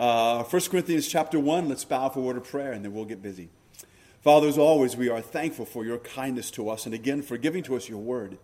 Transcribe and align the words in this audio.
Uh, 0.00 0.42
1 0.44 0.62
Corinthians 0.70 1.06
chapter 1.06 1.38
1, 1.38 1.68
let's 1.68 1.84
bow 1.84 2.08
for 2.08 2.20
a 2.20 2.22
word 2.22 2.38
of 2.38 2.44
prayer 2.44 2.72
and 2.72 2.82
then 2.82 2.94
we'll 2.94 3.04
get 3.04 3.20
busy. 3.20 3.50
Father, 4.22 4.48
as 4.48 4.56
always, 4.56 4.96
we 4.96 5.10
are 5.10 5.20
thankful 5.20 5.66
for 5.66 5.84
your 5.84 5.98
kindness 5.98 6.50
to 6.52 6.70
us 6.70 6.86
and 6.86 6.94
again 6.94 7.20
for 7.20 7.36
giving 7.36 7.62
to 7.64 7.76
us 7.76 7.86
your 7.86 7.98
word. 7.98 8.38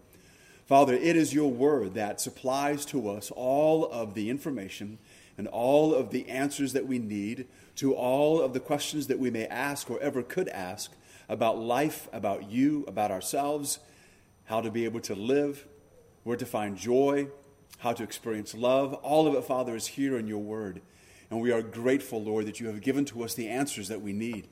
Father, 0.67 0.93
it 0.93 1.17
is 1.17 1.33
your 1.33 1.51
word 1.51 1.95
that 1.95 2.21
supplies 2.21 2.85
to 2.85 3.09
us 3.09 3.31
all 3.35 3.87
of 3.87 4.13
the 4.13 4.29
information 4.29 4.99
and 5.39 5.49
all 5.49 5.95
of 5.95 6.11
the 6.11 6.29
answers 6.29 6.75
that 6.75 6.87
we 6.87 6.99
need 6.99 7.47
to 7.77 7.95
all 7.95 8.43
of 8.43 8.53
the 8.53 8.61
questions 8.61 9.07
that 9.07 9.19
we 9.19 9.31
may 9.31 9.47
ask 9.47 9.91
or 9.91 9.99
ever 10.01 10.23
could 10.23 10.51
ask 10.51 10.93
about 11.27 11.59
life, 11.59 12.07
about 12.13 12.51
you, 12.51 12.85
about 12.87 13.11
ourselves, 13.11 13.79
how 14.45 14.61
to 14.61 14.71
be 14.71 14.85
able 14.85 15.01
to 15.01 15.15
live, 15.15 15.67
where 16.23 16.37
to 16.37 16.45
find 16.45 16.77
joy, 16.77 17.29
how 17.79 17.95
to 17.95 18.03
experience 18.03 18.55
love. 18.55 18.93
All 18.93 19.27
of 19.27 19.35
it, 19.35 19.45
Father, 19.45 19.75
is 19.75 19.87
here 19.87 20.19
in 20.19 20.27
your 20.27 20.43
word. 20.43 20.83
And 21.31 21.41
we 21.41 21.53
are 21.53 21.63
grateful, 21.63 22.23
Lord, 22.23 22.47
that 22.47 22.61
you 22.61 22.69
have 22.69 22.81
given 22.81 23.05
to 23.07 23.25
us 23.25 23.35
the 23.35 23.49
answers 23.49 23.89
that 23.89 24.01
we 24.01 24.13
need. 24.13 24.49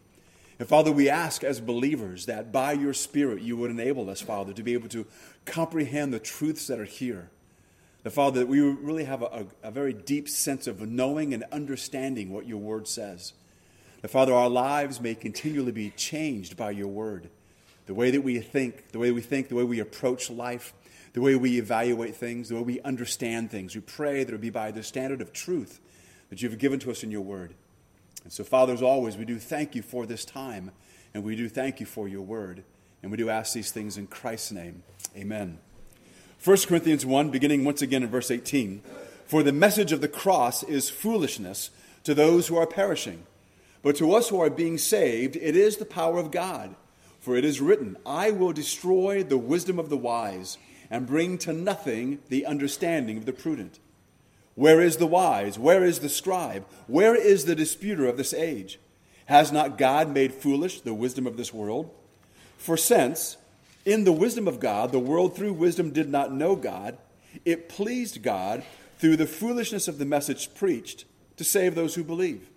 And 0.58 0.68
Father, 0.68 0.92
we 0.92 1.08
ask 1.08 1.42
as 1.42 1.60
believers 1.60 2.26
that 2.26 2.52
by 2.52 2.72
your 2.72 2.94
Spirit 2.94 3.42
you 3.42 3.56
would 3.56 3.70
enable 3.70 4.08
us, 4.08 4.20
Father, 4.20 4.52
to 4.52 4.62
be 4.62 4.74
able 4.74 4.88
to 4.90 5.06
comprehend 5.44 6.12
the 6.12 6.20
truths 6.20 6.66
that 6.68 6.78
are 6.78 6.84
here. 6.84 7.30
The 8.02 8.10
Father, 8.10 8.40
that 8.40 8.46
we 8.46 8.60
really 8.60 9.04
have 9.04 9.22
a, 9.22 9.46
a, 9.62 9.68
a 9.68 9.70
very 9.70 9.92
deep 9.92 10.28
sense 10.28 10.66
of 10.66 10.80
knowing 10.80 11.32
and 11.32 11.44
understanding 11.50 12.30
what 12.30 12.46
your 12.46 12.58
word 12.58 12.86
says. 12.86 13.32
The 14.02 14.08
Father, 14.08 14.34
our 14.34 14.50
lives 14.50 15.00
may 15.00 15.14
continually 15.14 15.72
be 15.72 15.90
changed 15.90 16.56
by 16.56 16.72
your 16.72 16.88
word. 16.88 17.30
The 17.86 17.94
way 17.94 18.10
that 18.10 18.20
we 18.20 18.38
think, 18.40 18.92
the 18.92 18.98
way 18.98 19.10
we 19.10 19.22
think, 19.22 19.48
the 19.48 19.54
way 19.54 19.64
we 19.64 19.80
approach 19.80 20.30
life, 20.30 20.74
the 21.14 21.20
way 21.20 21.36
we 21.36 21.58
evaluate 21.58 22.14
things, 22.14 22.48
the 22.48 22.56
way 22.56 22.62
we 22.62 22.80
understand 22.82 23.50
things. 23.50 23.74
We 23.74 23.80
pray 23.80 24.22
that 24.22 24.28
it 24.28 24.32
would 24.32 24.40
be 24.40 24.50
by 24.50 24.70
the 24.70 24.82
standard 24.82 25.20
of 25.20 25.32
truth 25.32 25.80
that 26.34 26.42
you've 26.42 26.58
given 26.58 26.80
to 26.80 26.90
us 26.90 27.04
in 27.04 27.12
your 27.12 27.20
word. 27.20 27.54
And 28.24 28.32
so, 28.32 28.42
Father, 28.42 28.72
as 28.72 28.82
always, 28.82 29.16
we 29.16 29.24
do 29.24 29.38
thank 29.38 29.76
you 29.76 29.82
for 29.82 30.04
this 30.04 30.24
time, 30.24 30.72
and 31.14 31.22
we 31.22 31.36
do 31.36 31.48
thank 31.48 31.78
you 31.78 31.86
for 31.86 32.08
your 32.08 32.22
word. 32.22 32.64
And 33.00 33.12
we 33.12 33.16
do 33.16 33.30
ask 33.30 33.52
these 33.52 33.70
things 33.70 33.96
in 33.96 34.08
Christ's 34.08 34.50
name. 34.50 34.82
Amen. 35.16 35.58
1 36.42 36.56
Corinthians 36.66 37.06
1, 37.06 37.30
beginning 37.30 37.64
once 37.64 37.82
again 37.82 38.02
in 38.02 38.08
verse 38.08 38.32
18 38.32 38.82
For 39.26 39.44
the 39.44 39.52
message 39.52 39.92
of 39.92 40.00
the 40.00 40.08
cross 40.08 40.64
is 40.64 40.90
foolishness 40.90 41.70
to 42.02 42.14
those 42.14 42.48
who 42.48 42.56
are 42.56 42.66
perishing, 42.66 43.26
but 43.84 43.94
to 43.98 44.12
us 44.12 44.30
who 44.30 44.40
are 44.40 44.50
being 44.50 44.76
saved, 44.76 45.36
it 45.36 45.54
is 45.54 45.76
the 45.76 45.84
power 45.84 46.18
of 46.18 46.32
God. 46.32 46.74
For 47.20 47.36
it 47.36 47.44
is 47.44 47.60
written, 47.60 47.96
I 48.04 48.32
will 48.32 48.52
destroy 48.52 49.22
the 49.22 49.38
wisdom 49.38 49.78
of 49.78 49.88
the 49.88 49.96
wise 49.96 50.58
and 50.90 51.06
bring 51.06 51.38
to 51.38 51.52
nothing 51.52 52.18
the 52.28 52.44
understanding 52.44 53.18
of 53.18 53.24
the 53.24 53.32
prudent. 53.32 53.78
Where 54.54 54.80
is 54.80 54.98
the 54.98 55.06
wise? 55.06 55.58
Where 55.58 55.84
is 55.84 55.98
the 55.98 56.08
scribe? 56.08 56.64
Where 56.86 57.14
is 57.14 57.44
the 57.44 57.56
disputer 57.56 58.06
of 58.06 58.16
this 58.16 58.32
age? 58.32 58.78
Has 59.26 59.50
not 59.50 59.78
God 59.78 60.10
made 60.10 60.34
foolish 60.34 60.80
the 60.80 60.94
wisdom 60.94 61.26
of 61.26 61.36
this 61.36 61.52
world? 61.52 61.90
For 62.58 62.76
since, 62.76 63.36
in 63.84 64.04
the 64.04 64.12
wisdom 64.12 64.46
of 64.46 64.60
God, 64.60 64.92
the 64.92 64.98
world 64.98 65.34
through 65.34 65.54
wisdom 65.54 65.90
did 65.90 66.08
not 66.08 66.32
know 66.32 66.56
God, 66.56 66.96
it 67.44 67.68
pleased 67.68 68.22
God 68.22 68.62
through 68.98 69.16
the 69.16 69.26
foolishness 69.26 69.88
of 69.88 69.98
the 69.98 70.04
message 70.04 70.54
preached 70.54 71.04
to 71.36 71.44
save 71.44 71.74
those 71.74 71.94
who 71.94 72.04
believe. 72.04 72.48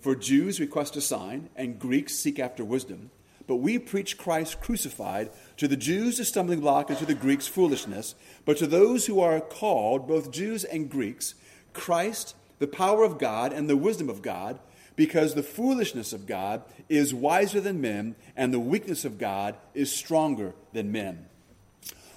For 0.00 0.14
Jews 0.14 0.60
request 0.60 0.96
a 0.96 1.00
sign, 1.00 1.50
and 1.56 1.78
Greeks 1.78 2.14
seek 2.14 2.38
after 2.38 2.64
wisdom. 2.64 3.10
But 3.46 3.56
we 3.56 3.78
preach 3.78 4.18
Christ 4.18 4.60
crucified, 4.60 5.30
to 5.56 5.68
the 5.68 5.76
Jews 5.76 6.18
a 6.18 6.24
stumbling 6.24 6.60
block, 6.60 6.90
and 6.90 6.98
to 6.98 7.06
the 7.06 7.14
Greeks 7.14 7.46
foolishness. 7.46 8.14
But 8.44 8.56
to 8.58 8.66
those 8.66 9.06
who 9.06 9.20
are 9.20 9.40
called, 9.40 10.08
both 10.08 10.32
Jews 10.32 10.64
and 10.64 10.90
Greeks, 10.90 11.34
Christ, 11.72 12.34
the 12.58 12.66
power 12.66 13.04
of 13.04 13.18
God 13.18 13.52
and 13.52 13.68
the 13.68 13.76
wisdom 13.76 14.08
of 14.08 14.22
God, 14.22 14.58
because 14.96 15.34
the 15.34 15.42
foolishness 15.42 16.12
of 16.12 16.26
God 16.26 16.62
is 16.88 17.14
wiser 17.14 17.60
than 17.60 17.80
men, 17.80 18.16
and 18.36 18.52
the 18.52 18.60
weakness 18.60 19.04
of 19.04 19.18
God 19.18 19.54
is 19.74 19.92
stronger 19.92 20.54
than 20.72 20.90
men. 20.90 21.26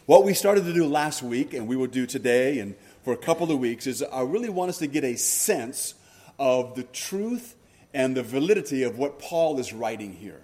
What 0.06 0.24
we 0.24 0.34
started 0.34 0.64
to 0.64 0.74
do 0.74 0.88
last 0.88 1.22
week, 1.22 1.54
and 1.54 1.68
we 1.68 1.76
will 1.76 1.88
do 1.88 2.08
today 2.08 2.60
and 2.60 2.76
for 3.04 3.14
a 3.14 3.18
couple 3.18 3.52
of 3.52 3.60
weeks, 3.60 3.86
is 3.86 4.02
I 4.02 4.22
really 4.22 4.50
want 4.50 4.70
us 4.70 4.80
to 4.80 4.88
get 4.88 5.04
a 5.04 5.16
sense 5.18 5.94
of 6.40 6.74
the 6.76 6.84
truth 6.84 7.56
and 7.94 8.16
the 8.16 8.24
validity 8.24 8.84
of 8.84 8.98
what 8.98 9.20
Paul 9.20 9.60
is 9.60 9.72
writing 9.72 10.14
here. 10.14 10.42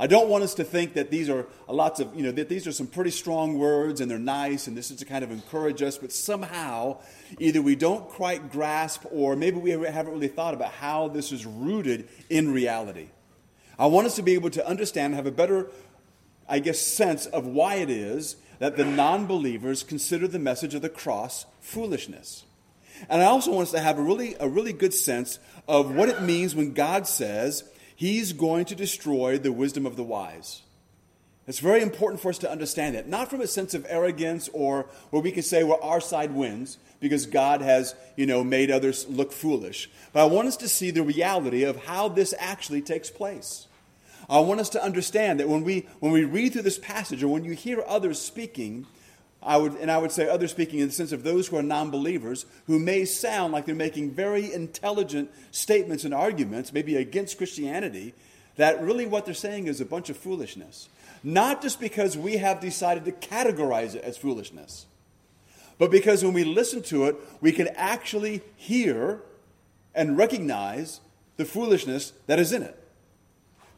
I 0.00 0.06
don't 0.06 0.28
want 0.28 0.44
us 0.44 0.54
to 0.54 0.64
think 0.64 0.94
that 0.94 1.10
these 1.10 1.28
are 1.28 1.46
lots 1.66 1.98
of, 1.98 2.14
you 2.14 2.22
know, 2.22 2.30
that 2.30 2.48
these 2.48 2.68
are 2.68 2.72
some 2.72 2.86
pretty 2.86 3.10
strong 3.10 3.58
words 3.58 4.00
and 4.00 4.08
they're 4.08 4.18
nice 4.18 4.68
and 4.68 4.76
this 4.76 4.92
is 4.92 4.98
to 4.98 5.04
kind 5.04 5.24
of 5.24 5.32
encourage 5.32 5.82
us, 5.82 5.98
but 5.98 6.12
somehow 6.12 6.98
either 7.40 7.60
we 7.60 7.74
don't 7.74 8.08
quite 8.08 8.52
grasp 8.52 9.04
or 9.10 9.34
maybe 9.34 9.58
we 9.58 9.70
haven't 9.70 10.12
really 10.12 10.28
thought 10.28 10.54
about 10.54 10.70
how 10.70 11.08
this 11.08 11.32
is 11.32 11.44
rooted 11.44 12.08
in 12.30 12.52
reality. 12.52 13.08
I 13.76 13.86
want 13.86 14.06
us 14.06 14.16
to 14.16 14.22
be 14.22 14.34
able 14.34 14.50
to 14.50 14.66
understand, 14.66 15.14
have 15.14 15.26
a 15.26 15.32
better, 15.32 15.68
I 16.48 16.60
guess, 16.60 16.78
sense 16.78 17.26
of 17.26 17.46
why 17.46 17.76
it 17.76 17.90
is 17.90 18.36
that 18.60 18.76
the 18.76 18.84
non 18.84 19.26
believers 19.26 19.82
consider 19.82 20.28
the 20.28 20.38
message 20.38 20.74
of 20.74 20.82
the 20.82 20.88
cross 20.88 21.46
foolishness. 21.60 22.44
And 23.08 23.22
I 23.22 23.26
also 23.26 23.52
want 23.52 23.68
us 23.68 23.72
to 23.72 23.80
have 23.80 23.98
a 23.98 24.02
really, 24.02 24.34
a 24.40 24.48
really 24.48 24.72
good 24.72 24.94
sense 24.94 25.38
of 25.68 25.94
what 25.94 26.08
it 26.08 26.22
means 26.22 26.54
when 26.54 26.72
God 26.72 27.06
says, 27.06 27.64
He's 27.98 28.32
going 28.32 28.64
to 28.66 28.76
destroy 28.76 29.38
the 29.38 29.50
wisdom 29.50 29.84
of 29.84 29.96
the 29.96 30.04
wise. 30.04 30.62
It's 31.48 31.58
very 31.58 31.82
important 31.82 32.22
for 32.22 32.28
us 32.28 32.38
to 32.38 32.48
understand 32.48 32.94
that, 32.94 33.08
not 33.08 33.28
from 33.28 33.40
a 33.40 33.48
sense 33.48 33.74
of 33.74 33.84
arrogance 33.88 34.48
or 34.52 34.86
where 35.10 35.20
we 35.20 35.32
can 35.32 35.42
say, 35.42 35.64
well, 35.64 35.80
our 35.82 36.00
side 36.00 36.30
wins 36.30 36.78
because 37.00 37.26
God 37.26 37.60
has, 37.60 37.96
you 38.14 38.24
know, 38.24 38.44
made 38.44 38.70
others 38.70 39.08
look 39.08 39.32
foolish. 39.32 39.90
But 40.12 40.20
I 40.20 40.26
want 40.26 40.46
us 40.46 40.56
to 40.58 40.68
see 40.68 40.92
the 40.92 41.02
reality 41.02 41.64
of 41.64 41.86
how 41.86 42.06
this 42.06 42.32
actually 42.38 42.82
takes 42.82 43.10
place. 43.10 43.66
I 44.30 44.38
want 44.38 44.60
us 44.60 44.68
to 44.70 44.84
understand 44.84 45.40
that 45.40 45.48
when 45.48 45.64
we, 45.64 45.88
when 45.98 46.12
we 46.12 46.22
read 46.22 46.52
through 46.52 46.62
this 46.62 46.78
passage 46.78 47.24
or 47.24 47.28
when 47.28 47.44
you 47.44 47.54
hear 47.54 47.82
others 47.84 48.20
speaking, 48.20 48.86
I 49.42 49.56
would, 49.56 49.74
and 49.74 49.90
I 49.90 49.98
would 49.98 50.10
say 50.10 50.28
others 50.28 50.50
speaking 50.50 50.80
in 50.80 50.88
the 50.88 50.94
sense 50.94 51.12
of 51.12 51.22
those 51.22 51.48
who 51.48 51.56
are 51.56 51.62
non 51.62 51.90
believers, 51.90 52.44
who 52.66 52.78
may 52.78 53.04
sound 53.04 53.52
like 53.52 53.66
they're 53.66 53.74
making 53.74 54.10
very 54.10 54.52
intelligent 54.52 55.30
statements 55.52 56.04
and 56.04 56.12
arguments, 56.12 56.72
maybe 56.72 56.96
against 56.96 57.38
Christianity, 57.38 58.14
that 58.56 58.82
really 58.82 59.06
what 59.06 59.24
they're 59.24 59.34
saying 59.34 59.68
is 59.68 59.80
a 59.80 59.84
bunch 59.84 60.10
of 60.10 60.16
foolishness. 60.16 60.88
Not 61.22 61.62
just 61.62 61.80
because 61.80 62.16
we 62.16 62.38
have 62.38 62.60
decided 62.60 63.04
to 63.04 63.12
categorize 63.12 63.94
it 63.94 64.02
as 64.02 64.16
foolishness, 64.16 64.86
but 65.78 65.90
because 65.92 66.24
when 66.24 66.32
we 66.32 66.44
listen 66.44 66.82
to 66.84 67.04
it, 67.04 67.16
we 67.40 67.52
can 67.52 67.68
actually 67.76 68.42
hear 68.56 69.20
and 69.94 70.18
recognize 70.18 71.00
the 71.36 71.44
foolishness 71.44 72.12
that 72.26 72.40
is 72.40 72.52
in 72.52 72.62
it. 72.64 72.76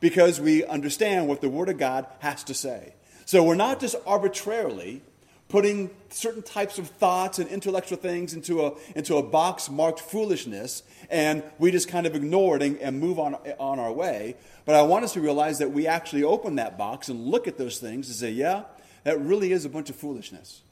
Because 0.01 0.41
we 0.41 0.65
understand 0.65 1.29
what 1.29 1.43
the 1.43 1.51
Word 1.51 1.69
of 1.69 1.77
God 1.77 2.07
has 2.21 2.43
to 2.45 2.55
say. 2.55 2.95
So 3.27 3.45
we're 3.45 3.55
not 3.55 3.81
just 3.81 3.97
arbitrarily 4.07 5.03
putting 5.51 5.91
certain 6.11 6.43
types 6.43 6.79
of 6.79 6.89
thoughts 6.89 7.39
and 7.39 7.49
intellectual 7.51 7.99
things 7.99 8.33
into 8.33 8.65
a, 8.65 8.73
into 8.95 9.17
a 9.17 9.23
box 9.23 9.69
marked 9.69 10.01
foolishness, 10.01 10.83
and 11.11 11.43
we 11.59 11.71
just 11.71 11.89
kind 11.89 12.07
of 12.07 12.15
ignore 12.15 12.57
it 12.57 12.63
and, 12.63 12.79
and 12.79 12.99
move 12.99 13.19
on, 13.19 13.35
on 13.59 13.79
our 13.79 13.93
way. 13.93 14.37
But 14.65 14.77
I 14.77 14.83
want 14.83 15.05
us 15.05 15.13
to 15.15 15.21
realize 15.21 15.59
that 15.59 15.73
we 15.73 15.87
actually 15.87 16.23
open 16.23 16.55
that 16.55 16.79
box 16.79 17.09
and 17.09 17.27
look 17.27 17.49
at 17.49 17.59
those 17.59 17.79
things 17.79 18.07
and 18.09 18.17
say, 18.17 18.31
yeah, 18.31 18.63
that 19.05 19.21
really 19.21 19.53
is 19.53 19.65
a 19.65 19.69
bunch 19.69 19.91
of 19.91 19.97
foolishness. 19.97 20.63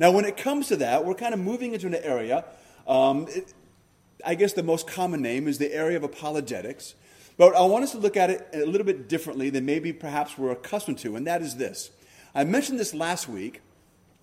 Now, 0.00 0.10
when 0.10 0.24
it 0.24 0.36
comes 0.36 0.66
to 0.68 0.76
that, 0.76 1.04
we're 1.04 1.14
kind 1.14 1.32
of 1.32 1.40
moving 1.40 1.72
into 1.72 1.86
an 1.86 1.94
area. 1.94 2.44
Um, 2.88 3.26
it, 3.30 3.54
I 4.26 4.34
guess 4.34 4.52
the 4.52 4.64
most 4.64 4.88
common 4.88 5.22
name 5.22 5.46
is 5.46 5.58
the 5.58 5.72
area 5.72 5.96
of 5.96 6.02
apologetics. 6.02 6.94
But 7.36 7.54
I 7.54 7.62
want 7.62 7.84
us 7.84 7.92
to 7.92 7.98
look 7.98 8.16
at 8.16 8.30
it 8.30 8.48
a 8.52 8.64
little 8.64 8.86
bit 8.86 9.08
differently 9.08 9.50
than 9.50 9.64
maybe 9.64 9.92
perhaps 9.92 10.36
we're 10.36 10.52
accustomed 10.52 10.98
to, 10.98 11.14
and 11.14 11.26
that 11.26 11.42
is 11.42 11.56
this. 11.56 11.90
I 12.34 12.42
mentioned 12.42 12.80
this 12.80 12.94
last 12.94 13.28
week 13.28 13.60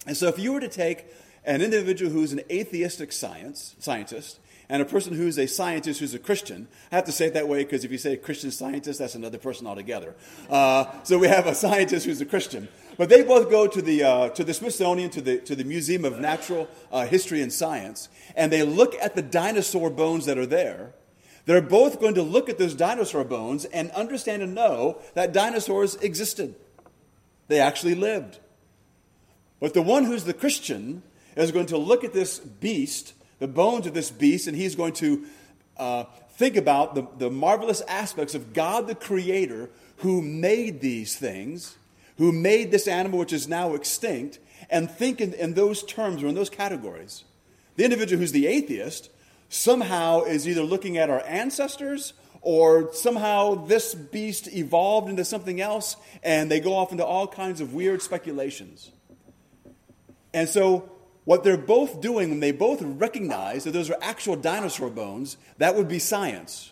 and 0.08 0.18
so 0.18 0.28
if 0.28 0.40
you 0.40 0.54
were 0.54 0.60
to 0.60 0.70
take 0.70 1.06
an 1.46 1.62
individual 1.62 2.12
who's 2.12 2.34
an 2.34 2.42
atheistic 2.52 3.12
science, 3.12 3.76
scientist 3.80 4.40
and 4.70 4.82
a 4.82 4.86
person 4.86 5.14
who's 5.14 5.38
a 5.38 5.48
scientist 5.48 6.00
who's 6.00 6.14
a 6.14 6.20
Christian, 6.20 6.68
I 6.92 6.96
have 6.96 7.06
to 7.06 7.12
say 7.12 7.28
it 7.28 7.34
that 7.34 7.48
way 7.48 7.64
because 7.64 7.84
if 7.84 7.92
you 7.92 7.98
say 7.98 8.16
Christian 8.16 8.52
scientist, 8.52 9.00
that's 9.00 9.16
another 9.16 9.38
person 9.38 9.68
altogether. 9.68 10.16
Uh, 10.50 10.86
so 11.04 11.18
we 11.18 11.28
have 11.28 11.46
a 11.46 11.54
scientist 11.54 12.06
who's 12.06 12.22
a 12.22 12.26
Christian. 12.26 12.70
But 12.98 13.10
they 13.10 13.24
both 13.24 13.50
go 13.50 13.68
to 13.68 13.82
the, 13.82 14.04
uh, 14.04 14.30
to 14.30 14.44
the 14.44 14.54
Smithsonian, 14.54 15.10
to 15.12 15.22
the, 15.22 15.40
to 15.40 15.56
the 15.56 15.66
Museum 15.66 16.06
of 16.06 16.20
Natural 16.20 16.70
uh, 16.92 17.06
History 17.06 17.42
and 17.42 17.52
Science, 17.52 18.08
and 18.36 18.52
they 18.52 18.64
look 18.64 18.96
at 19.02 19.16
the 19.16 19.22
dinosaur 19.22 19.90
bones 19.90 20.26
that 20.26 20.38
are 20.38 20.46
there. 20.46 20.94
They're 21.46 21.62
both 21.62 22.00
going 22.00 22.14
to 22.16 22.22
look 22.22 22.48
at 22.48 22.58
those 22.58 22.76
dinosaur 22.76 23.24
bones 23.24 23.66
and 23.66 23.92
understand 23.92 24.42
and 24.42 24.56
know 24.56 25.02
that 25.16 25.34
dinosaurs 25.34 25.96
existed. 25.96 26.56
They 27.48 27.60
actually 27.60 27.96
lived. 27.96 28.40
But 29.62 29.74
the 29.74 29.82
one 29.82 30.04
who's 30.04 30.26
the 30.26 30.34
Christian 30.34 31.04
is 31.38 31.52
going 31.52 31.68
to 31.68 31.78
look 31.78 32.04
at 32.04 32.12
this 32.12 32.40
beast, 32.40 33.14
the 33.40 33.48
bones 33.48 33.88
of 33.88 33.94
this 33.94 34.12
beast, 34.12 34.48
and 34.48 34.58
he's 34.58 34.76
going 34.76 34.94
to 34.94 35.26
uh, 35.78 36.04
think 36.32 36.58
about 36.58 36.96
the, 36.96 37.08
the 37.18 37.30
marvelous 37.30 37.82
aspects 37.82 38.36
of 38.36 38.52
God 38.54 38.88
the 38.88 38.96
Creator 38.96 39.70
who 39.98 40.22
made 40.22 40.82
these 40.82 41.16
things, 41.16 41.78
who 42.18 42.32
made 42.32 42.72
this 42.72 42.88
animal 42.88 43.20
which 43.20 43.32
is 43.32 43.48
now 43.48 43.76
extinct, 43.76 44.40
and 44.70 44.90
think 44.90 45.22
in, 45.22 45.34
in 45.34 45.54
those 45.54 45.84
terms 45.84 46.24
or 46.24 46.28
in 46.28 46.36
those 46.36 46.50
categories. 46.50 47.24
The 47.76 47.84
individual 47.84 48.20
who's 48.20 48.32
the 48.32 48.48
atheist 48.48 49.10
somehow 49.50 50.24
is 50.24 50.48
either 50.48 50.64
looking 50.64 50.98
at 50.98 51.10
our 51.10 51.22
ancestors 51.26 52.14
or 52.42 52.92
somehow 52.94 53.66
this 53.66 53.94
beast 53.94 54.48
evolved 54.48 55.08
into 55.08 55.24
something 55.24 55.62
else, 55.62 55.96
and 56.24 56.50
they 56.50 56.60
go 56.60 56.74
off 56.74 56.92
into 56.92 57.06
all 57.06 57.28
kinds 57.28 57.62
of 57.62 57.76
weird 57.76 58.02
speculations. 58.02 58.92
And 60.34 60.48
so, 60.48 60.92
what 61.26 61.44
they're 61.44 61.58
both 61.58 62.02
doing 62.02 62.30
when 62.30 62.40
they 62.40 62.52
both 62.52 62.82
recognize 62.82 63.64
that 63.64 63.72
those 63.72 63.90
are 63.90 63.98
actual 64.02 64.36
dinosaur 64.36 64.90
bones, 64.90 65.38
that 65.58 65.76
would 65.76 65.88
be 65.88 66.00
science. 66.00 66.72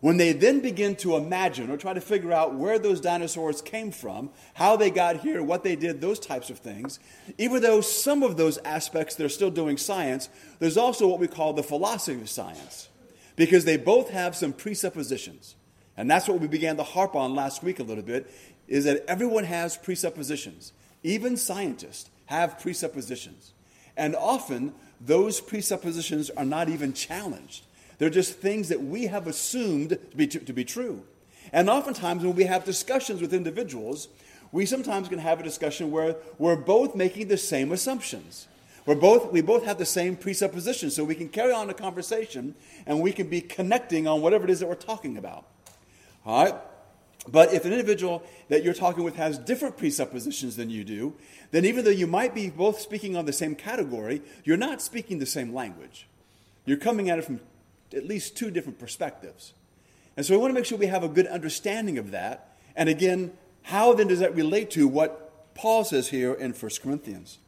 When 0.00 0.16
they 0.16 0.32
then 0.32 0.60
begin 0.60 0.96
to 0.96 1.16
imagine 1.16 1.70
or 1.70 1.76
try 1.76 1.92
to 1.92 2.00
figure 2.00 2.32
out 2.32 2.54
where 2.54 2.78
those 2.78 3.00
dinosaurs 3.00 3.60
came 3.60 3.90
from, 3.90 4.30
how 4.54 4.76
they 4.76 4.90
got 4.90 5.20
here, 5.20 5.42
what 5.42 5.62
they 5.62 5.76
did, 5.76 6.00
those 6.00 6.18
types 6.18 6.48
of 6.48 6.58
things, 6.58 6.98
even 7.36 7.60
though 7.60 7.82
some 7.82 8.22
of 8.22 8.38
those 8.38 8.56
aspects 8.58 9.14
they're 9.14 9.28
still 9.28 9.50
doing 9.50 9.76
science, 9.76 10.30
there's 10.58 10.78
also 10.78 11.06
what 11.06 11.20
we 11.20 11.28
call 11.28 11.52
the 11.52 11.62
philosophy 11.62 12.18
of 12.18 12.30
science, 12.30 12.88
because 13.36 13.66
they 13.66 13.76
both 13.76 14.08
have 14.08 14.34
some 14.34 14.54
presuppositions. 14.54 15.54
And 15.98 16.10
that's 16.10 16.28
what 16.28 16.40
we 16.40 16.48
began 16.48 16.78
to 16.78 16.82
harp 16.82 17.14
on 17.14 17.34
last 17.34 17.62
week 17.62 17.78
a 17.78 17.82
little 17.82 18.04
bit, 18.04 18.30
is 18.68 18.84
that 18.84 19.04
everyone 19.06 19.44
has 19.44 19.76
presuppositions. 19.76 20.72
Even 21.02 21.36
scientists 21.36 22.10
have 22.30 22.60
presuppositions. 22.60 23.52
And 23.96 24.14
often, 24.14 24.72
those 25.00 25.40
presuppositions 25.40 26.30
are 26.30 26.44
not 26.44 26.68
even 26.68 26.92
challenged. 26.92 27.64
They're 27.98 28.08
just 28.08 28.34
things 28.34 28.68
that 28.68 28.80
we 28.80 29.08
have 29.08 29.26
assumed 29.26 29.90
to 29.90 30.16
be, 30.16 30.28
to, 30.28 30.38
to 30.38 30.52
be 30.52 30.64
true. 30.64 31.02
And 31.52 31.68
oftentimes, 31.68 32.22
when 32.22 32.36
we 32.36 32.44
have 32.44 32.64
discussions 32.64 33.20
with 33.20 33.34
individuals, 33.34 34.06
we 34.52 34.64
sometimes 34.64 35.08
can 35.08 35.18
have 35.18 35.40
a 35.40 35.42
discussion 35.42 35.90
where 35.90 36.16
we're 36.38 36.54
both 36.54 36.94
making 36.94 37.26
the 37.26 37.36
same 37.36 37.72
assumptions. 37.72 38.46
We're 38.86 38.94
both, 38.94 39.32
we 39.32 39.40
both 39.40 39.64
have 39.64 39.78
the 39.78 39.84
same 39.84 40.16
presuppositions, 40.16 40.94
so 40.94 41.02
we 41.02 41.16
can 41.16 41.28
carry 41.28 41.52
on 41.52 41.68
a 41.68 41.74
conversation 41.74 42.54
and 42.86 43.00
we 43.00 43.12
can 43.12 43.28
be 43.28 43.40
connecting 43.40 44.06
on 44.06 44.22
whatever 44.22 44.44
it 44.44 44.50
is 44.50 44.60
that 44.60 44.68
we're 44.68 44.76
talking 44.76 45.16
about. 45.18 45.46
All 46.24 46.44
right? 46.44 46.54
But 47.28 47.52
if 47.52 47.64
an 47.64 47.72
individual 47.72 48.22
that 48.48 48.64
you're 48.64 48.74
talking 48.74 49.04
with 49.04 49.16
has 49.16 49.38
different 49.38 49.76
presuppositions 49.76 50.56
than 50.56 50.70
you 50.70 50.84
do, 50.84 51.14
then 51.50 51.64
even 51.64 51.84
though 51.84 51.90
you 51.90 52.06
might 52.06 52.34
be 52.34 52.48
both 52.48 52.80
speaking 52.80 53.16
on 53.16 53.26
the 53.26 53.32
same 53.32 53.54
category, 53.54 54.22
you're 54.44 54.56
not 54.56 54.80
speaking 54.80 55.18
the 55.18 55.26
same 55.26 55.52
language. 55.52 56.06
You're 56.64 56.76
coming 56.76 57.10
at 57.10 57.18
it 57.18 57.24
from 57.24 57.40
at 57.92 58.06
least 58.06 58.36
two 58.36 58.50
different 58.50 58.78
perspectives. 58.78 59.52
And 60.16 60.24
so 60.24 60.34
we 60.34 60.38
want 60.38 60.50
to 60.50 60.54
make 60.54 60.64
sure 60.64 60.78
we 60.78 60.86
have 60.86 61.02
a 61.02 61.08
good 61.08 61.26
understanding 61.26 61.98
of 61.98 62.10
that. 62.12 62.56
And 62.76 62.88
again, 62.88 63.32
how 63.62 63.94
then 63.94 64.08
does 64.08 64.20
that 64.20 64.34
relate 64.34 64.70
to 64.72 64.86
what 64.86 65.54
Paul 65.54 65.84
says 65.84 66.08
here 66.08 66.32
in 66.32 66.52
1 66.52 66.70
Corinthians? 66.82 67.38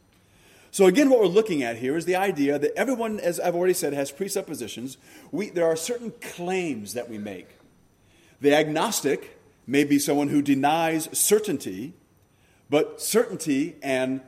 So, 0.70 0.87
again, 0.87 1.10
what 1.10 1.20
we're 1.20 1.26
looking 1.26 1.62
at 1.62 1.76
here 1.76 1.98
is 1.98 2.06
the 2.06 2.16
idea 2.16 2.58
that 2.58 2.72
everyone, 2.76 3.20
as 3.20 3.38
I've 3.38 3.55
already 3.55 3.75
said, 3.75 3.93
has 3.93 4.10
presuppositions. 4.10 4.96
We, 5.31 5.50
there 5.50 5.66
are 5.66 5.76
certain 5.76 6.12
claims 6.22 6.94
that 6.94 7.10
we 7.10 7.19
make. 7.19 7.46
The 8.40 8.55
agnostic 8.55 9.38
may 9.66 9.84
be 9.84 9.98
someone 9.98 10.28
who 10.28 10.40
denies 10.40 11.10
certainty, 11.12 11.93
but 12.70 13.00
certainty 13.00 13.76
and 13.82 14.20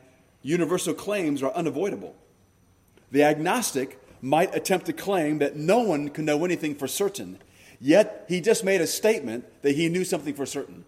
universal 0.43 0.95
claims 0.95 1.43
are 1.43 1.53
unavoidable. 1.53 2.15
The 3.11 3.23
agnostic 3.23 4.01
might 4.21 4.55
attempt 4.55 4.87
to 4.87 4.93
claim 4.93 5.39
that 5.39 5.57
no 5.57 5.81
one 5.81 6.09
can 6.09 6.25
know 6.25 6.45
anything 6.45 6.75
for 6.75 6.89
certain, 6.89 7.39
yet 7.81 8.25
he 8.29 8.41
just 8.41 8.65
made 8.65 8.81
a 8.81 8.87
statement 8.87 9.45
that 9.63 9.77
he 9.77 9.89
knew 9.89 10.05
something 10.05 10.35
for 10.35 10.47
certain. 10.47 10.85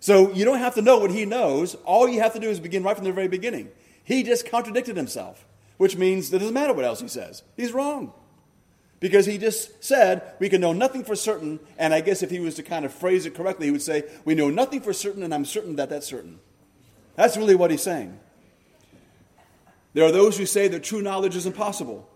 So 0.00 0.32
you 0.32 0.44
don't 0.44 0.58
have 0.58 0.74
to 0.74 0.82
know 0.82 0.98
what 0.98 1.10
he 1.10 1.24
knows. 1.24 1.76
All 1.84 2.08
you 2.08 2.20
have 2.20 2.34
to 2.34 2.40
do 2.40 2.50
is 2.50 2.60
begin 2.60 2.82
right 2.82 2.94
from 2.94 3.04
the 3.06 3.12
very 3.12 3.28
beginning. 3.28 3.70
He 4.04 4.22
just 4.22 4.46
contradicted 4.46 4.96
himself, 4.96 5.46
which 5.78 5.96
means 5.96 6.32
it 6.32 6.38
doesn't 6.38 6.54
matter 6.54 6.74
what 6.74 6.84
else 6.84 7.00
he 7.00 7.08
says. 7.08 7.42
He's 7.56 7.72
wrong. 7.72 8.12
Because 9.04 9.26
he 9.26 9.36
just 9.36 9.84
said, 9.84 10.22
we 10.38 10.48
can 10.48 10.62
know 10.62 10.72
nothing 10.72 11.04
for 11.04 11.14
certain, 11.14 11.60
and 11.76 11.92
I 11.92 12.00
guess 12.00 12.22
if 12.22 12.30
he 12.30 12.40
was 12.40 12.54
to 12.54 12.62
kind 12.62 12.86
of 12.86 12.94
phrase 12.94 13.26
it 13.26 13.34
correctly, 13.34 13.66
he 13.66 13.70
would 13.70 13.82
say, 13.82 14.04
we 14.24 14.34
know 14.34 14.48
nothing 14.48 14.80
for 14.80 14.94
certain, 14.94 15.22
and 15.22 15.34
I'm 15.34 15.44
certain 15.44 15.76
that 15.76 15.90
that's 15.90 16.06
certain. 16.06 16.40
That's 17.14 17.36
really 17.36 17.54
what 17.54 17.70
he's 17.70 17.82
saying. 17.82 18.18
There 19.92 20.06
are 20.06 20.10
those 20.10 20.38
who 20.38 20.46
say 20.46 20.68
that 20.68 20.84
true 20.84 21.02
knowledge 21.02 21.36
is 21.36 21.44
impossible. 21.44 22.08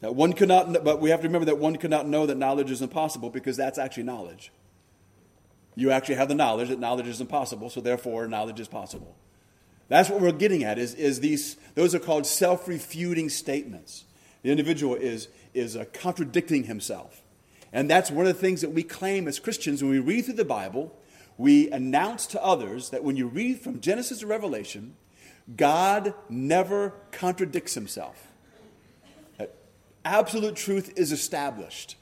That 0.00 0.14
one 0.14 0.32
cannot, 0.32 0.84
but 0.84 1.00
we 1.00 1.10
have 1.10 1.22
to 1.22 1.26
remember 1.26 1.46
that 1.46 1.58
one 1.58 1.74
cannot 1.74 2.06
know 2.06 2.24
that 2.24 2.36
knowledge 2.36 2.70
is 2.70 2.82
impossible 2.82 3.28
because 3.28 3.56
that's 3.56 3.76
actually 3.76 4.04
knowledge. 4.04 4.52
You 5.74 5.90
actually 5.90 6.14
have 6.14 6.28
the 6.28 6.36
knowledge 6.36 6.68
that 6.68 6.78
knowledge 6.78 7.08
is 7.08 7.20
impossible, 7.20 7.68
so 7.68 7.80
therefore 7.80 8.28
knowledge 8.28 8.60
is 8.60 8.68
possible. 8.68 9.16
That's 9.88 10.08
what 10.08 10.20
we're 10.20 10.30
getting 10.30 10.62
at. 10.62 10.78
Is, 10.78 10.94
is 10.94 11.18
these? 11.18 11.56
Those 11.74 11.96
are 11.96 11.98
called 11.98 12.28
self-refuting 12.28 13.28
statements. 13.28 14.04
The 14.42 14.50
individual 14.50 14.94
is 14.94 15.28
is 15.52 15.76
uh, 15.76 15.84
contradicting 15.92 16.64
himself, 16.64 17.22
and 17.72 17.90
that's 17.90 18.10
one 18.10 18.26
of 18.26 18.34
the 18.34 18.40
things 18.40 18.60
that 18.60 18.70
we 18.70 18.82
claim 18.82 19.28
as 19.28 19.38
Christians 19.38 19.82
when 19.82 19.90
we 19.90 19.98
read 19.98 20.24
through 20.24 20.34
the 20.34 20.44
Bible. 20.44 20.96
We 21.36 21.70
announce 21.70 22.26
to 22.28 22.44
others 22.44 22.90
that 22.90 23.02
when 23.02 23.16
you 23.16 23.26
read 23.26 23.60
from 23.60 23.80
Genesis 23.80 24.20
to 24.20 24.26
Revelation, 24.26 24.94
God 25.56 26.14
never 26.28 26.94
contradicts 27.12 27.74
himself. 27.74 28.28
That 29.38 29.54
absolute 30.04 30.56
truth 30.56 30.92
is 30.96 31.12
established. 31.12 31.96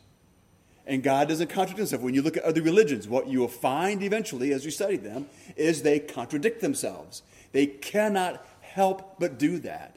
And 0.87 1.03
God 1.03 1.29
doesn't 1.29 1.49
contradict 1.49 1.79
himself. 1.79 2.03
When 2.03 2.15
you 2.15 2.23
look 2.23 2.39
at 2.39 2.45
other 2.45 2.63
religions, 2.63 3.07
what 3.07 3.29
you 3.29 3.41
will 3.41 3.49
find 3.49 4.03
eventually 4.03 4.53
as 4.53 4.65
you 4.65 4.71
study 4.71 4.97
them 4.97 5.27
is 5.55 5.83
they 5.83 5.99
contradict 5.99 6.63
themselves. 6.63 7.23
They 7.53 7.67
cannot 7.67 8.45
help 8.61 9.19
but 9.19 9.39
do 9.39 9.59
that. 9.59 9.97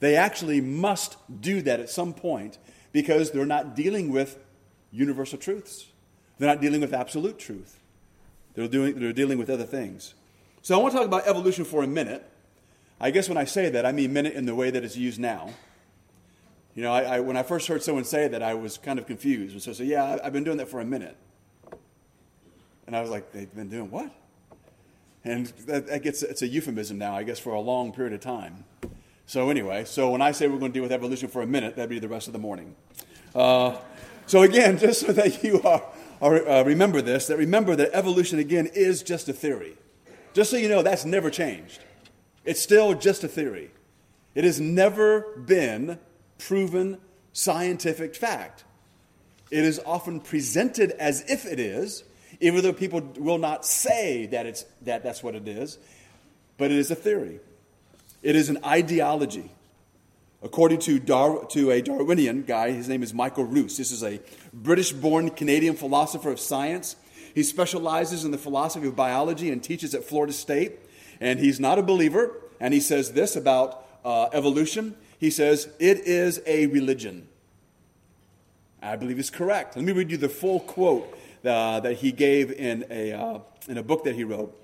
They 0.00 0.16
actually 0.16 0.60
must 0.60 1.16
do 1.40 1.60
that 1.62 1.80
at 1.80 1.90
some 1.90 2.14
point 2.14 2.58
because 2.92 3.30
they're 3.30 3.46
not 3.46 3.74
dealing 3.74 4.12
with 4.12 4.38
universal 4.92 5.38
truths. 5.38 5.86
They're 6.38 6.48
not 6.48 6.60
dealing 6.60 6.80
with 6.80 6.94
absolute 6.94 7.38
truth. 7.38 7.80
They're, 8.54 8.68
doing, 8.68 8.98
they're 8.98 9.12
dealing 9.12 9.38
with 9.38 9.50
other 9.50 9.64
things. 9.64 10.14
So 10.62 10.78
I 10.78 10.82
want 10.82 10.92
to 10.92 10.98
talk 10.98 11.06
about 11.06 11.26
evolution 11.26 11.64
for 11.64 11.82
a 11.82 11.86
minute 11.86 12.28
I 13.00 13.10
guess 13.10 13.28
when 13.28 13.38
I 13.38 13.44
say 13.44 13.70
that, 13.70 13.86
I 13.86 13.92
mean 13.92 14.12
minute 14.12 14.34
in 14.34 14.46
the 14.46 14.54
way 14.54 14.70
that 14.70 14.82
it's 14.82 14.96
used 14.96 15.20
now. 15.20 15.50
You 16.74 16.82
know, 16.82 16.92
I, 16.92 17.02
I, 17.16 17.20
when 17.20 17.36
I 17.36 17.42
first 17.42 17.66
heard 17.68 17.82
someone 17.82 18.04
say 18.04 18.28
that, 18.28 18.42
I 18.42 18.54
was 18.54 18.78
kind 18.78 18.98
of 18.98 19.06
confused. 19.06 19.52
And 19.52 19.62
so 19.62 19.70
I 19.70 19.74
said, 19.74 19.86
Yeah, 19.86 20.18
I've 20.22 20.32
been 20.32 20.44
doing 20.44 20.58
that 20.58 20.68
for 20.68 20.80
a 20.80 20.84
minute. 20.84 21.16
And 22.86 22.96
I 22.96 23.00
was 23.00 23.10
like, 23.10 23.32
They've 23.32 23.52
been 23.52 23.68
doing 23.68 23.90
what? 23.90 24.10
And 25.24 25.46
that, 25.66 25.88
that 25.88 26.02
gets, 26.02 26.22
it's 26.22 26.42
a 26.42 26.46
euphemism 26.46 26.98
now, 26.98 27.16
I 27.16 27.22
guess, 27.22 27.38
for 27.38 27.52
a 27.52 27.60
long 27.60 27.92
period 27.92 28.14
of 28.14 28.20
time. 28.20 28.64
So, 29.28 29.50
anyway, 29.50 29.84
so 29.84 30.12
when 30.12 30.22
I 30.22 30.32
say 30.32 30.48
we're 30.48 30.58
going 30.58 30.72
to 30.72 30.74
deal 30.74 30.82
with 30.82 30.90
evolution 30.90 31.28
for 31.28 31.42
a 31.42 31.46
minute, 31.46 31.76
that'd 31.76 31.90
be 31.90 31.98
the 31.98 32.08
rest 32.08 32.28
of 32.28 32.32
the 32.32 32.38
morning. 32.38 32.74
Uh, 33.34 33.76
so, 34.24 34.40
again, 34.40 34.78
just 34.78 35.02
so 35.02 35.12
that 35.12 35.44
you 35.44 35.60
are, 35.60 35.84
are 36.22 36.48
uh, 36.48 36.62
remember 36.64 37.02
this, 37.02 37.26
that 37.26 37.36
remember 37.36 37.76
that 37.76 37.90
evolution, 37.92 38.38
again, 38.38 38.70
is 38.72 39.02
just 39.02 39.28
a 39.28 39.34
theory. 39.34 39.74
Just 40.32 40.50
so 40.50 40.56
you 40.56 40.66
know, 40.66 40.80
that's 40.80 41.04
never 41.04 41.28
changed. 41.28 41.80
It's 42.46 42.58
still 42.58 42.94
just 42.94 43.22
a 43.22 43.28
theory. 43.28 43.70
It 44.34 44.44
has 44.44 44.62
never 44.62 45.36
been 45.36 45.98
proven 46.38 46.96
scientific 47.34 48.14
fact. 48.14 48.64
It 49.50 49.62
is 49.62 49.78
often 49.84 50.20
presented 50.20 50.92
as 50.92 51.22
if 51.30 51.44
it 51.44 51.60
is, 51.60 52.02
even 52.40 52.62
though 52.62 52.72
people 52.72 53.02
will 53.18 53.36
not 53.36 53.66
say 53.66 54.24
that, 54.28 54.46
it's, 54.46 54.64
that 54.82 55.02
that's 55.02 55.22
what 55.22 55.34
it 55.34 55.46
is, 55.46 55.76
but 56.56 56.70
it 56.70 56.78
is 56.78 56.90
a 56.90 56.94
theory. 56.94 57.40
It 58.22 58.36
is 58.36 58.48
an 58.48 58.58
ideology. 58.64 59.50
According 60.42 60.78
to, 60.80 60.98
Dar- 60.98 61.44
to 61.46 61.70
a 61.70 61.82
Darwinian 61.82 62.42
guy, 62.42 62.70
his 62.70 62.88
name 62.88 63.02
is 63.02 63.12
Michael 63.12 63.44
Ruse. 63.44 63.76
This 63.76 63.90
is 63.90 64.04
a 64.04 64.20
British 64.52 64.92
born 64.92 65.30
Canadian 65.30 65.74
philosopher 65.74 66.30
of 66.30 66.38
science. 66.38 66.96
He 67.34 67.42
specializes 67.42 68.24
in 68.24 68.30
the 68.30 68.38
philosophy 68.38 68.86
of 68.86 68.94
biology 68.94 69.50
and 69.50 69.62
teaches 69.62 69.94
at 69.94 70.04
Florida 70.04 70.32
State. 70.32 70.78
And 71.20 71.40
he's 71.40 71.58
not 71.58 71.78
a 71.78 71.82
believer. 71.82 72.36
And 72.60 72.72
he 72.72 72.80
says 72.80 73.12
this 73.12 73.34
about 73.34 73.84
uh, 74.04 74.28
evolution. 74.32 74.96
He 75.18 75.30
says, 75.30 75.68
it 75.80 75.98
is 75.98 76.40
a 76.46 76.66
religion. 76.66 77.26
I 78.80 78.94
believe 78.94 79.18
it's 79.18 79.30
correct. 79.30 79.76
Let 79.76 79.84
me 79.84 79.92
read 79.92 80.10
you 80.10 80.16
the 80.16 80.28
full 80.28 80.60
quote 80.60 81.18
uh, 81.44 81.80
that 81.80 81.96
he 81.96 82.12
gave 82.12 82.52
in 82.52 82.84
a, 82.90 83.12
uh, 83.12 83.38
in 83.68 83.78
a 83.78 83.82
book 83.82 84.04
that 84.04 84.14
he 84.14 84.22
wrote. 84.22 84.56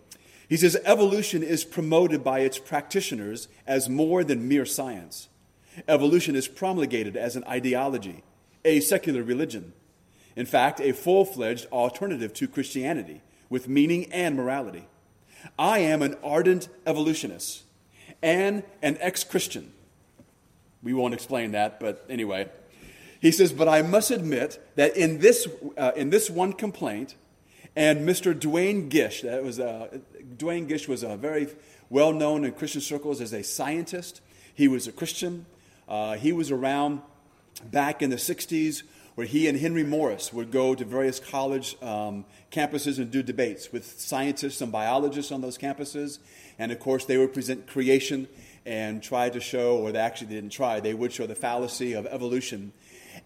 He 0.49 0.57
says, 0.57 0.77
Evolution 0.85 1.43
is 1.43 1.65
promoted 1.65 2.23
by 2.23 2.41
its 2.41 2.59
practitioners 2.59 3.49
as 3.67 3.89
more 3.89 4.25
than 4.25 4.49
mere 4.49 4.67
science. 4.67 5.29
Evolution 5.89 6.37
is 6.37 6.49
promulgated 6.49 7.17
as 7.17 7.37
an 7.37 7.45
ideology, 7.45 8.23
a 8.65 8.81
secular 8.81 9.23
religion. 9.23 9.73
In 10.37 10.47
fact, 10.47 10.81
a 10.81 10.93
full 10.93 11.25
fledged 11.25 11.67
alternative 11.73 12.33
to 12.35 12.49
Christianity 12.49 13.23
with 13.49 13.69
meaning 13.69 14.13
and 14.13 14.37
morality. 14.37 14.87
I 15.59 15.81
am 15.81 16.03
an 16.03 16.17
ardent 16.23 16.69
evolutionist 16.87 17.63
and 18.23 18.63
an 18.83 18.97
ex 19.01 19.25
Christian. 19.25 19.73
We 20.83 20.93
won't 20.93 21.15
explain 21.15 21.53
that, 21.53 21.81
but 21.81 22.05
anyway. 22.09 22.49
He 23.21 23.31
says, 23.31 23.53
But 23.53 23.69
I 23.69 23.83
must 23.83 24.11
admit 24.11 24.63
that 24.77 24.97
in 24.97 25.19
this, 25.19 25.49
uh, 25.79 25.93
in 25.97 26.11
this 26.11 26.29
one 26.29 26.53
complaint, 26.53 27.15
and 27.77 28.09
Mr. 28.09 28.39
Duane 28.39 28.89
Gish, 28.89 29.23
that 29.23 29.43
was 29.43 29.59
uh, 29.59 29.99
Duane 30.37 30.67
Gish 30.67 30.89
was 30.89 31.03
a 31.03 31.17
very 31.17 31.49
well 31.91 32.13
known 32.13 32.45
in 32.45 32.53
Christian 32.53 32.81
circles 32.81 33.21
as 33.21 33.33
a 33.33 33.43
scientist. 33.43 34.21
He 34.55 34.69
was 34.69 34.87
a 34.87 34.93
Christian. 34.93 35.47
Uh, 35.89 36.15
he 36.15 36.33
was 36.33 36.51
around 36.51 37.03
back 37.71 38.03
in 38.03 38.11
the 38.11 38.17
60s 38.17 38.83
where 39.15 39.27
he 39.27 39.47
and 39.47 39.59
Henry 39.59 39.85
Morris 39.85 40.33
would 40.33 40.51
go 40.51 40.75
to 40.75 40.85
various 40.85 41.21
college 41.21 41.81
um, 41.83 42.25
campuses 42.51 42.99
and 42.99 43.11
do 43.11 43.23
debates 43.23 43.73
with 43.73 43.99
scientists 44.01 44.61
and 44.61 44.73
biologists 44.73 45.31
on 45.31 45.41
those 45.41 45.57
campuses. 45.57 46.19
And 46.59 46.73
of 46.73 46.81
course, 46.81 47.05
they 47.05 47.17
would 47.17 47.33
present 47.33 47.67
creation 47.69 48.27
and 48.67 49.03
try 49.03 49.29
to 49.31 49.41
show, 49.41 49.77
or 49.79 49.93
they 49.93 49.99
actually 50.01 50.29
didn't 50.29 50.51
try, 50.51 50.81
they 50.81 50.95
would 50.95 51.13
show 51.13 51.27
the 51.27 51.35
fallacy 51.35 51.93
of 51.93 52.07
evolution. 52.07 52.73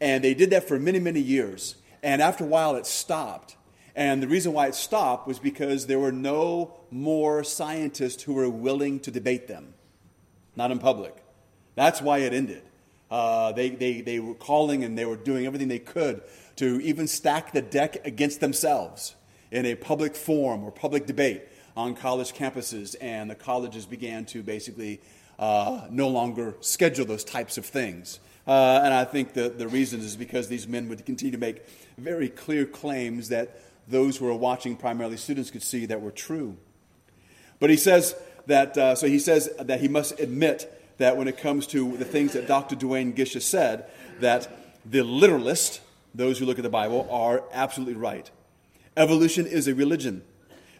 And 0.00 0.22
they 0.22 0.34
did 0.34 0.50
that 0.50 0.68
for 0.68 0.78
many, 0.78 0.98
many 0.98 1.20
years. 1.20 1.76
And 2.02 2.20
after 2.20 2.44
a 2.44 2.46
while, 2.46 2.76
it 2.76 2.86
stopped. 2.86 3.56
And 3.98 4.22
the 4.22 4.28
reason 4.28 4.52
why 4.52 4.68
it 4.68 4.76
stopped 4.76 5.26
was 5.26 5.40
because 5.40 5.88
there 5.88 5.98
were 5.98 6.12
no 6.12 6.72
more 6.88 7.42
scientists 7.42 8.22
who 8.22 8.32
were 8.32 8.48
willing 8.48 9.00
to 9.00 9.10
debate 9.10 9.48
them, 9.48 9.74
not 10.54 10.70
in 10.70 10.78
public. 10.78 11.16
That's 11.74 12.00
why 12.00 12.18
it 12.18 12.32
ended. 12.32 12.62
Uh, 13.10 13.50
they, 13.50 13.70
they, 13.70 14.00
they 14.00 14.20
were 14.20 14.34
calling 14.34 14.84
and 14.84 14.96
they 14.96 15.04
were 15.04 15.16
doing 15.16 15.46
everything 15.46 15.66
they 15.66 15.80
could 15.80 16.22
to 16.54 16.80
even 16.80 17.08
stack 17.08 17.50
the 17.52 17.60
deck 17.60 18.06
against 18.06 18.38
themselves 18.38 19.16
in 19.50 19.66
a 19.66 19.74
public 19.74 20.14
forum 20.14 20.62
or 20.62 20.70
public 20.70 21.06
debate 21.06 21.42
on 21.76 21.96
college 21.96 22.32
campuses. 22.34 22.94
And 23.00 23.28
the 23.28 23.34
colleges 23.34 23.84
began 23.84 24.26
to 24.26 24.44
basically 24.44 25.00
uh, 25.40 25.88
no 25.90 26.06
longer 26.06 26.54
schedule 26.60 27.04
those 27.04 27.24
types 27.24 27.58
of 27.58 27.66
things. 27.66 28.20
Uh, 28.46 28.80
and 28.84 28.94
I 28.94 29.04
think 29.04 29.32
the, 29.32 29.48
the 29.48 29.66
reason 29.66 29.98
is 29.98 30.14
because 30.14 30.46
these 30.46 30.68
men 30.68 30.88
would 30.88 31.04
continue 31.04 31.32
to 31.32 31.38
make 31.38 31.66
very 31.98 32.28
clear 32.28 32.64
claims 32.64 33.30
that 33.30 33.60
those 33.88 34.18
who 34.18 34.26
were 34.26 34.34
watching, 34.34 34.76
primarily 34.76 35.16
students, 35.16 35.50
could 35.50 35.62
see 35.62 35.86
that 35.86 36.00
were 36.00 36.10
true. 36.10 36.56
But 37.58 37.70
he 37.70 37.76
says 37.76 38.14
that, 38.46 38.76
uh, 38.76 38.94
so 38.94 39.06
he 39.06 39.18
says 39.18 39.50
that 39.58 39.80
he 39.80 39.88
must 39.88 40.18
admit 40.20 40.72
that 40.98 41.16
when 41.16 41.28
it 41.28 41.38
comes 41.38 41.66
to 41.68 41.96
the 41.96 42.04
things 42.04 42.32
that 42.32 42.46
Dr. 42.46 42.76
Duane 42.76 43.16
has 43.16 43.44
said, 43.44 43.86
that 44.20 44.48
the 44.84 45.00
literalists, 45.00 45.80
those 46.14 46.38
who 46.38 46.44
look 46.44 46.58
at 46.58 46.62
the 46.62 46.70
Bible, 46.70 47.08
are 47.10 47.44
absolutely 47.52 47.94
right. 47.94 48.30
Evolution 48.96 49.46
is 49.46 49.68
a 49.68 49.74
religion. 49.74 50.22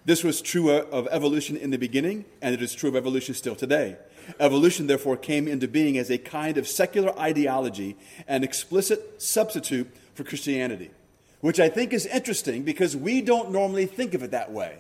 This 0.05 0.25
was 0.25 0.41
true 0.41 0.71
of 0.71 1.07
evolution 1.11 1.57
in 1.57 1.71
the 1.71 1.79
beginning, 1.79 2.25
and 2.41 2.55
it 2.55 2.63
is 2.63 2.75
true 2.75 2.89
of 2.89 2.97
evolution 2.97 3.35
still 3.35 3.55
today. 3.55 3.97
Evolution, 4.41 4.87
therefore, 4.87 5.17
came 5.17 5.47
into 5.47 5.69
being 5.69 5.97
as 5.99 6.11
a 6.11 6.19
kind 6.19 6.59
of 6.59 6.67
secular 6.67 7.17
ideology, 7.19 7.97
an 8.27 8.43
explicit 8.43 9.23
substitute 9.23 9.89
for 10.15 10.25
Christianity, 10.25 10.91
which 11.41 11.61
I 11.61 11.69
think 11.69 11.93
is 11.93 12.07
interesting 12.07 12.63
because 12.63 12.97
we 12.97 13.21
don't 13.21 13.51
normally 13.51 13.87
think 13.87 14.15
of 14.15 14.23
it 14.23 14.33
that 14.33 14.53
way. 14.53 14.79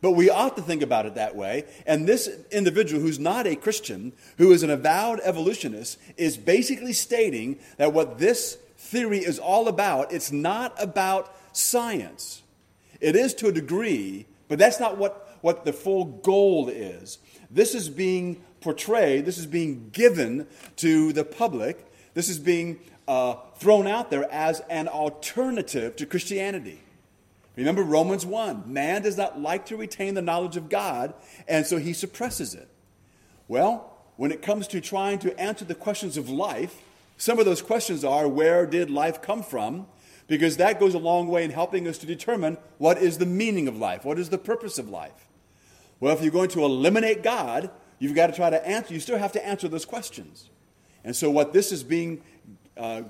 But 0.00 0.12
we 0.12 0.30
ought 0.30 0.56
to 0.56 0.62
think 0.62 0.82
about 0.82 1.06
it 1.06 1.14
that 1.16 1.36
way. 1.36 1.64
And 1.86 2.06
this 2.06 2.28
individual 2.50 3.02
who's 3.02 3.18
not 3.18 3.46
a 3.46 3.54
Christian, 3.54 4.12
who 4.38 4.52
is 4.52 4.62
an 4.62 4.70
avowed 4.70 5.20
evolutionist, 5.22 5.98
is 6.16 6.36
basically 6.38 6.94
stating 6.94 7.58
that 7.76 7.92
what 7.92 8.18
this 8.18 8.56
theory 8.78 9.18
is 9.18 9.38
all 9.38 9.68
about, 9.68 10.12
it's 10.12 10.32
not 10.32 10.74
about 10.82 11.34
science. 11.52 12.42
It 13.00 13.14
is 13.14 13.34
to 13.34 13.48
a 13.48 13.52
degree, 13.52 14.26
but 14.48 14.58
that's 14.58 14.80
not 14.80 14.96
what, 14.96 15.36
what 15.42 15.64
the 15.64 15.72
full 15.72 16.04
goal 16.04 16.68
is. 16.68 17.18
This 17.50 17.74
is 17.74 17.88
being 17.90 18.42
portrayed, 18.60 19.26
this 19.26 19.38
is 19.38 19.46
being 19.46 19.90
given 19.92 20.46
to 20.76 21.12
the 21.12 21.24
public, 21.24 21.86
this 22.14 22.28
is 22.28 22.38
being 22.38 22.80
uh, 23.06 23.36
thrown 23.60 23.86
out 23.86 24.10
there 24.10 24.28
as 24.32 24.60
an 24.70 24.88
alternative 24.88 25.94
to 25.96 26.06
Christianity. 26.06 26.80
Remember 27.56 27.82
Romans 27.82 28.24
1 28.24 28.72
man 28.72 29.02
does 29.02 29.18
not 29.18 29.38
like 29.38 29.66
to 29.66 29.76
retain 29.76 30.14
the 30.14 30.22
knowledge 30.22 30.56
of 30.56 30.70
God, 30.70 31.12
and 31.46 31.66
so 31.66 31.76
he 31.76 31.92
suppresses 31.92 32.54
it. 32.54 32.68
Well, 33.48 33.98
when 34.16 34.32
it 34.32 34.40
comes 34.40 34.66
to 34.68 34.80
trying 34.80 35.18
to 35.20 35.38
answer 35.38 35.64
the 35.64 35.74
questions 35.74 36.16
of 36.16 36.30
life, 36.30 36.82
some 37.18 37.38
of 37.38 37.44
those 37.44 37.60
questions 37.60 38.02
are 38.02 38.26
where 38.26 38.64
did 38.64 38.90
life 38.90 39.20
come 39.20 39.42
from? 39.42 39.86
Because 40.26 40.56
that 40.56 40.80
goes 40.80 40.94
a 40.94 40.98
long 40.98 41.28
way 41.28 41.44
in 41.44 41.50
helping 41.50 41.86
us 41.86 41.98
to 41.98 42.06
determine 42.06 42.56
what 42.78 42.96
is 42.96 43.18
the 43.18 43.26
meaning 43.26 43.68
of 43.68 43.76
life, 43.76 44.06
what 44.06 44.18
is 44.18 44.30
the 44.30 44.38
purpose 44.38 44.78
of 44.78 44.88
life. 44.88 45.28
Well, 45.98 46.14
if 46.14 46.22
you're 46.22 46.32
going 46.32 46.48
to 46.50 46.64
eliminate 46.64 47.22
God, 47.22 47.70
you've 47.98 48.14
got 48.14 48.28
to 48.28 48.32
try 48.32 48.48
to 48.48 48.66
answer, 48.66 48.94
you 48.94 49.00
still 49.00 49.18
have 49.18 49.32
to 49.32 49.46
answer 49.46 49.68
those 49.68 49.84
questions. 49.84 50.48
And 51.04 51.14
so, 51.14 51.30
what 51.30 51.52
this 51.52 51.72
is 51.72 51.82
being 51.82 52.22
uh, 52.76 53.02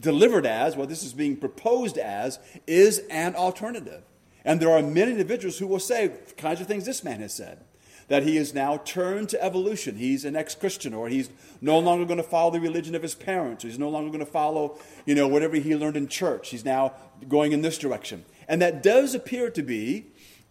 delivered 0.00 0.46
as, 0.46 0.76
what 0.76 0.88
this 0.88 1.02
is 1.02 1.12
being 1.12 1.36
proposed 1.36 1.98
as, 1.98 2.38
is 2.66 2.98
an 3.10 3.34
alternative. 3.34 4.02
And 4.44 4.60
there 4.60 4.70
are 4.70 4.82
many 4.82 5.12
individuals 5.12 5.58
who 5.58 5.66
will 5.66 5.80
say 5.80 6.12
kinds 6.36 6.60
of 6.60 6.66
things 6.66 6.84
this 6.86 7.04
man 7.04 7.20
has 7.20 7.34
said. 7.34 7.64
That 8.08 8.22
he 8.22 8.38
is 8.38 8.54
now 8.54 8.78
turned 8.78 9.28
to 9.30 9.44
evolution. 9.44 9.96
He's 9.96 10.24
an 10.24 10.34
ex 10.34 10.54
Christian, 10.54 10.94
or 10.94 11.08
he's 11.10 11.28
no 11.60 11.78
longer 11.78 12.06
going 12.06 12.16
to 12.16 12.22
follow 12.22 12.50
the 12.50 12.60
religion 12.60 12.94
of 12.94 13.02
his 13.02 13.14
parents, 13.14 13.64
or 13.64 13.68
he's 13.68 13.78
no 13.78 13.90
longer 13.90 14.08
going 14.08 14.24
to 14.24 14.30
follow, 14.30 14.78
you 15.04 15.14
know, 15.14 15.28
whatever 15.28 15.56
he 15.56 15.76
learned 15.76 15.98
in 15.98 16.08
church. 16.08 16.48
He's 16.48 16.64
now 16.64 16.94
going 17.28 17.52
in 17.52 17.60
this 17.60 17.76
direction. 17.76 18.24
And 18.48 18.62
that 18.62 18.82
does 18.82 19.14
appear 19.14 19.50
to 19.50 19.62
be, 19.62 20.06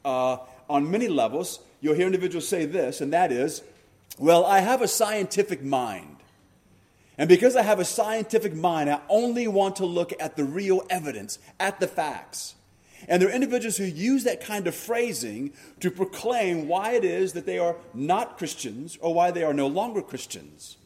uh, 0.06 0.38
on 0.70 0.92
many 0.92 1.08
levels, 1.08 1.60
you'll 1.82 1.96
hear 1.96 2.06
individuals 2.06 2.48
say 2.48 2.66
this, 2.66 3.02
and 3.02 3.12
that 3.12 3.32
is, 3.32 3.64
well, 4.20 4.46
I 4.46 4.60
have 4.60 4.84
a 4.84 4.88
scientific 4.88 5.64
mind. 5.64 6.17
And 7.18 7.28
because 7.28 7.56
I 7.56 7.64
have 7.64 7.80
a 7.80 7.86
scientific 7.86 8.54
mind, 8.54 8.90
I 8.90 9.02
only 9.10 9.48
want 9.48 9.78
to 9.78 9.86
look 9.86 10.14
at 10.20 10.36
the 10.36 10.44
real 10.44 10.84
evidence, 10.90 11.40
at 11.60 11.80
the 11.80 11.88
facts. 11.88 12.56
And 13.08 13.22
there 13.22 13.30
are 13.30 13.34
individuals 13.34 13.78
who 13.78 13.86
use 13.86 14.24
that 14.24 14.44
kind 14.44 14.68
of 14.68 14.76
phrasing 14.76 15.54
to 15.80 15.90
proclaim 15.90 16.68
why 16.68 16.92
it 16.92 17.04
is 17.04 17.34
that 17.34 17.46
they 17.46 17.58
are 17.58 17.76
not 17.94 18.38
Christians 18.38 18.98
or 19.02 19.14
why 19.14 19.32
they 19.32 19.44
are 19.44 19.54
no 19.54 19.68
longer 19.68 20.02
Christians. 20.02 20.78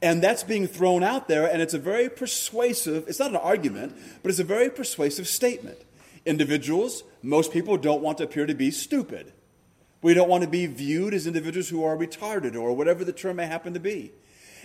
And 0.00 0.22
that's 0.22 0.44
being 0.44 0.68
thrown 0.68 1.02
out 1.02 1.26
there, 1.26 1.50
and 1.50 1.60
it's 1.60 1.74
a 1.74 1.78
very 1.78 2.08
persuasive, 2.08 3.08
it's 3.08 3.18
not 3.18 3.30
an 3.30 3.36
argument, 3.36 3.96
but 4.22 4.30
it's 4.30 4.38
a 4.38 4.44
very 4.44 4.70
persuasive 4.70 5.26
statement. 5.26 5.78
Individuals, 6.24 7.02
most 7.22 7.52
people 7.52 7.76
don't 7.76 8.02
want 8.02 8.18
to 8.18 8.24
appear 8.24 8.46
to 8.46 8.54
be 8.54 8.70
stupid. 8.70 9.32
We 10.00 10.14
don't 10.14 10.28
want 10.28 10.44
to 10.44 10.48
be 10.48 10.66
viewed 10.66 11.14
as 11.14 11.26
individuals 11.26 11.68
who 11.68 11.82
are 11.82 11.96
retarded 11.96 12.54
or 12.54 12.76
whatever 12.76 13.04
the 13.04 13.12
term 13.12 13.36
may 13.36 13.46
happen 13.46 13.74
to 13.74 13.80
be. 13.80 14.12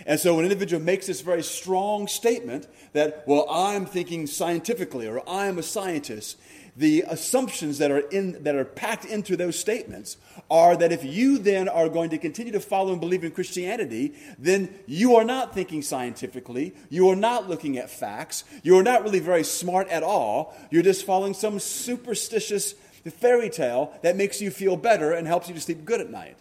And 0.06 0.18
so 0.20 0.34
when 0.34 0.44
an 0.44 0.50
individual 0.50 0.82
makes 0.82 1.06
this 1.06 1.20
very 1.20 1.42
strong 1.42 2.06
statement 2.06 2.66
that, 2.92 3.24
well, 3.26 3.46
I'm 3.50 3.86
thinking 3.86 4.26
scientifically 4.26 5.06
or 5.06 5.22
I'm 5.28 5.58
a 5.58 5.62
scientist, 5.62 6.38
the 6.76 7.04
assumptions 7.06 7.78
that 7.78 7.90
are, 7.90 8.00
in, 8.00 8.42
that 8.42 8.56
are 8.56 8.64
packed 8.64 9.04
into 9.04 9.36
those 9.36 9.58
statements 9.58 10.16
are 10.50 10.76
that 10.76 10.90
if 10.90 11.04
you 11.04 11.38
then 11.38 11.68
are 11.68 11.88
going 11.88 12.10
to 12.10 12.18
continue 12.18 12.52
to 12.52 12.60
follow 12.60 12.92
and 12.92 13.00
believe 13.00 13.22
in 13.22 13.30
Christianity, 13.30 14.14
then 14.38 14.74
you 14.86 15.14
are 15.14 15.24
not 15.24 15.54
thinking 15.54 15.82
scientifically, 15.82 16.74
you 16.90 17.08
are 17.08 17.16
not 17.16 17.48
looking 17.48 17.78
at 17.78 17.90
facts, 17.90 18.44
you 18.62 18.76
are 18.76 18.82
not 18.82 19.04
really 19.04 19.20
very 19.20 19.44
smart 19.44 19.88
at 19.88 20.02
all, 20.02 20.54
you're 20.70 20.82
just 20.82 21.06
following 21.06 21.34
some 21.34 21.60
superstitious 21.60 22.74
fairy 23.10 23.50
tale 23.50 23.96
that 24.02 24.16
makes 24.16 24.40
you 24.40 24.50
feel 24.50 24.76
better 24.76 25.12
and 25.12 25.26
helps 25.26 25.48
you 25.48 25.54
to 25.54 25.60
sleep 25.60 25.84
good 25.84 26.00
at 26.00 26.10
night. 26.10 26.36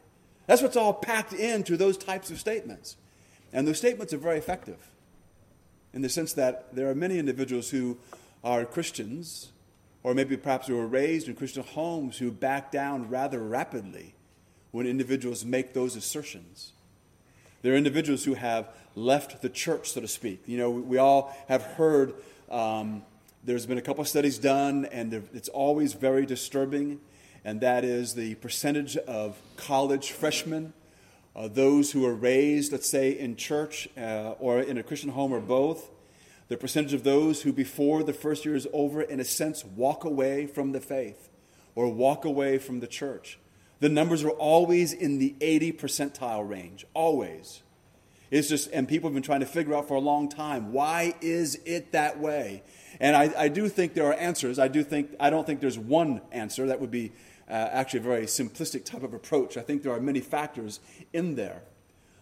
That's 0.47 0.61
what's 0.61 0.77
all 0.77 0.93
packed 0.93 1.33
into 1.33 1.77
those 1.77 1.97
types 1.97 2.31
of 2.31 2.39
statements. 2.39 2.97
And 3.53 3.67
those 3.67 3.77
statements 3.77 4.13
are 4.13 4.17
very 4.17 4.39
effective 4.39 4.89
in 5.93 6.01
the 6.01 6.09
sense 6.09 6.33
that 6.33 6.75
there 6.75 6.89
are 6.89 6.95
many 6.95 7.19
individuals 7.19 7.69
who 7.69 7.97
are 8.43 8.65
Christians, 8.65 9.51
or 10.01 10.15
maybe 10.15 10.35
perhaps 10.35 10.67
who 10.67 10.75
were 10.75 10.87
raised 10.87 11.27
in 11.27 11.35
Christian 11.35 11.63
homes, 11.63 12.17
who 12.17 12.31
back 12.31 12.71
down 12.71 13.09
rather 13.09 13.39
rapidly 13.39 14.15
when 14.71 14.87
individuals 14.87 15.45
make 15.45 15.73
those 15.73 15.95
assertions. 15.95 16.71
There 17.61 17.73
are 17.73 17.77
individuals 17.77 18.25
who 18.25 18.33
have 18.33 18.67
left 18.95 19.41
the 19.41 19.49
church, 19.49 19.91
so 19.91 20.01
to 20.01 20.07
speak. 20.07 20.41
You 20.47 20.57
know, 20.57 20.71
we 20.71 20.97
all 20.97 21.35
have 21.47 21.61
heard 21.61 22.15
um, 22.49 23.03
there's 23.43 23.65
been 23.65 23.77
a 23.77 23.81
couple 23.81 24.03
studies 24.03 24.37
done, 24.39 24.85
and 24.85 25.13
it's 25.33 25.49
always 25.49 25.93
very 25.93 26.25
disturbing, 26.25 26.99
and 27.45 27.61
that 27.61 27.85
is 27.85 28.15
the 28.15 28.35
percentage 28.35 28.97
of 28.97 29.37
college 29.57 30.11
freshmen 30.11 30.73
uh, 31.35 31.47
those 31.47 31.91
who 31.91 32.05
are 32.05 32.13
raised, 32.13 32.71
let's 32.71 32.89
say, 32.89 33.11
in 33.11 33.35
church 33.35 33.87
uh, 33.97 34.35
or 34.39 34.59
in 34.59 34.77
a 34.77 34.83
Christian 34.83 35.09
home 35.09 35.33
or 35.33 35.39
both, 35.39 35.89
the 36.47 36.57
percentage 36.57 36.93
of 36.93 37.03
those 37.03 37.41
who, 37.41 37.51
before 37.51 38.03
the 38.03 38.13
first 38.13 38.45
year 38.45 38.55
is 38.55 38.67
over, 38.73 39.01
in 39.01 39.19
a 39.19 39.25
sense, 39.25 39.65
walk 39.65 40.03
away 40.03 40.45
from 40.45 40.71
the 40.71 40.79
faith 40.79 41.29
or 41.75 41.91
walk 41.91 42.25
away 42.25 42.57
from 42.57 42.79
the 42.79 42.87
church. 42.87 43.39
The 43.79 43.89
numbers 43.89 44.23
are 44.23 44.29
always 44.29 44.93
in 44.93 45.17
the 45.17 45.35
80 45.41 45.73
percentile 45.73 46.47
range, 46.47 46.85
always. 46.93 47.63
It's 48.29 48.49
just, 48.49 48.69
and 48.71 48.87
people 48.87 49.09
have 49.09 49.13
been 49.13 49.23
trying 49.23 49.41
to 49.41 49.45
figure 49.45 49.75
out 49.75 49.87
for 49.87 49.95
a 49.95 49.99
long 49.99 50.29
time 50.29 50.71
why 50.71 51.15
is 51.21 51.59
it 51.65 51.91
that 51.91 52.19
way? 52.19 52.63
And 52.99 53.15
I, 53.15 53.33
I 53.37 53.47
do 53.47 53.67
think 53.69 53.93
there 53.93 54.05
are 54.05 54.13
answers. 54.13 54.59
I 54.59 54.67
do 54.67 54.83
think, 54.83 55.15
I 55.19 55.29
don't 55.29 55.45
think 55.45 55.59
there's 55.59 55.77
one 55.77 56.21
answer 56.31 56.67
that 56.67 56.79
would 56.79 56.91
be 56.91 57.11
uh, 57.49 57.53
actually 57.53 57.99
a 57.99 58.03
very 58.03 58.25
simplistic 58.25 58.85
type 58.85 59.03
of 59.03 59.13
approach. 59.13 59.57
I 59.57 59.61
think 59.61 59.83
there 59.83 59.93
are 59.93 59.99
many 59.99 60.21
factors 60.21 60.79
in 61.11 61.35
there. 61.35 61.61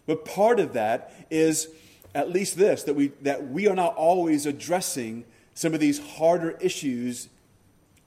But 0.06 0.24
part 0.24 0.58
of 0.58 0.72
that 0.72 1.12
is 1.30 1.68
at 2.14 2.30
least 2.30 2.56
this 2.56 2.82
that 2.84 2.94
we, 2.94 3.08
that 3.22 3.48
we 3.48 3.68
are 3.68 3.76
not 3.76 3.94
always 3.94 4.46
addressing 4.46 5.24
some 5.54 5.74
of 5.74 5.80
these 5.80 5.98
harder 6.16 6.52
issues 6.60 7.28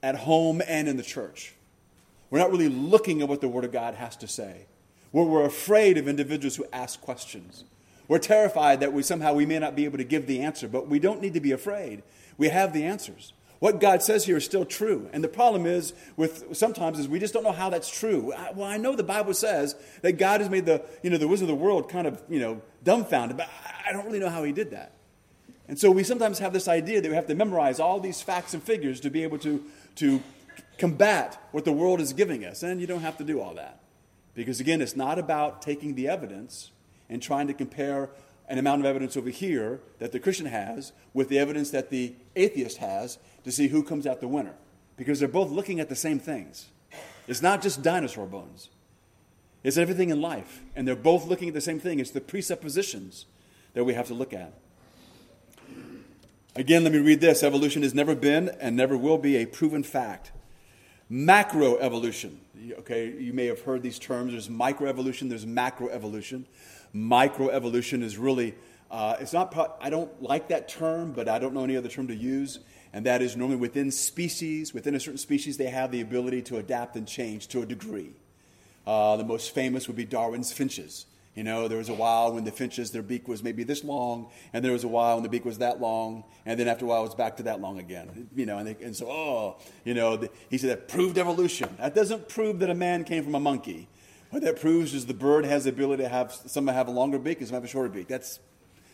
at 0.02 0.16
home 0.16 0.62
and 0.66 0.88
in 0.88 0.96
the 0.96 1.02
church. 1.02 1.54
We're 2.30 2.38
not 2.38 2.50
really 2.50 2.68
looking 2.68 3.22
at 3.22 3.28
what 3.28 3.40
the 3.40 3.48
Word 3.48 3.64
of 3.64 3.72
God 3.72 3.94
has 3.94 4.16
to 4.16 4.28
say. 4.28 4.66
We're, 5.12 5.24
we're 5.24 5.44
afraid 5.44 5.96
of 5.96 6.08
individuals 6.08 6.56
who 6.56 6.66
ask 6.72 7.00
questions. 7.00 7.64
We're 8.08 8.18
terrified 8.18 8.80
that 8.80 8.92
we 8.92 9.02
somehow 9.02 9.34
we 9.34 9.46
may 9.46 9.58
not 9.58 9.74
be 9.74 9.84
able 9.84 9.98
to 9.98 10.04
give 10.04 10.26
the 10.26 10.40
answer, 10.40 10.68
but 10.68 10.88
we 10.88 10.98
don't 10.98 11.20
need 11.20 11.34
to 11.34 11.40
be 11.40 11.52
afraid. 11.52 12.02
We 12.38 12.48
have 12.48 12.72
the 12.72 12.84
answers. 12.84 13.32
What 13.58 13.80
God 13.80 14.02
says 14.02 14.26
here 14.26 14.36
is 14.36 14.44
still 14.44 14.64
true. 14.64 15.08
And 15.12 15.24
the 15.24 15.28
problem 15.28 15.64
is 15.66 15.94
with 16.16 16.56
sometimes 16.56 16.98
is 16.98 17.08
we 17.08 17.18
just 17.18 17.32
don't 17.32 17.42
know 17.42 17.52
how 17.52 17.70
that's 17.70 17.88
true. 17.88 18.32
I, 18.32 18.52
well, 18.52 18.68
I 18.68 18.76
know 18.76 18.94
the 18.94 19.02
Bible 19.02 19.32
says 19.34 19.74
that 20.02 20.12
God 20.12 20.40
has 20.40 20.50
made 20.50 20.66
the, 20.66 20.82
you 21.02 21.10
know, 21.10 21.16
the 21.16 21.28
wisdom 21.28 21.48
of 21.48 21.58
the 21.58 21.64
world 21.64 21.88
kind 21.88 22.06
of, 22.06 22.22
you 22.28 22.38
know, 22.38 22.60
dumbfounded, 22.84 23.36
but 23.36 23.48
I 23.86 23.92
don't 23.92 24.04
really 24.04 24.18
know 24.18 24.28
how 24.28 24.44
he 24.44 24.52
did 24.52 24.72
that. 24.72 24.92
And 25.68 25.78
so 25.78 25.90
we 25.90 26.04
sometimes 26.04 26.38
have 26.38 26.52
this 26.52 26.68
idea 26.68 27.00
that 27.00 27.08
we 27.08 27.14
have 27.14 27.26
to 27.26 27.34
memorize 27.34 27.80
all 27.80 27.98
these 27.98 28.20
facts 28.20 28.54
and 28.54 28.62
figures 28.62 29.00
to 29.00 29.10
be 29.10 29.22
able 29.22 29.38
to, 29.38 29.64
to 29.96 30.22
combat 30.78 31.40
what 31.52 31.64
the 31.64 31.72
world 31.72 32.00
is 32.00 32.12
giving 32.12 32.44
us. 32.44 32.62
And 32.62 32.80
you 32.80 32.86
don't 32.86 33.00
have 33.00 33.16
to 33.18 33.24
do 33.24 33.40
all 33.40 33.54
that. 33.54 33.80
Because 34.34 34.60
again, 34.60 34.82
it's 34.82 34.96
not 34.96 35.18
about 35.18 35.62
taking 35.62 35.94
the 35.94 36.08
evidence 36.08 36.70
and 37.08 37.22
trying 37.22 37.46
to 37.46 37.54
compare 37.54 38.10
an 38.48 38.58
amount 38.58 38.80
of 38.80 38.86
evidence 38.86 39.16
over 39.16 39.30
here 39.30 39.80
that 39.98 40.12
the 40.12 40.20
Christian 40.20 40.46
has 40.46 40.92
with 41.12 41.28
the 41.28 41.38
evidence 41.38 41.70
that 41.70 41.90
the 41.90 42.14
atheist 42.36 42.76
has 42.78 43.18
to 43.46 43.52
see 43.52 43.68
who 43.68 43.84
comes 43.84 44.06
out 44.08 44.20
the 44.20 44.26
winner. 44.28 44.54
Because 44.96 45.20
they're 45.20 45.28
both 45.28 45.50
looking 45.50 45.78
at 45.78 45.88
the 45.88 45.94
same 45.94 46.18
things. 46.18 46.66
It's 47.28 47.40
not 47.40 47.62
just 47.62 47.80
dinosaur 47.80 48.26
bones, 48.26 48.68
it's 49.62 49.76
everything 49.76 50.10
in 50.10 50.20
life. 50.20 50.62
And 50.74 50.86
they're 50.86 50.94
both 50.94 51.26
looking 51.26 51.48
at 51.48 51.54
the 51.54 51.60
same 51.60 51.78
thing. 51.78 52.00
It's 52.00 52.10
the 52.10 52.20
presuppositions 52.20 53.24
that 53.74 53.84
we 53.84 53.94
have 53.94 54.08
to 54.08 54.14
look 54.14 54.32
at. 54.32 54.52
Again, 56.56 56.82
let 56.82 56.92
me 56.92 56.98
read 56.98 57.20
this 57.20 57.42
evolution 57.42 57.82
has 57.82 57.94
never 57.94 58.14
been 58.14 58.48
and 58.60 58.76
never 58.76 58.96
will 58.96 59.18
be 59.18 59.36
a 59.36 59.46
proven 59.46 59.82
fact. 59.82 60.32
Macroevolution. 61.10 62.38
Okay, 62.78 63.12
you 63.12 63.32
may 63.32 63.46
have 63.46 63.60
heard 63.60 63.82
these 63.82 63.98
terms. 63.98 64.32
There's 64.32 64.48
microevolution, 64.48 65.28
there's 65.28 65.46
macroevolution. 65.46 66.44
Microevolution 66.94 68.02
is 68.02 68.18
really, 68.18 68.54
uh, 68.90 69.16
it's 69.20 69.32
not, 69.32 69.78
I 69.80 69.90
don't 69.90 70.20
like 70.20 70.48
that 70.48 70.68
term, 70.68 71.12
but 71.12 71.28
I 71.28 71.38
don't 71.38 71.54
know 71.54 71.62
any 71.62 71.76
other 71.76 71.88
term 71.88 72.08
to 72.08 72.14
use. 72.14 72.58
And 72.92 73.04
that 73.06 73.22
is 73.22 73.36
normally 73.36 73.58
within 73.58 73.90
species, 73.90 74.72
within 74.72 74.94
a 74.94 75.00
certain 75.00 75.18
species, 75.18 75.56
they 75.56 75.68
have 75.68 75.92
the 75.92 76.00
ability 76.00 76.42
to 76.42 76.56
adapt 76.56 76.96
and 76.96 77.06
change 77.06 77.48
to 77.48 77.62
a 77.62 77.66
degree. 77.66 78.12
Uh, 78.86 79.16
the 79.16 79.24
most 79.24 79.54
famous 79.54 79.86
would 79.86 79.96
be 79.96 80.04
Darwin's 80.04 80.52
finches. 80.52 81.06
You 81.34 81.44
know, 81.44 81.68
there 81.68 81.76
was 81.76 81.90
a 81.90 81.94
while 81.94 82.32
when 82.32 82.44
the 82.44 82.50
finches, 82.50 82.92
their 82.92 83.02
beak 83.02 83.28
was 83.28 83.42
maybe 83.42 83.62
this 83.62 83.84
long, 83.84 84.30
and 84.54 84.64
there 84.64 84.72
was 84.72 84.84
a 84.84 84.88
while 84.88 85.16
when 85.16 85.22
the 85.22 85.28
beak 85.28 85.44
was 85.44 85.58
that 85.58 85.82
long, 85.82 86.24
and 86.46 86.58
then 86.58 86.66
after 86.66 86.86
a 86.86 86.88
while 86.88 87.00
it 87.00 87.06
was 87.06 87.14
back 87.14 87.36
to 87.36 87.42
that 87.42 87.60
long 87.60 87.78
again. 87.78 88.28
You 88.34 88.46
know, 88.46 88.56
and, 88.56 88.66
they, 88.66 88.76
and 88.82 88.96
so, 88.96 89.10
oh, 89.10 89.56
you 89.84 89.92
know, 89.92 90.16
the, 90.16 90.30
he 90.48 90.56
said 90.56 90.70
that 90.70 90.88
proved 90.88 91.18
evolution. 91.18 91.68
That 91.78 91.94
doesn't 91.94 92.30
prove 92.30 92.60
that 92.60 92.70
a 92.70 92.74
man 92.74 93.04
came 93.04 93.22
from 93.22 93.34
a 93.34 93.40
monkey. 93.40 93.86
What 94.30 94.42
that 94.44 94.58
proves 94.58 94.94
is 94.94 95.04
the 95.04 95.14
bird 95.14 95.44
has 95.44 95.64
the 95.64 95.70
ability 95.70 96.04
to 96.04 96.08
have, 96.08 96.32
some 96.32 96.66
have 96.68 96.88
a 96.88 96.90
longer 96.90 97.18
beak, 97.18 97.40
some 97.40 97.54
have 97.54 97.64
a 97.64 97.68
shorter 97.68 97.90
beak. 97.90 98.08
That's, 98.08 98.40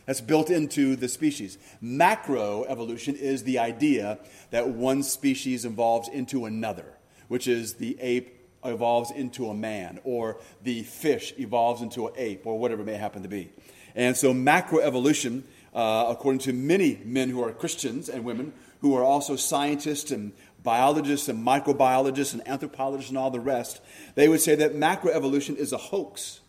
that's 0.07 0.21
built 0.21 0.51
into 0.51 0.97
the 0.97 1.09
species. 1.09 1.59
Macroevolution 1.83 3.15
is 3.15 3.45
the 3.45 3.59
idea 3.59 4.19
that 4.51 4.69
one 4.69 5.03
species 5.03 5.65
evolves 5.65 6.09
into 6.09 6.47
another, 6.47 6.87
which 7.29 7.47
is 7.47 7.75
the 7.75 7.99
ape 8.01 8.39
evolves 8.65 9.11
into 9.11 9.49
a 9.49 9.55
man, 9.55 10.01
or 10.05 10.39
the 10.63 10.83
fish 10.85 11.35
evolves 11.39 11.83
into 11.83 12.07
an 12.07 12.13
ape, 12.17 12.47
or 12.47 12.59
whatever 12.59 12.83
it 12.83 12.87
may 12.87 12.95
happen 12.95 13.23
to 13.23 13.29
be. 13.29 13.51
And 13.95 14.17
so, 14.17 14.33
macroevolution, 14.33 15.43
uh, 15.75 16.07
according 16.09 16.41
to 16.41 16.53
many 16.53 17.01
men 17.05 17.29
who 17.29 17.43
are 17.43 17.53
Christians 17.53 18.09
and 18.09 18.25
women 18.25 18.53
who 18.81 18.97
are 18.97 19.05
also 19.05 19.37
scientists 19.37 20.11
and 20.11 20.33
biologists 20.63 21.29
and 21.29 21.45
microbiologists 21.45 22.33
and 22.33 22.47
anthropologists 22.49 23.11
and 23.11 23.19
all 23.19 23.31
the 23.31 23.41
rest, 23.41 23.81
they 24.15 24.29
would 24.29 24.41
say 24.41 24.55
that 24.55 24.75
macroevolution 24.75 25.57
is 25.57 25.73
a 25.73 25.79
hoax. 25.79 26.41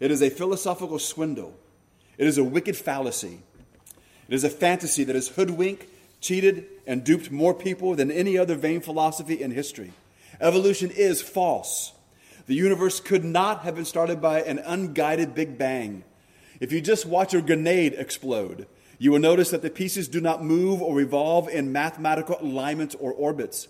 It 0.00 0.10
is 0.10 0.22
a 0.22 0.30
philosophical 0.30 0.98
swindle. 0.98 1.54
It 2.18 2.26
is 2.26 2.38
a 2.38 2.44
wicked 2.44 2.76
fallacy. 2.76 3.40
It 4.28 4.34
is 4.34 4.44
a 4.44 4.50
fantasy 4.50 5.04
that 5.04 5.14
has 5.14 5.28
hoodwinked, 5.28 5.86
cheated, 6.20 6.66
and 6.86 7.04
duped 7.04 7.30
more 7.30 7.54
people 7.54 7.94
than 7.94 8.10
any 8.10 8.38
other 8.38 8.54
vain 8.54 8.80
philosophy 8.80 9.42
in 9.42 9.50
history. 9.50 9.92
Evolution 10.40 10.90
is 10.90 11.22
false. 11.22 11.92
The 12.46 12.54
universe 12.54 13.00
could 13.00 13.24
not 13.24 13.62
have 13.62 13.76
been 13.76 13.84
started 13.84 14.20
by 14.20 14.42
an 14.42 14.58
unguided 14.58 15.34
Big 15.34 15.58
Bang. 15.58 16.04
If 16.60 16.72
you 16.72 16.80
just 16.80 17.06
watch 17.06 17.34
a 17.34 17.42
grenade 17.42 17.94
explode, 17.94 18.66
you 18.98 19.10
will 19.10 19.18
notice 19.18 19.50
that 19.50 19.62
the 19.62 19.70
pieces 19.70 20.08
do 20.08 20.20
not 20.20 20.44
move 20.44 20.80
or 20.80 20.94
revolve 20.94 21.48
in 21.48 21.72
mathematical 21.72 22.38
alignments 22.40 22.94
or 22.94 23.12
orbits. 23.12 23.68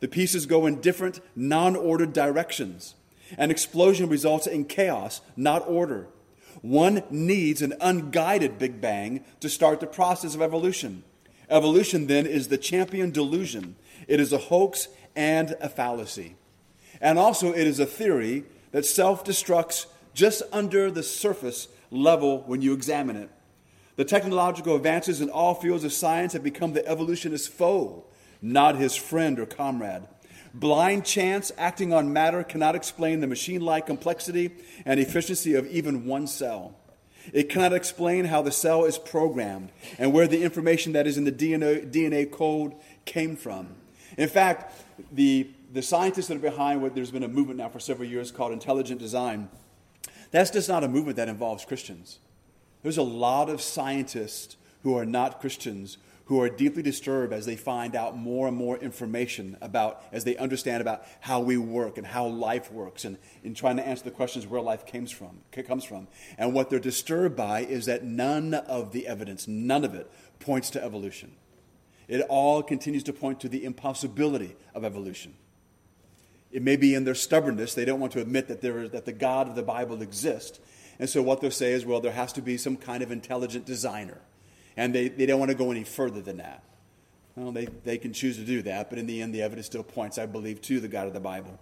The 0.00 0.08
pieces 0.08 0.44
go 0.44 0.66
in 0.66 0.80
different, 0.80 1.20
non 1.34 1.74
ordered 1.74 2.12
directions. 2.12 2.94
An 3.38 3.50
explosion 3.50 4.08
results 4.08 4.46
in 4.46 4.66
chaos, 4.66 5.22
not 5.36 5.66
order. 5.66 6.08
One 6.64 7.02
needs 7.10 7.60
an 7.60 7.74
unguided 7.78 8.58
Big 8.58 8.80
Bang 8.80 9.22
to 9.40 9.50
start 9.50 9.80
the 9.80 9.86
process 9.86 10.34
of 10.34 10.40
evolution. 10.40 11.04
Evolution, 11.50 12.06
then, 12.06 12.24
is 12.24 12.48
the 12.48 12.56
champion 12.56 13.10
delusion. 13.10 13.76
It 14.08 14.18
is 14.18 14.32
a 14.32 14.38
hoax 14.38 14.88
and 15.14 15.56
a 15.60 15.68
fallacy. 15.68 16.36
And 17.02 17.18
also, 17.18 17.52
it 17.52 17.66
is 17.66 17.80
a 17.80 17.84
theory 17.84 18.44
that 18.72 18.86
self 18.86 19.24
destructs 19.26 19.84
just 20.14 20.42
under 20.52 20.90
the 20.90 21.02
surface 21.02 21.68
level 21.90 22.40
when 22.46 22.62
you 22.62 22.72
examine 22.72 23.16
it. 23.16 23.28
The 23.96 24.06
technological 24.06 24.74
advances 24.74 25.20
in 25.20 25.28
all 25.28 25.54
fields 25.54 25.84
of 25.84 25.92
science 25.92 26.32
have 26.32 26.42
become 26.42 26.72
the 26.72 26.88
evolutionist's 26.88 27.46
foe, 27.46 28.04
not 28.40 28.76
his 28.76 28.96
friend 28.96 29.38
or 29.38 29.44
comrade. 29.44 30.04
Blind 30.54 31.04
chance 31.04 31.50
acting 31.58 31.92
on 31.92 32.12
matter 32.12 32.44
cannot 32.44 32.76
explain 32.76 33.20
the 33.20 33.26
machine 33.26 33.60
like 33.60 33.86
complexity 33.86 34.52
and 34.86 35.00
efficiency 35.00 35.54
of 35.54 35.66
even 35.66 36.06
one 36.06 36.28
cell. 36.28 36.76
It 37.32 37.48
cannot 37.48 37.72
explain 37.72 38.26
how 38.26 38.40
the 38.42 38.52
cell 38.52 38.84
is 38.84 38.96
programmed 38.96 39.70
and 39.98 40.12
where 40.12 40.28
the 40.28 40.44
information 40.44 40.92
that 40.92 41.08
is 41.08 41.18
in 41.18 41.24
the 41.24 41.32
DNA, 41.32 41.90
DNA 41.90 42.30
code 42.30 42.74
came 43.04 43.34
from. 43.34 43.74
In 44.16 44.28
fact, 44.28 44.80
the, 45.10 45.50
the 45.72 45.82
scientists 45.82 46.28
that 46.28 46.36
are 46.36 46.40
behind 46.40 46.82
what 46.82 46.94
there's 46.94 47.10
been 47.10 47.24
a 47.24 47.28
movement 47.28 47.58
now 47.58 47.68
for 47.68 47.80
several 47.80 48.08
years 48.08 48.30
called 48.30 48.52
intelligent 48.52 49.00
design, 49.00 49.48
that's 50.30 50.50
just 50.50 50.68
not 50.68 50.84
a 50.84 50.88
movement 50.88 51.16
that 51.16 51.28
involves 51.28 51.64
Christians. 51.64 52.20
There's 52.82 52.98
a 52.98 53.02
lot 53.02 53.48
of 53.48 53.60
scientists 53.60 54.56
who 54.84 54.96
are 54.96 55.06
not 55.06 55.40
Christians 55.40 55.98
who 56.26 56.40
are 56.40 56.48
deeply 56.48 56.82
disturbed 56.82 57.32
as 57.32 57.44
they 57.44 57.56
find 57.56 57.94
out 57.94 58.16
more 58.16 58.48
and 58.48 58.56
more 58.56 58.78
information 58.78 59.56
about, 59.60 60.02
as 60.10 60.24
they 60.24 60.36
understand 60.36 60.80
about 60.80 61.04
how 61.20 61.40
we 61.40 61.56
work 61.56 61.98
and 61.98 62.06
how 62.06 62.26
life 62.26 62.72
works, 62.72 63.04
and 63.04 63.18
in 63.42 63.54
trying 63.54 63.76
to 63.76 63.86
answer 63.86 64.04
the 64.04 64.10
questions 64.10 64.46
where 64.46 64.60
life 64.60 64.86
comes 64.86 65.10
from, 65.10 65.40
comes 65.66 65.84
from. 65.84 66.08
And 66.38 66.54
what 66.54 66.70
they're 66.70 66.80
disturbed 66.80 67.36
by 67.36 67.60
is 67.60 67.86
that 67.86 68.04
none 68.04 68.54
of 68.54 68.92
the 68.92 69.06
evidence, 69.06 69.46
none 69.46 69.84
of 69.84 69.94
it, 69.94 70.10
points 70.40 70.70
to 70.70 70.82
evolution. 70.82 71.32
It 72.08 72.22
all 72.22 72.62
continues 72.62 73.02
to 73.04 73.12
point 73.12 73.40
to 73.40 73.48
the 73.48 73.64
impossibility 73.64 74.56
of 74.74 74.84
evolution. 74.84 75.34
It 76.50 76.62
may 76.62 76.76
be 76.76 76.94
in 76.94 77.04
their 77.04 77.14
stubbornness, 77.14 77.74
they 77.74 77.84
don't 77.84 78.00
want 78.00 78.12
to 78.12 78.20
admit 78.20 78.48
that, 78.48 78.60
there 78.60 78.78
is, 78.84 78.90
that 78.90 79.04
the 79.04 79.12
God 79.12 79.48
of 79.48 79.56
the 79.56 79.62
Bible 79.62 80.00
exists. 80.02 80.60
And 80.98 81.10
so 81.10 81.20
what 81.20 81.40
they'll 81.40 81.50
say 81.50 81.72
is, 81.72 81.84
well, 81.84 82.00
there 82.00 82.12
has 82.12 82.32
to 82.34 82.42
be 82.42 82.56
some 82.56 82.76
kind 82.76 83.02
of 83.02 83.10
intelligent 83.10 83.66
designer. 83.66 84.20
And 84.76 84.94
they, 84.94 85.08
they 85.08 85.26
don't 85.26 85.38
want 85.38 85.50
to 85.50 85.56
go 85.56 85.70
any 85.70 85.84
further 85.84 86.20
than 86.20 86.38
that. 86.38 86.62
Well, 87.36 87.52
they, 87.52 87.66
they 87.84 87.98
can 87.98 88.12
choose 88.12 88.36
to 88.36 88.44
do 88.44 88.62
that, 88.62 88.90
but 88.90 88.98
in 88.98 89.06
the 89.06 89.20
end, 89.20 89.34
the 89.34 89.42
evidence 89.42 89.66
still 89.66 89.82
points, 89.82 90.18
I 90.18 90.26
believe, 90.26 90.60
to 90.62 90.78
the 90.80 90.88
God 90.88 91.08
of 91.08 91.14
the 91.14 91.20
Bible. 91.20 91.58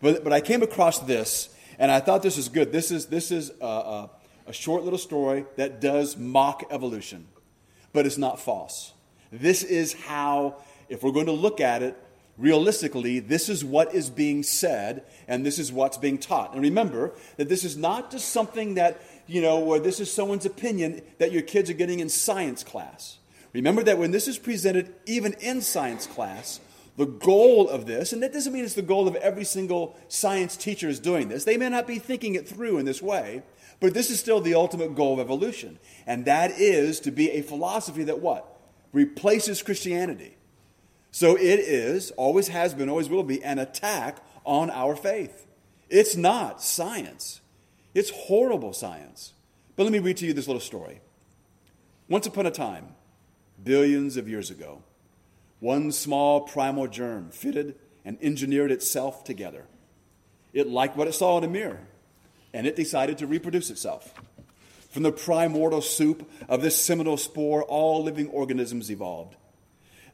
But, 0.00 0.22
but 0.22 0.32
I 0.32 0.40
came 0.40 0.62
across 0.62 1.00
this, 1.00 1.48
and 1.78 1.90
I 1.90 2.00
thought 2.00 2.22
this 2.22 2.38
is 2.38 2.48
good. 2.48 2.70
This 2.70 2.90
is, 2.90 3.06
this 3.06 3.32
is 3.32 3.50
a, 3.60 3.66
a, 3.66 4.10
a 4.46 4.52
short 4.52 4.84
little 4.84 4.98
story 4.98 5.44
that 5.56 5.80
does 5.80 6.16
mock 6.16 6.64
evolution, 6.70 7.26
but 7.92 8.06
it's 8.06 8.18
not 8.18 8.38
false. 8.38 8.92
This 9.32 9.64
is 9.64 9.94
how, 9.94 10.56
if 10.88 11.02
we're 11.02 11.12
going 11.12 11.26
to 11.26 11.32
look 11.32 11.60
at 11.60 11.82
it 11.82 11.96
realistically, 12.38 13.18
this 13.18 13.48
is 13.48 13.64
what 13.64 13.94
is 13.94 14.10
being 14.10 14.42
said 14.42 15.04
and 15.26 15.44
this 15.44 15.58
is 15.58 15.72
what's 15.72 15.96
being 15.96 16.18
taught. 16.18 16.52
And 16.52 16.62
remember 16.62 17.12
that 17.36 17.48
this 17.48 17.64
is 17.64 17.76
not 17.76 18.10
just 18.10 18.28
something 18.28 18.74
that, 18.74 19.00
you 19.26 19.40
know, 19.40 19.58
where 19.58 19.80
this 19.80 20.00
is 20.00 20.12
someone's 20.12 20.46
opinion 20.46 21.02
that 21.18 21.32
your 21.32 21.42
kids 21.42 21.70
are 21.70 21.74
getting 21.74 22.00
in 22.00 22.08
science 22.08 22.62
class. 22.62 23.18
Remember 23.52 23.82
that 23.82 23.98
when 23.98 24.10
this 24.10 24.28
is 24.28 24.38
presented, 24.38 24.94
even 25.06 25.32
in 25.34 25.62
science 25.62 26.06
class, 26.06 26.60
the 26.96 27.06
goal 27.06 27.68
of 27.68 27.86
this, 27.86 28.12
and 28.12 28.22
that 28.22 28.32
doesn't 28.32 28.52
mean 28.52 28.64
it's 28.64 28.74
the 28.74 28.82
goal 28.82 29.06
of 29.08 29.16
every 29.16 29.44
single 29.44 29.96
science 30.08 30.56
teacher 30.56 30.88
is 30.88 31.00
doing 31.00 31.28
this. 31.28 31.44
They 31.44 31.56
may 31.56 31.68
not 31.68 31.86
be 31.86 31.98
thinking 31.98 32.34
it 32.34 32.48
through 32.48 32.78
in 32.78 32.86
this 32.86 33.02
way, 33.02 33.42
but 33.80 33.94
this 33.94 34.10
is 34.10 34.18
still 34.18 34.40
the 34.40 34.54
ultimate 34.54 34.94
goal 34.94 35.14
of 35.14 35.20
evolution. 35.20 35.78
And 36.06 36.24
that 36.24 36.52
is 36.52 37.00
to 37.00 37.10
be 37.10 37.30
a 37.32 37.42
philosophy 37.42 38.04
that 38.04 38.20
what? 38.20 38.56
replaces 38.96 39.62
Christianity. 39.62 40.36
So 41.10 41.36
it 41.36 41.60
is, 41.60 42.10
always 42.12 42.48
has 42.48 42.72
been, 42.72 42.88
always 42.88 43.10
will 43.10 43.22
be, 43.22 43.42
an 43.44 43.58
attack 43.58 44.24
on 44.44 44.70
our 44.70 44.96
faith. 44.96 45.46
It's 45.90 46.16
not 46.16 46.62
science, 46.62 47.42
it's 47.96 48.10
horrible 48.10 48.74
science. 48.74 49.32
But 49.74 49.84
let 49.84 49.92
me 49.92 50.00
read 50.00 50.18
to 50.18 50.26
you 50.26 50.34
this 50.34 50.46
little 50.46 50.60
story. 50.60 51.00
Once 52.08 52.26
upon 52.26 52.44
a 52.44 52.50
time, 52.50 52.88
billions 53.64 54.18
of 54.18 54.28
years 54.28 54.50
ago, 54.50 54.82
one 55.60 55.90
small 55.90 56.42
primal 56.42 56.88
germ 56.88 57.30
fitted 57.30 57.74
and 58.04 58.18
engineered 58.20 58.70
itself 58.70 59.24
together. 59.24 59.64
It 60.52 60.68
liked 60.68 60.96
what 60.96 61.08
it 61.08 61.14
saw 61.14 61.38
in 61.38 61.44
a 61.44 61.48
mirror, 61.48 61.80
and 62.52 62.66
it 62.66 62.76
decided 62.76 63.16
to 63.18 63.26
reproduce 63.26 63.70
itself. 63.70 64.12
From 64.90 65.02
the 65.02 65.10
primordial 65.10 65.80
soup 65.80 66.30
of 66.50 66.60
this 66.60 66.76
seminal 66.76 67.16
spore, 67.16 67.62
all 67.62 68.04
living 68.04 68.28
organisms 68.28 68.90
evolved. 68.90 69.36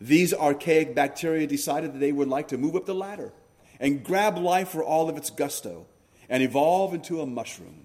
These 0.01 0.33
archaic 0.33 0.95
bacteria 0.95 1.49
decided 1.49 1.95
that 1.95 1.99
they 1.99 2.13
would 2.13 2.29
like 2.29 2.47
to 2.49 2.59
move 2.59 2.77
up 2.77 2.87
the 2.87 2.95
ladder 2.95 3.33
and 3.81 4.05
grab 4.05 4.39
life 4.39 4.69
for 4.69 4.85
all 4.85 5.09
of 5.09 5.17
its 5.17 5.31
gusto 5.31 5.87
and 6.33 6.43
evolve 6.43 6.95
into 6.95 7.21
a 7.21 7.27
mushroom. 7.27 7.85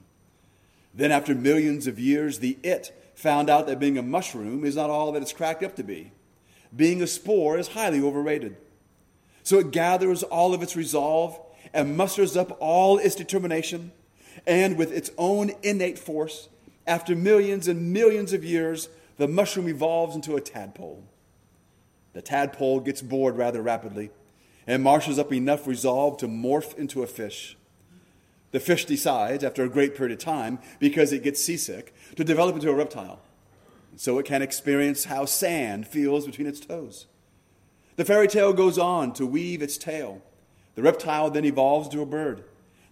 Then, 0.94 1.12
after 1.12 1.36
millions 1.36 1.86
of 1.86 2.00
years, 2.00 2.40
the 2.40 2.58
it 2.64 3.12
found 3.14 3.50
out 3.50 3.68
that 3.68 3.78
being 3.78 3.98
a 3.98 4.02
mushroom 4.02 4.64
is 4.64 4.78
not 4.78 4.90
all 4.90 5.12
that 5.12 5.22
it's 5.22 5.34
cracked 5.34 5.64
up 5.64 5.76
to 5.76 5.84
be. 5.84 6.14
Being 6.74 7.02
a 7.02 7.08
spore 7.08 7.58
is 7.58 7.68
highly 7.68 8.00
overrated. 8.00 8.56
So 9.44 9.60
it 9.60 9.72
gathers 9.72 10.24
all 10.24 10.54
of 10.54 10.64
its 10.64 10.78
resolve 10.78 11.38
and 11.74 11.98
musters 11.98 12.38
up 12.38 12.56
all 12.62 12.98
its 12.98 13.16
determination, 13.16 13.92
and 14.46 14.78
with 14.78 14.94
its 14.94 15.12
own 15.18 15.52
innate 15.62 16.00
force, 16.00 16.48
after 16.88 17.18
millions 17.18 17.68
and 17.68 17.92
millions 17.92 18.32
of 18.32 18.46
years, 18.46 18.88
the 19.18 19.28
mushroom 19.28 19.68
evolves 19.68 20.16
into 20.16 20.38
a 20.38 20.42
tadpole. 20.42 21.04
The 22.14 22.22
tadpole 22.22 22.80
gets 22.80 23.02
bored 23.02 23.36
rather 23.36 23.62
rapidly 23.62 24.10
and 24.66 24.82
marshals 24.82 25.20
up 25.20 25.34
enough 25.34 25.68
resolve 25.68 26.18
to 26.18 26.28
morph 26.28 26.78
into 26.78 27.04
a 27.04 27.08
fish. 27.08 27.57
The 28.52 28.60
fish 28.60 28.86
decides, 28.86 29.44
after 29.44 29.64
a 29.64 29.70
great 29.70 29.96
period 29.96 30.18
of 30.18 30.24
time, 30.24 30.60
because 30.80 31.12
it 31.12 31.24
gets 31.24 31.42
seasick, 31.42 31.94
to 32.16 32.24
develop 32.24 32.56
into 32.56 32.70
a 32.70 32.76
reptile. 32.76 33.20
So 33.98 34.20
it 34.20 34.26
can 34.26 34.42
experience 34.42 35.06
how 35.06 35.26
sand 35.26 35.88
feels 35.88 36.26
between 36.26 36.48
its 36.48 36.60
toes. 36.60 37.08
The 37.96 38.06
fairy 38.06 38.28
tale 38.28 38.54
goes 38.54 38.78
on 38.78 39.14
to 39.14 39.26
weave 39.26 39.62
its 39.62 39.78
tale. 39.78 40.22
The 40.76 40.84
reptile 40.84 41.32
then 41.32 41.46
evolves 41.46 41.90
to 41.90 42.02
a 42.02 42.06
bird. 42.06 42.44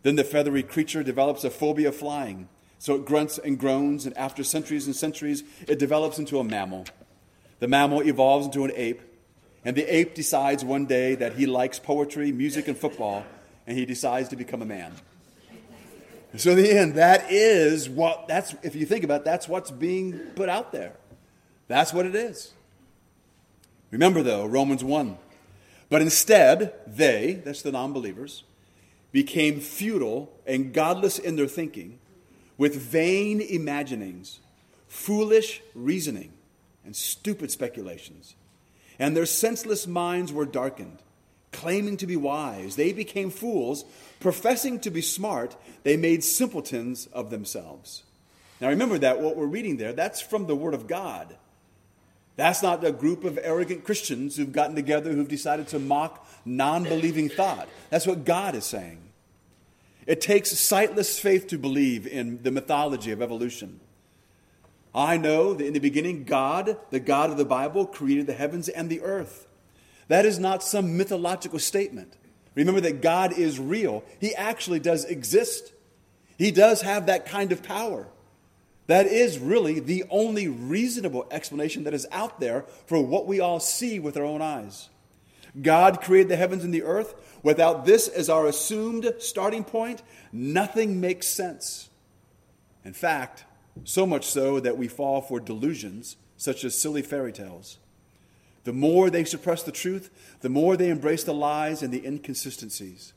Then 0.02 0.15
the 0.15 0.24
feathery 0.24 0.63
creature 0.63 1.04
develops 1.04 1.44
a 1.44 1.50
phobia 1.50 1.89
of 1.89 1.96
flying. 1.96 2.50
So 2.80 2.96
it 2.96 3.06
grunts 3.06 3.38
and 3.38 3.58
groans, 3.58 4.06
and 4.06 4.18
after 4.18 4.44
centuries 4.44 4.88
and 4.88 4.96
centuries, 4.96 5.44
it 5.68 5.80
develops 5.80 6.20
into 6.20 6.39
a 6.39 6.44
mammal. 6.44 6.86
The 7.60 7.68
mammal 7.68 8.02
evolves 8.02 8.48
into 8.48 8.65
an 8.65 8.72
ape, 8.76 9.02
and 9.63 9.76
the 9.76 9.84
ape 9.84 10.13
decides 10.13 10.65
one 10.65 10.86
day 10.86 11.15
that 11.15 11.34
he 11.34 11.46
likes 11.46 11.80
poetry, 11.80 12.32
music, 12.32 12.68
and 12.68 12.78
football, 12.78 13.26
and 13.65 13.78
he 13.78 13.86
decides 13.86 14.30
to 14.30 14.36
become 14.36 14.62
a 14.62 14.65
man. 14.65 14.94
So 16.38 16.52
in 16.52 16.58
the 16.58 16.71
end, 16.71 16.95
that 16.95 17.32
is 17.32 17.89
what 17.89 18.28
that's 18.28 18.56
if 18.63 18.76
you 18.76 18.86
think 18.86 19.04
about 19.04 19.21
it, 19.21 19.26
that's 19.26 19.48
what's 19.48 19.71
being 19.71 20.17
put 20.36 20.50
out 20.50 20.71
there. 20.71 20.93
That's 21.67 21.93
what 21.93 22.06
it 22.06 22.15
is. 22.15 22.54
Remember 23.91 24.24
though, 24.24 24.45
Romans 24.45 24.84
1. 24.84 25.17
But 25.89 26.02
instead, 26.02 26.74
they, 26.88 27.41
that's 27.45 27.62
the 27.62 27.71
non-believers, 27.71 28.43
became 29.12 29.60
futile 29.60 30.34
and 30.45 30.74
godless 30.74 31.19
in 31.19 31.36
their 31.36 31.48
thinking, 31.48 32.00
with 32.58 32.76
vain 32.76 33.39
imaginings, 33.39 34.39
foolish 34.88 35.62
reasoning, 35.76 36.34
and 36.84 36.95
stupid 36.95 37.52
speculations 37.52 38.36
and 39.00 39.15
their 39.15 39.26
senseless 39.26 39.88
minds 39.88 40.32
were 40.32 40.45
darkened. 40.45 41.00
Claiming 41.56 41.98
to 41.98 42.08
be 42.08 42.18
wise, 42.18 42.76
they 42.76 42.91
became 42.91 43.30
fools. 43.30 43.86
Professing 44.20 44.80
to 44.82 44.91
be 44.91 45.02
smart, 45.02 45.56
they 45.84 45.96
made 45.96 46.24
simpletons 46.24 47.08
of 47.08 47.30
themselves. 47.30 48.04
Now 48.60 48.70
remember 48.70 48.98
that 48.98 49.22
what 49.22 49.38
we're 49.38 49.46
reading 49.46 49.78
there, 49.78 49.94
that's 49.94 50.22
from 50.22 50.48
the 50.48 50.56
Word 50.56 50.74
of 50.74 50.88
God. 50.88 51.36
That's 52.36 52.62
not 52.62 52.84
a 52.84 52.91
group 52.91 53.24
of 53.24 53.39
arrogant 53.41 53.86
Christians 53.86 54.36
who've 54.36 54.52
gotten 54.52 54.76
together 54.76 55.13
who've 55.13 55.28
decided 55.28 55.70
to 55.70 55.80
mock 55.80 56.28
non 56.44 56.84
believing 56.84 57.30
thought. 57.30 57.70
That's 57.89 58.06
what 58.06 58.26
God 58.26 58.56
is 58.56 58.65
saying. 58.65 59.02
It 60.06 60.20
takes 60.20 60.52
sightless 60.60 61.18
faith 61.18 61.48
to 61.48 61.58
believe 61.58 62.06
in 62.06 62.44
the 62.44 62.52
mythology 62.52 63.12
of 63.12 63.22
evolution. 63.22 63.80
I 64.94 65.15
know 65.18 65.54
that 65.54 65.65
in 65.65 65.74
the 65.74 65.80
beginning, 65.80 66.26
God, 66.26 66.78
the 66.89 67.00
God 67.00 67.32
of 67.32 67.38
the 67.38 67.46
Bible, 67.46 67.86
created 67.86 68.28
the 68.28 68.34
heavens 68.34 68.68
and 68.68 68.89
the 68.89 69.02
earth. 69.02 69.44
That 70.08 70.26
is 70.26 70.39
not 70.39 70.63
some 70.63 70.98
mythological 70.98 71.60
statement. 71.60 72.13
Remember 72.54 72.82
that 72.82 73.02
God 73.02 73.34
is 73.38 73.60
real. 73.60 74.04
He 74.20 74.34
actually 74.36 74.80
does 74.80 75.06
exist. 75.06 75.74
He 76.38 76.52
does 76.52 76.82
have 76.82 77.06
that 77.06 77.26
kind 77.26 77.52
of 77.52 77.63
power. 77.63 78.08
That 78.88 79.08
is 79.08 79.39
really 79.39 79.80
the 79.80 80.06
only 80.10 80.48
reasonable 80.48 81.26
explanation 81.32 81.84
that 81.86 81.94
is 81.94 82.08
out 82.12 82.39
there 82.39 82.65
for 82.86 83.02
what 83.02 83.26
we 83.26 83.39
all 83.39 83.60
see 83.60 84.00
with 84.00 84.15
our 84.15 84.24
own 84.24 84.41
eyes. 84.41 84.89
God 85.60 86.02
created 86.02 86.30
the 86.30 86.36
heavens 86.36 86.63
and 86.63 86.74
the 86.74 86.84
earth. 86.84 87.15
Without 87.41 87.86
this 87.86 88.08
as 88.08 88.30
our 88.30 88.46
assumed 88.46 89.12
starting 89.20 89.63
point, 89.63 90.04
nothing 90.32 91.00
makes 91.00 91.28
sense. 91.28 91.89
In 92.84 92.94
fact, 92.94 93.46
so 93.84 94.06
much 94.06 94.26
so 94.26 94.60
that 94.60 94.78
we 94.78 94.88
fall 94.88 95.22
for 95.22 95.39
delusions 95.39 96.18
such 96.38 96.63
as 96.63 96.78
silly 96.78 97.02
fairy 97.02 97.32
tales. 97.32 97.80
The 98.65 98.73
more 98.73 99.10
they 99.10 99.23
suppress 99.23 99.63
the 99.63 99.71
truth, 99.71 100.10
the 100.41 100.49
more 100.49 100.75
they 100.75 100.89
embrace 100.89 101.23
the 101.23 101.34
lies 101.34 101.82
and 101.82 101.93
the 101.93 102.06
inconsistencies. 102.06 103.13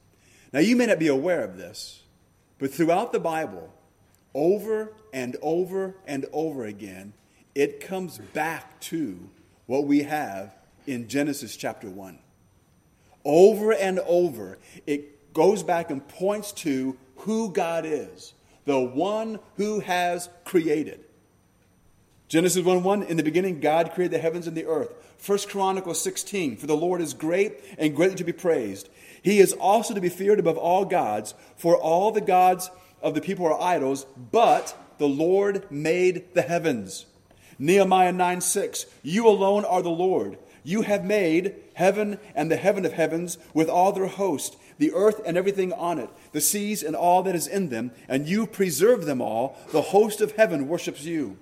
Now, 0.53 0.61
you 0.61 0.77
may 0.77 0.87
not 0.87 0.99
be 0.99 1.09
aware 1.09 1.43
of 1.43 1.57
this, 1.57 2.03
but 2.59 2.73
throughout 2.73 3.13
the 3.13 3.21
Bible, 3.21 3.73
over 4.35 4.93
and 5.13 5.37
over 5.43 5.97
and 6.07 6.27
over 6.33 6.65
again, 6.65 7.13
it 7.55 7.81
comes 7.81 8.19
back 8.19 8.79
to 8.81 9.29
what 9.67 9.85
we 9.85 10.03
have 10.03 10.55
in 10.87 11.09
Genesis 11.09 11.57
chapter 11.57 11.91
1. 11.91 12.19
Over 13.25 13.73
and 13.73 13.99
over, 14.01 14.59
it 14.87 15.35
goes 15.35 15.63
back 15.63 15.91
and 15.91 16.07
points 16.07 16.53
to 16.53 16.97
who 17.17 17.53
God 17.53 17.85
is 17.85 18.35
the 18.69 18.79
one 18.79 19.41
who 19.57 19.81
has 19.81 20.29
created. 20.45 21.03
Genesis 22.29 22.63
1 22.63 22.83
1, 22.83 23.03
in 23.05 23.17
the 23.17 23.23
beginning, 23.23 23.61
God 23.61 23.93
created 23.93 24.13
the 24.13 24.23
heavens 24.23 24.47
and 24.47 24.55
the 24.55 24.67
earth. 24.67 24.93
1 25.25 25.39
Chronicles 25.49 26.01
16, 26.03 26.57
for 26.57 26.67
the 26.67 26.77
Lord 26.77 27.01
is 27.01 27.15
great 27.15 27.61
and 27.79 27.95
greatly 27.95 28.17
to 28.17 28.25
be 28.25 28.33
praised. 28.33 28.89
He 29.23 29.41
is 29.41 29.53
also 29.53 29.95
to 29.95 30.01
be 30.01 30.09
feared 30.09 30.39
above 30.39 30.57
all 30.57 30.85
gods, 30.85 31.35
for 31.57 31.77
all 31.77 32.13
the 32.13 32.21
gods 32.21 32.71
of 33.03 33.15
the 33.15 33.21
people 33.21 33.47
are 33.47 33.61
idols, 33.61 34.07
but 34.31 34.77
the 34.99 35.09
Lord 35.09 35.71
made 35.71 36.35
the 36.35 36.43
heavens. 36.43 37.07
Nehemiah 37.59 38.13
9 38.13 38.41
6, 38.41 38.87
you 39.03 39.27
alone 39.27 39.65
are 39.65 39.83
the 39.83 39.91
Lord. 39.91 40.39
You 40.63 40.83
have 40.83 41.05
made 41.05 41.55
heaven 41.75 42.19
and 42.35 42.51
the 42.51 42.57
heaven 42.57 42.85
of 42.85 42.93
heavens 42.93 43.39
with 43.55 43.69
all 43.69 43.93
their 43.93 44.07
host 44.07 44.57
the 44.79 44.93
earth 44.93 45.21
and 45.27 45.37
everything 45.37 45.73
on 45.73 45.99
it, 45.99 46.09
the 46.33 46.41
seas 46.41 46.83
and 46.83 46.97
all 46.97 47.23
that 47.25 47.35
is 47.35 47.47
in 47.47 47.69
them, 47.69 47.91
and 48.09 48.29
you 48.29 48.47
preserve 48.47 49.05
them 49.05 49.21
all. 49.21 49.57
The 49.73 49.83
host 49.83 50.21
of 50.21 50.33
heaven 50.33 50.69
worships 50.69 51.05
you. 51.05 51.37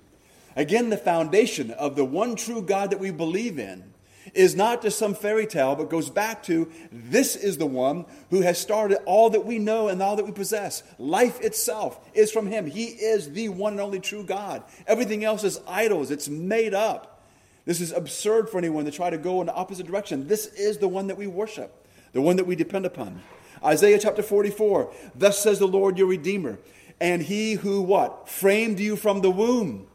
Again, 0.57 0.90
the 0.90 0.97
foundation 0.97 1.71
of 1.71 1.97
the 1.97 2.05
one 2.05 2.35
true 2.35 2.62
God 2.62 2.90
that 2.90 2.99
we 2.99 3.11
believe 3.11 3.59
in 3.59 3.92
is 4.35 4.57
not 4.57 4.83
just 4.83 4.99
some 4.99 5.14
fairy 5.14 5.47
tale, 5.47 5.77
but 5.77 5.90
goes 5.90 6.11
back 6.11 6.42
to 6.45 6.71
this 6.90 7.37
is 7.37 7.59
the 7.59 7.66
one 7.66 8.07
who 8.31 8.40
has 8.40 8.59
started 8.59 8.99
all 9.05 9.31
that 9.31 9.45
we 9.45 9.59
know 9.59 9.88
and 9.88 10.03
all 10.03 10.16
that 10.16 10.25
we 10.25 10.33
possess. 10.33 10.83
Life 10.99 11.40
itself 11.40 12.01
is 12.14 12.33
from 12.33 12.47
him. 12.47 12.66
He 12.66 12.87
is 12.87 13.33
the 13.33 13.51
one 13.51 13.75
and 13.75 13.81
only 13.81 14.01
true 14.01 14.25
God. 14.25 14.64
Everything 14.87 15.25
else 15.25 15.45
is 15.45 15.61
idols, 15.69 16.11
it's 16.11 16.29
made 16.29 16.75
up. 16.75 17.23
This 17.66 17.81
is 17.81 17.92
absurd 17.92 18.49
for 18.49 18.59
anyone 18.59 18.85
to 18.85 18.90
try 18.90 19.11
to 19.11 19.19
go 19.19 19.40
in 19.40 19.47
the 19.47 19.55
opposite 19.55 19.87
direction. 19.87 20.27
This 20.27 20.47
is 20.47 20.79
the 20.79 20.88
one 20.88 21.09
that 21.09 21.19
we 21.19 21.27
worship 21.27 21.83
the 22.16 22.23
one 22.23 22.37
that 22.37 22.47
we 22.47 22.57
depend 22.57 22.87
upon. 22.87 23.21
Isaiah 23.62 23.99
chapter 23.99 24.23
44 24.23 24.90
Thus 25.14 25.38
says 25.38 25.59
the 25.59 25.69
Lord 25.69 25.99
your 25.99 26.07
Redeemer, 26.07 26.59
and 26.99 27.23
he 27.23 27.55
who 27.55 27.83
what? 27.83 28.29
Framed 28.29 28.81
you 28.81 28.97
from 28.97 29.21
the 29.21 29.31
womb. 29.31 29.87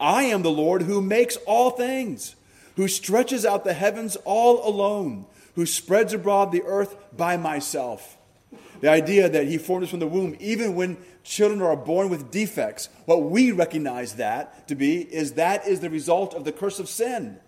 I 0.00 0.24
am 0.24 0.42
the 0.42 0.50
Lord 0.50 0.82
who 0.82 1.00
makes 1.00 1.36
all 1.46 1.70
things, 1.70 2.36
who 2.76 2.88
stretches 2.88 3.44
out 3.44 3.64
the 3.64 3.72
heavens 3.72 4.16
all 4.24 4.68
alone, 4.68 5.26
who 5.54 5.66
spreads 5.66 6.12
abroad 6.12 6.52
the 6.52 6.62
earth 6.62 6.96
by 7.16 7.36
myself. 7.36 8.16
The 8.80 8.88
idea 8.88 9.28
that 9.28 9.48
he 9.48 9.58
formed 9.58 9.84
us 9.84 9.90
from 9.90 9.98
the 9.98 10.06
womb, 10.06 10.36
even 10.38 10.76
when 10.76 10.98
children 11.24 11.60
are 11.60 11.76
born 11.76 12.08
with 12.10 12.30
defects, 12.30 12.88
what 13.06 13.24
we 13.24 13.50
recognize 13.50 14.14
that 14.14 14.68
to 14.68 14.76
be 14.76 15.00
is 15.00 15.32
that 15.32 15.66
is 15.66 15.80
the 15.80 15.90
result 15.90 16.32
of 16.34 16.44
the 16.44 16.52
curse 16.52 16.78
of 16.78 16.88
sin. 16.88 17.40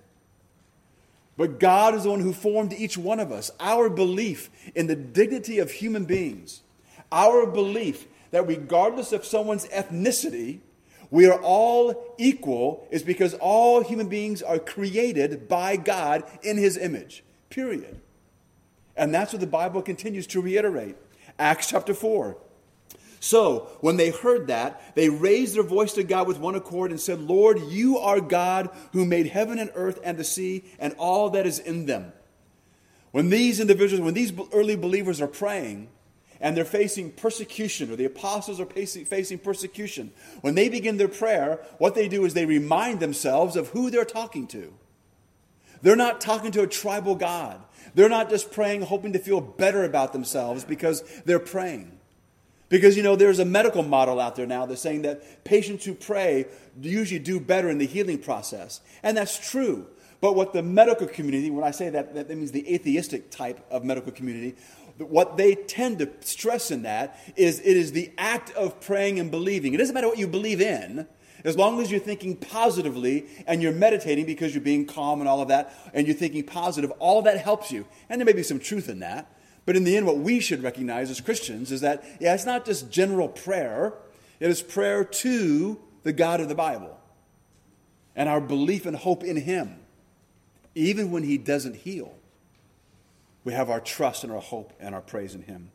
But 1.37 1.61
God 1.61 1.95
is 1.95 2.03
the 2.03 2.11
one 2.11 2.21
who 2.21 2.33
formed 2.33 2.73
each 2.73 2.99
one 2.99 3.21
of 3.21 3.31
us. 3.33 3.51
Our 3.61 3.89
belief 3.89 4.51
in 4.75 4.89
the 4.89 4.97
dignity 4.97 5.59
of 5.59 5.71
human 5.71 6.05
beings, 6.05 6.63
our 7.13 7.47
belief 7.47 8.07
that 8.33 8.47
regardless 8.47 9.13
of 9.13 9.25
someone's 9.25 9.67
ethnicity, 9.69 10.61
we 11.11 11.27
are 11.27 11.41
all 11.41 12.15
equal 12.19 12.87
is 12.91 13.03
because 13.03 13.35
all 13.35 13.83
human 13.83 14.09
beings 14.09 14.43
are 14.43 14.59
created 14.59 15.49
by 15.49 15.77
God 15.77 16.25
in 16.43 16.57
his 16.57 16.77
image. 16.77 17.25
Period. 17.49 18.01
And 18.97 19.15
that's 19.15 19.33
what 19.33 19.41
the 19.41 19.47
Bible 19.47 19.83
continues 19.83 20.27
to 20.29 20.41
reiterate. 20.41 20.97
Acts 21.39 21.69
chapter 21.69 21.95
4. 21.95 22.37
So, 23.23 23.69
when 23.81 23.99
they 23.99 24.11
heard 24.11 24.47
that, 24.47 24.95
they 24.95 25.11
raised 25.11 25.55
their 25.55 25.63
voice 25.63 25.93
to 25.95 26.03
God 26.03 26.27
with 26.27 26.39
one 26.39 26.55
accord 26.55 26.91
and 26.91 26.99
said, 26.99 27.21
Lord, 27.21 27.61
you 27.69 27.99
are 27.99 28.21
God 28.21 28.71
who 28.93 29.05
made 29.05 29.27
heaven 29.27 29.59
and 29.59 29.71
earth 29.75 30.01
and 30.03 30.17
the 30.17 30.25
sea 30.25 30.65
and 30.79 30.95
all 30.97 31.29
that 31.31 31.47
is 31.47 31.59
in 31.59 31.85
them. 31.85 32.15
When 33.11 33.29
these 33.29 33.61
individuals, 33.61 34.03
when 34.03 34.15
these 34.15 34.33
early 34.53 34.77
believers 34.77 35.21
are 35.21 35.27
praying, 35.27 35.91
and 36.41 36.57
they're 36.57 36.65
facing 36.65 37.13
persecution, 37.13 37.91
or 37.91 37.97
the 37.97 38.07
apostles 38.07 38.61
are 38.61 38.67
facing 38.67 39.39
persecution, 39.39 40.11
when 40.41 40.55
they 40.55 40.69
begin 40.69 40.97
their 40.97 41.09
prayer, 41.09 41.61
what 41.79 41.95
they 41.95 42.09
do 42.09 42.25
is 42.25 42.35
they 42.35 42.47
remind 42.47 43.01
themselves 43.01 43.57
of 43.57 43.69
who 43.69 43.91
they're 43.91 44.05
talking 44.05 44.47
to. 44.49 44.73
They're 45.83 45.97
not 45.97 46.21
talking 46.21 46.51
to 46.53 46.63
a 46.63 46.67
tribal 46.67 47.15
God. 47.15 47.61
They're 47.95 48.09
not 48.09 48.31
just 48.31 48.53
praying, 48.53 48.83
hoping 48.83 49.13
to 49.15 49.19
feel 49.19 49.41
better 49.41 49.85
about 49.85 50.13
themselves 50.13 50.65
because 50.65 51.03
they're 51.25 51.39
praying. 51.39 51.99
Because, 52.69 52.97
you 52.97 53.03
know, 53.03 53.17
there's 53.17 53.41
a 53.41 53.45
medical 53.45 53.83
model 53.83 54.21
out 54.21 54.37
there 54.37 54.47
now 54.47 54.65
that's 54.65 54.81
saying 54.81 55.03
that 55.03 55.45
patients 55.45 55.85
who 55.85 55.95
pray 55.95 56.47
usually 56.81 57.19
do 57.19 57.41
better 57.41 57.69
in 57.69 57.79
the 57.79 57.87
healing 57.87 58.19
process. 58.19 58.81
And 59.03 59.17
that's 59.17 59.51
true. 59.51 59.89
But 60.21 60.37
what 60.37 60.53
the 60.53 60.63
medical 60.63 61.07
community, 61.07 61.51
when 61.51 61.65
I 61.65 61.71
say 61.71 61.89
that, 61.89 62.15
that 62.15 62.29
means 62.29 62.53
the 62.53 62.73
atheistic 62.73 63.31
type 63.31 63.65
of 63.71 63.85
medical 63.85 64.13
community, 64.13 64.55
what 65.09 65.37
they 65.37 65.55
tend 65.55 65.99
to 66.01 66.11
stress 66.21 66.71
in 66.71 66.83
that 66.83 67.19
is 67.37 67.61
it 67.61 67.77
is 67.77 67.93
the 67.93 68.13
act 68.19 68.51
of 68.53 68.81
praying 68.81 69.19
and 69.19 69.31
believing. 69.31 69.75
It 69.75 69.79
doesn't 69.79 69.95
matter 69.95 70.09
what 70.09 70.19
you 70.19 70.29
believe 70.29 70.61
in, 70.61 71.07
as 71.45 71.57
long 71.57 71.81
as 71.81 71.91
you're 71.91 72.01
thinking 72.01 72.37
positively 72.37 73.27
and 73.47 73.63
you're 73.63 73.73
meditating 73.73 74.27
because 74.27 74.55
you're 74.55 74.63
being 74.63 74.87
calm 74.87 75.21
and 75.21 75.29
all 75.29 75.41
of 75.41 75.49
that, 75.49 75.75
and 75.95 76.07
you're 76.07 76.17
thinking 76.17 76.45
positive, 76.45 76.91
all 76.99 77.23
that 77.23 77.39
helps 77.39 77.71
you. 77.73 77.87
And 78.09 78.21
there 78.21 78.27
may 78.27 78.33
be 78.33 78.43
some 78.43 78.59
truth 78.59 78.89
in 78.89 79.01
that. 79.01 79.33
But 79.67 79.77
in 79.77 79.85
the 79.85 79.97
end, 79.97 80.07
what 80.07 80.19
we 80.19 80.41
should 80.41 80.63
recognize 80.63 81.11
as 81.11 81.21
Christians 81.21 81.71
is 81.71 81.81
that, 81.83 82.05
yeah, 82.21 82.35
it's 82.35 82.47
not 82.47 82.65
just 82.65 82.91
general 82.91 83.29
prayer, 83.29 83.95
it 84.39 84.51
is 84.51 84.63
prayer 84.63 85.05
to 85.05 85.81
the 86.03 86.13
God 86.13 86.41
of 86.41 86.49
the 86.49 86.55
Bible 86.55 86.99
and 88.17 88.29
our 88.29 88.41
belief 88.41 88.87
and 88.87 88.97
hope 88.97 89.23
in 89.23 89.37
Him, 89.37 89.79
even 90.75 91.11
when 91.11 91.23
He 91.23 91.39
doesn't 91.39 91.77
heal. 91.77 92.15
We 93.45 93.53
have 93.53 93.71
our 93.71 93.81
trust 93.81 94.25
and 94.25 94.33
our 94.33 94.41
hope 94.41 94.73
and 94.81 94.95
our 94.95 95.01
praise 95.01 95.35
in 95.35 95.43
Him. 95.43 95.71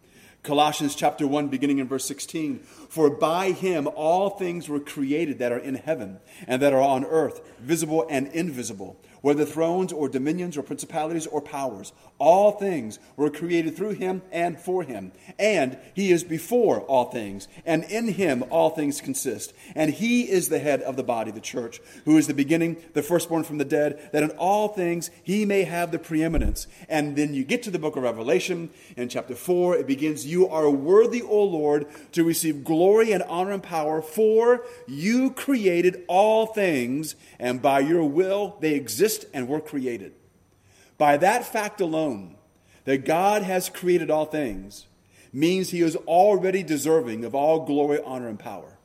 Colossians 0.46 0.94
chapter 0.94 1.26
1, 1.26 1.48
beginning 1.48 1.80
in 1.80 1.88
verse 1.88 2.06
16. 2.06 2.60
For 2.60 3.10
by 3.10 3.52
him 3.52 3.90
all 3.96 4.30
things 4.30 4.70
were 4.70 4.80
created 4.80 5.40
that 5.40 5.52
are 5.52 5.58
in 5.58 5.74
heaven 5.74 6.20
and 6.46 6.62
that 6.62 6.72
are 6.72 6.82
on 6.82 7.04
earth, 7.04 7.42
visible 7.60 8.06
and 8.12 8.28
invisible 8.28 8.96
whether 9.26 9.44
thrones 9.44 9.92
or 9.92 10.08
dominions 10.08 10.56
or 10.56 10.62
principalities 10.62 11.26
or 11.26 11.42
powers. 11.42 11.94
All 12.20 12.52
things 12.52 13.00
were 13.18 13.32
created 13.32 13.76
through 13.76 13.94
him 13.94 14.22
and 14.32 14.60
for 14.60 14.84
him. 14.84 15.12
And 15.40 15.80
he 15.96 16.12
is 16.12 16.24
before 16.24 16.82
all 16.82 17.06
things, 17.06 17.48
and 17.66 17.86
in 17.86 18.10
him 18.10 18.44
all 18.52 18.70
things 18.70 19.02
consist. 19.02 19.52
And 19.74 19.92
he 19.92 20.30
is 20.30 20.50
the 20.50 20.60
head 20.60 20.84
of 20.84 20.96
the 20.96 21.02
body, 21.02 21.32
the 21.32 21.42
church, 21.42 21.82
who 22.06 22.20
is 22.20 22.28
the 22.28 22.36
beginning, 22.36 22.78
the 22.94 23.02
firstborn 23.02 23.44
from 23.44 23.58
the 23.58 23.66
dead, 23.66 24.12
that 24.14 24.22
in 24.22 24.30
all 24.38 24.68
things 24.68 25.10
he 25.24 25.44
may 25.44 25.64
have 25.64 25.92
the 25.92 25.98
preeminence. 25.98 26.68
And 26.88 27.16
then 27.16 27.34
you 27.34 27.44
get 27.44 27.64
to 27.64 27.72
the 27.72 27.80
book 27.80 27.96
of 27.96 28.04
Revelation, 28.04 28.70
in 28.96 29.10
chapter 29.10 29.34
4, 29.34 29.78
it 29.78 29.88
begins 29.88 30.28
You 30.28 30.48
are 30.50 30.70
worthy, 30.70 31.24
O 31.24 31.44
Lord, 31.44 31.88
to 32.12 32.24
receive 32.24 32.64
glory 32.64 33.12
and 33.12 33.24
honor 33.24 33.54
and 33.54 33.64
power, 33.64 34.04
for 34.04 34.64
you 34.88 35.32
created 35.32 36.04
all 36.08 36.46
things, 36.46 37.16
and 37.40 37.60
by 37.60 37.80
your 37.80 38.06
will 38.06 38.58
they 38.60 38.76
exist 38.76 39.15
exist 39.16 39.34
and 39.34 39.48
were 39.48 39.62
created. 39.62 40.14
By 40.98 41.18
that 41.18 41.46
fact 41.46 41.82
alone, 41.82 42.36
that 42.86 43.06
God 43.06 43.42
has 43.42 43.70
created 43.70 44.10
all 44.10 44.26
things, 44.26 44.88
means 45.34 45.70
he 45.70 45.82
is 45.82 45.96
already 45.96 46.64
deserving 46.64 47.26
of 47.26 47.36
all 47.36 47.66
glory, 47.66 48.00
honor, 48.06 48.30
and 48.30 48.40
power. 48.40 48.78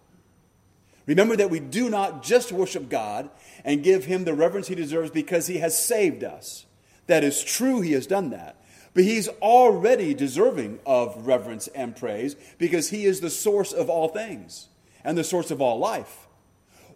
Remember 1.07 1.37
that 1.37 1.51
we 1.51 1.61
do 1.61 1.89
not 1.89 2.23
just 2.23 2.53
worship 2.53 2.89
God 2.89 3.31
and 3.65 3.83
give 3.83 4.05
him 4.05 4.25
the 4.25 4.35
reverence 4.35 4.69
he 4.69 4.75
deserves 4.75 5.11
because 5.11 5.47
he 5.47 5.59
has 5.59 5.79
saved 5.79 6.25
us. 6.25 6.67
That 7.07 7.25
is 7.25 7.43
true, 7.43 7.81
he 7.81 7.93
has 7.93 8.07
done 8.07 8.31
that. 8.31 8.57
But 8.95 9.05
he's 9.05 9.29
already 9.29 10.15
deserving 10.15 10.81
of 10.85 11.27
reverence 11.27 11.69
and 11.69 11.97
praise 11.97 12.37
because 12.59 12.91
he 12.91 13.05
is 13.05 13.21
the 13.21 13.31
source 13.31 13.73
of 13.73 13.89
all 13.89 14.09
things 14.09 14.69
and 15.05 15.17
the 15.17 15.25
source 15.25 15.51
of 15.51 15.61
all 15.61 15.79
life 15.79 16.27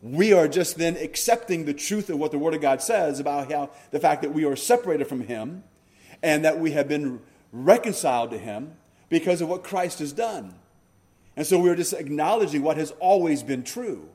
we 0.05 0.35
are 0.35 0.47
just 0.47 0.77
then 0.77 0.99
accepting 0.99 1.65
the 1.65 1.73
truth 1.73 2.11
of 2.11 2.19
what 2.19 2.31
the 2.31 2.39
Word 2.39 2.53
of 2.53 2.61
God 2.61 2.83
says 2.83 3.21
about 3.21 3.51
how 3.51 3.71
the 3.91 3.99
fact 3.99 4.21
that 4.21 4.35
we 4.35 4.45
are 4.45 4.55
separated 4.55 5.07
from 5.07 5.23
Him 5.23 5.65
and 6.23 6.45
that 6.45 6.61
we 6.61 6.73
have 6.73 6.87
been 6.89 7.21
reconciled 7.53 8.31
to 8.33 8.39
Him 8.39 8.75
because 9.09 9.41
of 9.41 9.49
what 9.49 9.65
Christ 9.65 10.01
has 10.01 10.13
done. 10.13 10.57
And 11.39 11.47
so 11.47 11.59
we're 11.59 11.75
just 11.75 11.95
acknowledging 11.95 12.63
what 12.63 12.77
has 12.77 12.91
always 13.01 13.43
been 13.43 13.63
true. 13.65 14.11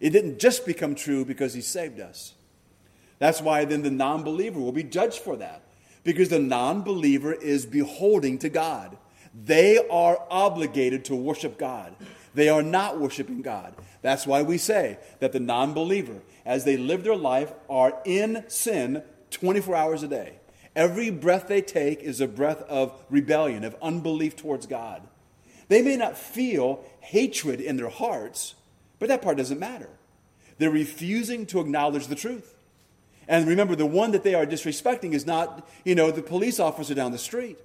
It 0.00 0.10
didn't 0.10 0.38
just 0.38 0.64
become 0.64 0.94
true 0.94 1.22
because 1.26 1.52
He 1.52 1.60
saved 1.60 2.00
us. 2.00 2.32
That's 3.18 3.42
why 3.42 3.66
then 3.66 3.82
the 3.82 3.90
non 3.90 4.22
believer 4.22 4.58
will 4.58 4.72
be 4.72 4.84
judged 4.84 5.18
for 5.18 5.36
that 5.36 5.64
because 6.02 6.30
the 6.30 6.38
non 6.38 6.80
believer 6.80 7.34
is 7.34 7.66
beholding 7.66 8.38
to 8.38 8.48
God. 8.48 8.96
They 9.34 9.86
are 9.88 10.18
obligated 10.30 11.04
to 11.06 11.14
worship 11.14 11.58
God. 11.58 11.94
They 12.36 12.50
are 12.50 12.62
not 12.62 13.00
worshiping 13.00 13.40
God. 13.40 13.74
That's 14.02 14.26
why 14.26 14.42
we 14.42 14.58
say 14.58 14.98
that 15.20 15.32
the 15.32 15.40
non 15.40 15.72
believer, 15.72 16.20
as 16.44 16.64
they 16.64 16.76
live 16.76 17.02
their 17.02 17.16
life, 17.16 17.50
are 17.68 17.98
in 18.04 18.44
sin 18.48 19.02
24 19.30 19.74
hours 19.74 20.02
a 20.02 20.08
day. 20.08 20.34
Every 20.76 21.08
breath 21.08 21.48
they 21.48 21.62
take 21.62 22.02
is 22.02 22.20
a 22.20 22.28
breath 22.28 22.60
of 22.68 22.92
rebellion, 23.08 23.64
of 23.64 23.74
unbelief 23.80 24.36
towards 24.36 24.66
God. 24.66 25.08
They 25.68 25.80
may 25.80 25.96
not 25.96 26.18
feel 26.18 26.84
hatred 27.00 27.58
in 27.58 27.78
their 27.78 27.88
hearts, 27.88 28.54
but 28.98 29.08
that 29.08 29.22
part 29.22 29.38
doesn't 29.38 29.58
matter. 29.58 29.88
They're 30.58 30.70
refusing 30.70 31.46
to 31.46 31.60
acknowledge 31.60 32.08
the 32.08 32.14
truth. 32.14 32.54
And 33.26 33.48
remember, 33.48 33.74
the 33.74 33.86
one 33.86 34.10
that 34.10 34.24
they 34.24 34.34
are 34.34 34.44
disrespecting 34.44 35.14
is 35.14 35.24
not, 35.24 35.66
you 35.86 35.94
know, 35.94 36.10
the 36.10 36.22
police 36.22 36.60
officer 36.60 36.94
down 36.94 37.12
the 37.12 37.18
street. 37.18 37.58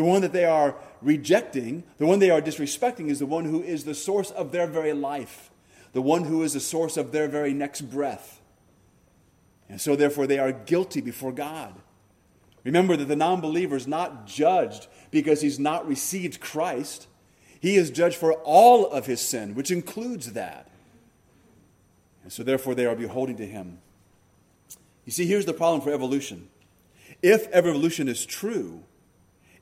The 0.00 0.06
one 0.06 0.22
that 0.22 0.32
they 0.32 0.46
are 0.46 0.76
rejecting, 1.02 1.84
the 1.98 2.06
one 2.06 2.20
they 2.20 2.30
are 2.30 2.40
disrespecting, 2.40 3.10
is 3.10 3.18
the 3.18 3.26
one 3.26 3.44
who 3.44 3.62
is 3.62 3.84
the 3.84 3.94
source 3.94 4.30
of 4.30 4.50
their 4.50 4.66
very 4.66 4.94
life, 4.94 5.50
the 5.92 6.00
one 6.00 6.24
who 6.24 6.42
is 6.42 6.54
the 6.54 6.60
source 6.60 6.96
of 6.96 7.12
their 7.12 7.28
very 7.28 7.52
next 7.52 7.82
breath. 7.82 8.40
And 9.68 9.78
so, 9.78 9.96
therefore, 9.96 10.26
they 10.26 10.38
are 10.38 10.52
guilty 10.52 11.02
before 11.02 11.32
God. 11.32 11.74
Remember 12.64 12.96
that 12.96 13.08
the 13.08 13.14
non 13.14 13.42
believer 13.42 13.76
is 13.76 13.86
not 13.86 14.26
judged 14.26 14.86
because 15.10 15.42
he's 15.42 15.58
not 15.58 15.86
received 15.86 16.40
Christ. 16.40 17.06
He 17.60 17.76
is 17.76 17.90
judged 17.90 18.16
for 18.16 18.32
all 18.32 18.86
of 18.90 19.04
his 19.04 19.20
sin, 19.20 19.54
which 19.54 19.70
includes 19.70 20.32
that. 20.32 20.70
And 22.22 22.32
so, 22.32 22.42
therefore, 22.42 22.74
they 22.74 22.86
are 22.86 22.96
beholding 22.96 23.36
to 23.36 23.46
him. 23.46 23.80
You 25.04 25.12
see, 25.12 25.26
here's 25.26 25.44
the 25.44 25.52
problem 25.52 25.82
for 25.82 25.92
evolution. 25.92 26.48
If 27.20 27.48
evolution 27.52 28.08
is 28.08 28.24
true, 28.24 28.84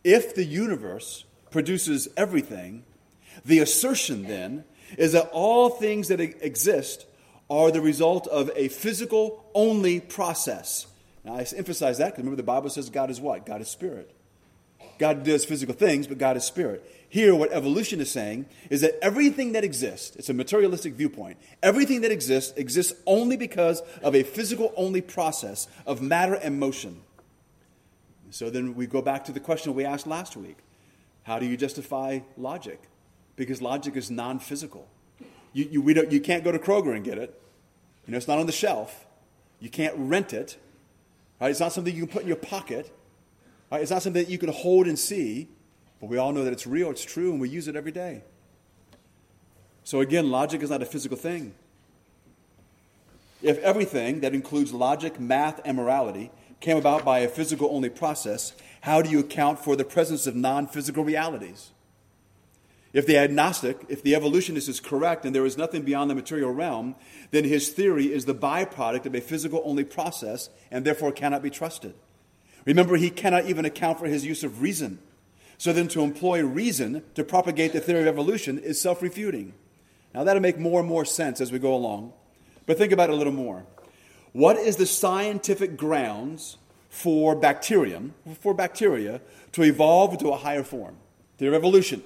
if 0.08 0.34
the 0.34 0.44
universe 0.44 1.24
produces 1.50 2.08
everything, 2.16 2.84
the 3.44 3.58
assertion 3.58 4.26
then 4.26 4.64
is 4.96 5.12
that 5.12 5.28
all 5.32 5.68
things 5.68 6.08
that 6.08 6.18
exist 6.18 7.04
are 7.50 7.70
the 7.70 7.82
result 7.82 8.26
of 8.26 8.50
a 8.56 8.68
physical 8.68 9.44
only 9.54 10.00
process. 10.00 10.86
Now, 11.24 11.34
I 11.34 11.46
emphasize 11.54 11.98
that 11.98 12.06
because 12.06 12.18
remember 12.18 12.36
the 12.36 12.42
Bible 12.42 12.70
says 12.70 12.88
God 12.88 13.10
is 13.10 13.20
what? 13.20 13.44
God 13.44 13.60
is 13.60 13.68
spirit. 13.68 14.14
God 14.98 15.24
does 15.24 15.44
physical 15.44 15.74
things, 15.74 16.06
but 16.06 16.16
God 16.16 16.38
is 16.38 16.44
spirit. 16.44 16.82
Here, 17.10 17.34
what 17.34 17.52
evolution 17.52 18.00
is 18.00 18.10
saying 18.10 18.46
is 18.70 18.80
that 18.80 18.98
everything 19.02 19.52
that 19.52 19.64
exists, 19.64 20.16
it's 20.16 20.30
a 20.30 20.34
materialistic 20.34 20.94
viewpoint, 20.94 21.36
everything 21.62 22.00
that 22.00 22.12
exists 22.12 22.56
exists 22.56 22.94
only 23.06 23.36
because 23.36 23.82
of 24.02 24.14
a 24.14 24.22
physical 24.22 24.72
only 24.74 25.02
process 25.02 25.68
of 25.86 26.00
matter 26.00 26.34
and 26.34 26.58
motion. 26.58 27.02
So 28.30 28.50
then 28.50 28.74
we 28.74 28.86
go 28.86 29.00
back 29.00 29.24
to 29.26 29.32
the 29.32 29.40
question 29.40 29.74
we 29.74 29.84
asked 29.84 30.06
last 30.06 30.36
week 30.36 30.58
How 31.24 31.38
do 31.38 31.46
you 31.46 31.56
justify 31.56 32.20
logic? 32.36 32.82
Because 33.36 33.62
logic 33.62 33.96
is 33.96 34.10
non 34.10 34.38
physical. 34.38 34.88
You, 35.52 35.68
you, 35.70 35.82
we 35.82 35.94
don't, 35.94 36.12
you 36.12 36.20
can't 36.20 36.44
go 36.44 36.52
to 36.52 36.58
Kroger 36.58 36.94
and 36.94 37.04
get 37.04 37.18
it. 37.18 37.40
You 38.06 38.12
know, 38.12 38.18
it's 38.18 38.28
not 38.28 38.38
on 38.38 38.46
the 38.46 38.52
shelf. 38.52 39.06
You 39.60 39.70
can't 39.70 39.94
rent 39.96 40.32
it. 40.32 40.58
Right? 41.40 41.50
It's 41.50 41.60
not 41.60 41.72
something 41.72 41.94
you 41.94 42.06
can 42.06 42.12
put 42.12 42.22
in 42.22 42.28
your 42.28 42.36
pocket. 42.36 42.92
Right? 43.70 43.80
It's 43.80 43.90
not 43.90 44.02
something 44.02 44.22
that 44.22 44.30
you 44.30 44.38
can 44.38 44.50
hold 44.50 44.86
and 44.86 44.98
see. 44.98 45.48
But 46.00 46.08
we 46.08 46.16
all 46.16 46.32
know 46.32 46.44
that 46.44 46.52
it's 46.52 46.66
real, 46.66 46.90
it's 46.90 47.04
true, 47.04 47.32
and 47.32 47.40
we 47.40 47.48
use 47.48 47.66
it 47.66 47.76
every 47.76 47.92
day. 47.92 48.22
So 49.84 50.00
again, 50.00 50.30
logic 50.30 50.62
is 50.62 50.70
not 50.70 50.82
a 50.82 50.86
physical 50.86 51.16
thing. 51.16 51.54
If 53.42 53.58
everything 53.58 54.20
that 54.20 54.34
includes 54.34 54.72
logic, 54.72 55.18
math, 55.18 55.60
and 55.64 55.76
morality 55.76 56.30
came 56.60 56.76
about 56.76 57.04
by 57.04 57.20
a 57.20 57.28
physical 57.28 57.68
only 57.70 57.88
process, 57.88 58.52
how 58.82 59.02
do 59.02 59.10
you 59.10 59.20
account 59.20 59.58
for 59.58 59.76
the 59.76 59.84
presence 59.84 60.26
of 60.26 60.34
non 60.34 60.66
physical 60.66 61.04
realities? 61.04 61.70
If 62.92 63.06
the 63.06 63.18
agnostic, 63.18 63.84
if 63.88 64.02
the 64.02 64.14
evolutionist 64.14 64.68
is 64.68 64.80
correct 64.80 65.24
and 65.24 65.34
there 65.34 65.44
is 65.44 65.58
nothing 65.58 65.82
beyond 65.82 66.10
the 66.10 66.14
material 66.14 66.50
realm, 66.52 66.94
then 67.30 67.44
his 67.44 67.68
theory 67.68 68.12
is 68.12 68.24
the 68.24 68.34
byproduct 68.34 69.04
of 69.04 69.14
a 69.14 69.20
physical 69.20 69.62
only 69.64 69.84
process 69.84 70.48
and 70.70 70.84
therefore 70.84 71.12
cannot 71.12 71.42
be 71.42 71.50
trusted. 71.50 71.94
Remember, 72.64 72.96
he 72.96 73.10
cannot 73.10 73.46
even 73.46 73.64
account 73.64 73.98
for 73.98 74.06
his 74.06 74.24
use 74.24 74.42
of 74.42 74.62
reason. 74.62 74.98
So 75.58 75.72
then, 75.72 75.88
to 75.88 76.02
employ 76.02 76.42
reason 76.44 77.02
to 77.14 77.24
propagate 77.24 77.72
the 77.72 77.80
theory 77.80 78.02
of 78.02 78.06
evolution 78.06 78.58
is 78.58 78.80
self 78.80 79.02
refuting. 79.02 79.54
Now, 80.14 80.24
that'll 80.24 80.42
make 80.42 80.58
more 80.58 80.80
and 80.80 80.88
more 80.88 81.04
sense 81.04 81.40
as 81.40 81.52
we 81.52 81.58
go 81.58 81.74
along, 81.74 82.12
but 82.64 82.78
think 82.78 82.92
about 82.92 83.10
it 83.10 83.14
a 83.14 83.16
little 83.16 83.32
more. 83.32 83.66
What 84.32 84.56
is 84.56 84.76
the 84.76 84.86
scientific 84.86 85.76
grounds 85.76 86.58
for 86.88 87.34
bacterium, 87.34 88.14
for 88.40 88.54
bacteria 88.54 89.20
to 89.52 89.62
evolve 89.62 90.12
into 90.12 90.28
a 90.28 90.36
higher 90.36 90.62
form? 90.62 90.96
Theory 91.38 91.56
of 91.56 91.62
evolution. 91.62 92.02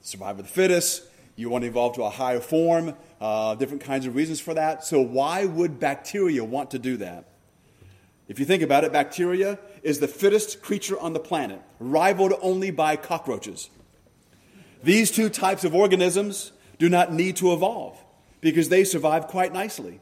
Survival 0.00 0.40
of 0.40 0.46
the 0.46 0.52
fittest. 0.52 1.04
You 1.34 1.50
want 1.50 1.62
to 1.62 1.68
evolve 1.68 1.94
to 1.96 2.02
a 2.02 2.10
higher 2.10 2.40
form. 2.40 2.94
Uh, 3.20 3.54
different 3.54 3.82
kinds 3.82 4.06
of 4.06 4.14
reasons 4.14 4.40
for 4.40 4.54
that. 4.54 4.84
So, 4.84 5.00
why 5.00 5.44
would 5.44 5.78
bacteria 5.78 6.44
want 6.44 6.70
to 6.72 6.78
do 6.78 6.96
that? 6.98 7.24
If 8.28 8.40
you 8.40 8.44
think 8.44 8.62
about 8.62 8.84
it, 8.84 8.92
bacteria 8.92 9.58
is 9.82 10.00
the 10.00 10.08
fittest 10.08 10.60
creature 10.62 10.98
on 10.98 11.12
the 11.12 11.20
planet, 11.20 11.62
rivaled 11.78 12.34
only 12.42 12.70
by 12.70 12.96
cockroaches. 12.96 13.70
These 14.82 15.10
two 15.10 15.28
types 15.28 15.64
of 15.64 15.74
organisms 15.74 16.52
do 16.78 16.88
not 16.88 17.12
need 17.12 17.36
to 17.36 17.52
evolve 17.52 18.02
because 18.40 18.68
they 18.68 18.84
survive 18.84 19.28
quite 19.28 19.52
nicely. 19.52 20.00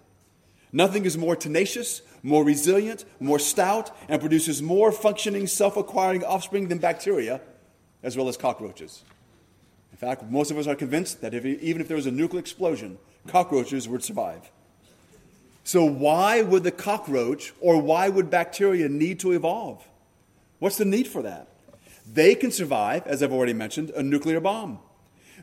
Nothing 0.74 1.04
is 1.04 1.16
more 1.16 1.36
tenacious, 1.36 2.02
more 2.24 2.44
resilient, 2.44 3.04
more 3.20 3.38
stout, 3.38 3.96
and 4.08 4.20
produces 4.20 4.60
more 4.60 4.90
functioning, 4.90 5.46
self 5.46 5.76
acquiring 5.76 6.24
offspring 6.24 6.66
than 6.66 6.78
bacteria, 6.78 7.40
as 8.02 8.16
well 8.16 8.28
as 8.28 8.36
cockroaches. 8.36 9.04
In 9.92 9.98
fact, 9.98 10.24
most 10.24 10.50
of 10.50 10.58
us 10.58 10.66
are 10.66 10.74
convinced 10.74 11.20
that 11.20 11.32
if, 11.32 11.46
even 11.46 11.80
if 11.80 11.86
there 11.86 11.96
was 11.96 12.06
a 12.06 12.10
nuclear 12.10 12.40
explosion, 12.40 12.98
cockroaches 13.28 13.88
would 13.88 14.02
survive. 14.02 14.50
So, 15.62 15.84
why 15.84 16.42
would 16.42 16.64
the 16.64 16.72
cockroach 16.72 17.52
or 17.60 17.80
why 17.80 18.08
would 18.08 18.28
bacteria 18.28 18.88
need 18.88 19.20
to 19.20 19.30
evolve? 19.30 19.86
What's 20.58 20.76
the 20.76 20.84
need 20.84 21.06
for 21.06 21.22
that? 21.22 21.46
They 22.12 22.34
can 22.34 22.50
survive, 22.50 23.06
as 23.06 23.22
I've 23.22 23.32
already 23.32 23.52
mentioned, 23.52 23.90
a 23.90 24.02
nuclear 24.02 24.40
bomb. 24.40 24.80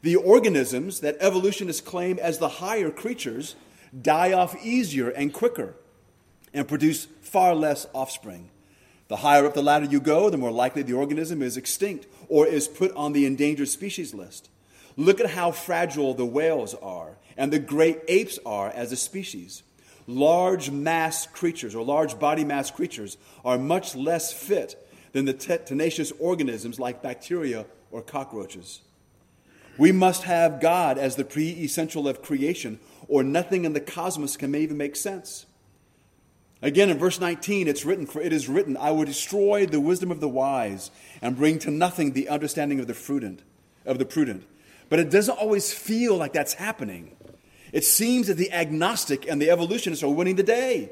The 0.01 0.17
organisms 0.17 0.99
that 0.99 1.15
evolutionists 1.21 1.81
claim 1.81 2.19
as 2.19 2.37
the 2.37 2.49
higher 2.49 2.91
creatures 2.91 3.55
die 3.99 4.33
off 4.33 4.55
easier 4.63 5.09
and 5.09 5.33
quicker 5.33 5.75
and 6.53 6.67
produce 6.67 7.05
far 7.21 7.55
less 7.55 7.87
offspring. 7.93 8.49
The 9.07 9.17
higher 9.17 9.45
up 9.45 9.53
the 9.53 9.61
ladder 9.61 9.85
you 9.85 9.99
go, 9.99 10.29
the 10.29 10.37
more 10.37 10.51
likely 10.51 10.83
the 10.83 10.93
organism 10.93 11.41
is 11.41 11.57
extinct 11.57 12.07
or 12.29 12.47
is 12.47 12.67
put 12.67 12.93
on 12.95 13.13
the 13.13 13.25
endangered 13.25 13.67
species 13.67 14.13
list. 14.13 14.49
Look 14.95 15.19
at 15.19 15.31
how 15.31 15.51
fragile 15.51 16.13
the 16.13 16.25
whales 16.25 16.73
are 16.75 17.17
and 17.37 17.51
the 17.51 17.59
great 17.59 17.99
apes 18.07 18.39
are 18.45 18.69
as 18.69 18.91
a 18.91 18.95
species. 18.95 19.63
Large 20.07 20.71
mass 20.71 21.27
creatures 21.27 21.75
or 21.75 21.83
large 21.83 22.19
body 22.19 22.43
mass 22.43 22.71
creatures 22.71 23.17
are 23.45 23.57
much 23.57 23.95
less 23.95 24.33
fit 24.33 24.87
than 25.11 25.25
the 25.25 25.33
tenacious 25.33 26.11
organisms 26.19 26.79
like 26.79 27.03
bacteria 27.03 27.65
or 27.91 28.01
cockroaches. 28.01 28.81
We 29.77 29.91
must 29.91 30.23
have 30.23 30.61
God 30.61 30.97
as 30.97 31.15
the 31.15 31.23
pre 31.23 31.49
essential 31.51 32.07
of 32.07 32.21
creation, 32.21 32.79
or 33.11 33.23
nothing 33.23 33.65
in 33.65 33.73
the 33.73 33.81
cosmos 33.81 34.37
can 34.37 34.55
even 34.55 34.77
make 34.77 34.95
sense. 34.95 35.45
Again, 36.61 36.89
in 36.89 36.97
verse 36.97 37.19
19, 37.19 37.67
it's 37.67 37.83
written, 37.83 38.05
For 38.05 38.21
it 38.21 38.31
is 38.31 38.47
written, 38.47 38.77
I 38.77 38.91
will 38.91 39.03
destroy 39.03 39.65
the 39.65 39.81
wisdom 39.81 40.11
of 40.11 40.21
the 40.21 40.29
wise 40.29 40.91
and 41.21 41.35
bring 41.35 41.59
to 41.59 41.71
nothing 41.71 42.13
the 42.13 42.29
understanding 42.29 42.79
of 42.79 42.87
the 42.87 42.93
prudent. 42.93 43.41
Of 43.85 43.99
the 43.99 44.05
prudent. 44.05 44.45
But 44.87 44.99
it 44.99 45.09
doesn't 45.09 45.37
always 45.37 45.73
feel 45.73 46.15
like 46.15 46.31
that's 46.31 46.53
happening. 46.53 47.17
It 47.73 47.83
seems 47.83 48.27
that 48.27 48.37
the 48.37 48.51
agnostic 48.53 49.27
and 49.27 49.41
the 49.41 49.49
evolutionists 49.49 50.03
are 50.05 50.09
winning 50.09 50.37
the 50.37 50.43
day. 50.43 50.91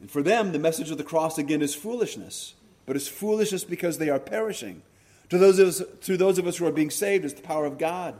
And 0.00 0.10
for 0.10 0.24
them, 0.24 0.50
the 0.50 0.58
message 0.58 0.90
of 0.90 0.98
the 0.98 1.04
cross 1.04 1.38
again 1.38 1.62
is 1.62 1.72
foolishness. 1.72 2.54
But 2.84 2.96
it's 2.96 3.06
foolishness 3.06 3.62
because 3.62 3.98
they 3.98 4.10
are 4.10 4.18
perishing. 4.18 4.82
To 5.28 5.38
those 5.38 5.60
of 5.60 5.68
us, 5.68 5.82
to 6.00 6.16
those 6.16 6.38
of 6.38 6.48
us 6.48 6.56
who 6.56 6.66
are 6.66 6.72
being 6.72 6.90
saved, 6.90 7.24
it's 7.24 7.34
the 7.34 7.42
power 7.42 7.64
of 7.64 7.78
God. 7.78 8.18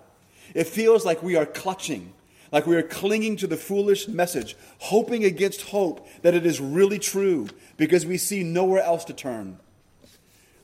It 0.55 0.69
feels 0.69 1.05
like 1.05 1.21
we 1.21 1.35
are 1.35 1.47
clutching 1.47 2.13
like 2.53 2.67
we 2.67 2.77
are 2.77 2.83
clinging 2.83 3.37
to 3.37 3.47
the 3.47 3.57
foolish 3.57 4.09
message, 4.09 4.57
hoping 4.79 5.25
against 5.25 5.63
hope 5.63 6.07
that 6.23 6.35
it 6.35 6.47
is 6.47 6.61
really 6.61 6.99
true 6.99 7.49
because 7.77 8.07
we 8.07 8.19
see 8.19 8.43
nowhere 8.43 8.83
else 8.83 9.05
to 9.07 9.13
turn. 9.13 9.59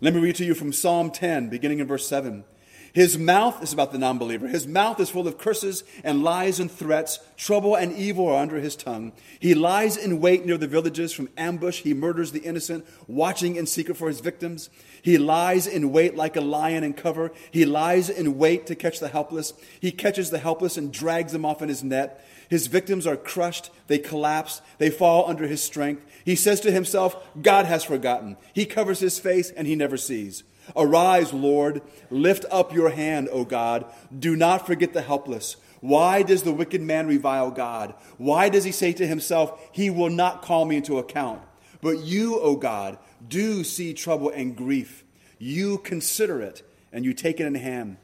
Let 0.01 0.15
me 0.15 0.21
read 0.21 0.37
to 0.37 0.45
you 0.45 0.55
from 0.55 0.73
Psalm 0.73 1.11
10, 1.11 1.49
beginning 1.49 1.79
in 1.79 1.87
verse 1.87 2.07
7. 2.09 2.45
His 2.93 3.17
mouth 3.17 3.63
is 3.63 3.73
about 3.73 3.93
the 3.93 3.99
non 3.99 4.19
believer. 4.19 4.47
His 4.47 4.67
mouth 4.67 5.01
is 5.01 5.09
full 5.09 5.27
of 5.27 5.39
curses 5.39 5.83
and 6.05 6.23
lies 6.23 6.61
and 6.61 6.71
threats. 6.71 7.21
Trouble 7.39 7.75
and 7.75 7.93
evil 7.93 8.29
are 8.29 8.43
under 8.43 8.57
his 8.57 8.77
tongue. 8.77 9.13
He 9.41 9.55
lies 9.55 9.97
in 9.97 10.21
wait 10.21 10.45
near 10.45 10.59
the 10.59 10.67
villages 10.67 11.13
from 11.13 11.31
ambush. 11.39 11.81
He 11.81 11.95
murders 11.95 12.33
the 12.33 12.41
innocent, 12.41 12.87
watching 13.07 13.57
in 13.57 13.65
secret 13.67 13.97
for 13.97 14.09
his 14.09 14.21
victims. 14.21 14.69
He 15.01 15.17
lies 15.17 15.67
in 15.67 15.91
wait 15.91 16.17
like 16.17 16.37
a 16.37 16.43
lion 16.43 16.85
in 16.85 16.93
cover. 16.93 17.33
He 17.51 17.65
lies 17.65 18.11
in 18.11 18.37
wait 18.37 18.67
to 18.67 18.75
catch 18.75 19.01
the 19.01 19.09
helpless. 19.09 19.55
He 19.81 19.91
catches 19.91 20.29
the 20.29 20.39
helpless 20.39 20.77
and 20.77 20.93
drags 20.93 21.33
them 21.33 21.47
off 21.47 21.63
in 21.63 21.71
his 21.71 21.83
net. 21.83 22.23
His 22.51 22.67
victims 22.67 23.07
are 23.07 23.17
crushed. 23.17 23.71
They 23.87 23.99
collapse. 23.99 24.61
They 24.77 24.91
fall 24.91 25.27
under 25.31 25.47
his 25.47 25.63
strength. 25.63 26.05
He 26.27 26.37
says 26.37 26.61
to 26.61 26.71
himself, 26.71 27.17
God 27.41 27.65
has 27.65 27.85
forgotten. 27.85 28.37
He 28.53 28.67
covers 28.67 29.01
his 29.01 29.19
face 29.19 29.51
and 29.51 29.67
he 29.67 29.75
never 29.75 29.97
sees. 29.97 30.45
Arise, 30.77 31.33
Lord, 31.33 31.83
lift 32.11 32.45
up 32.51 32.73
your 32.73 32.91
hand, 32.91 33.29
O 33.33 33.45
God. 33.45 33.85
Do 34.17 34.37
not 34.37 34.67
forget 34.67 34.93
the 34.93 35.03
helpless. 35.03 35.57
Why 35.81 36.23
does 36.23 36.45
the 36.45 36.53
wicked 36.53 36.81
man 36.81 37.07
revile 37.07 37.51
God? 37.51 37.95
Why 38.17 38.49
does 38.49 38.65
he 38.65 38.73
say 38.73 38.93
to 38.93 39.07
himself, 39.07 39.61
He 39.73 39.91
will 39.91 40.11
not 40.11 40.43
call 40.43 40.65
me 40.65 40.77
into 40.77 40.99
account? 40.99 41.43
But 41.81 41.99
you, 41.99 42.39
O 42.41 42.55
God, 42.55 42.99
do 43.27 43.65
see 43.65 43.93
trouble 43.93 44.31
and 44.31 44.57
grief. 44.57 45.05
You 45.39 45.79
consider 45.79 46.41
it, 46.41 46.63
and 46.93 47.05
you 47.05 47.13
take 47.13 47.41
it 47.41 47.47
in 47.47 47.57
hand. 47.57 47.97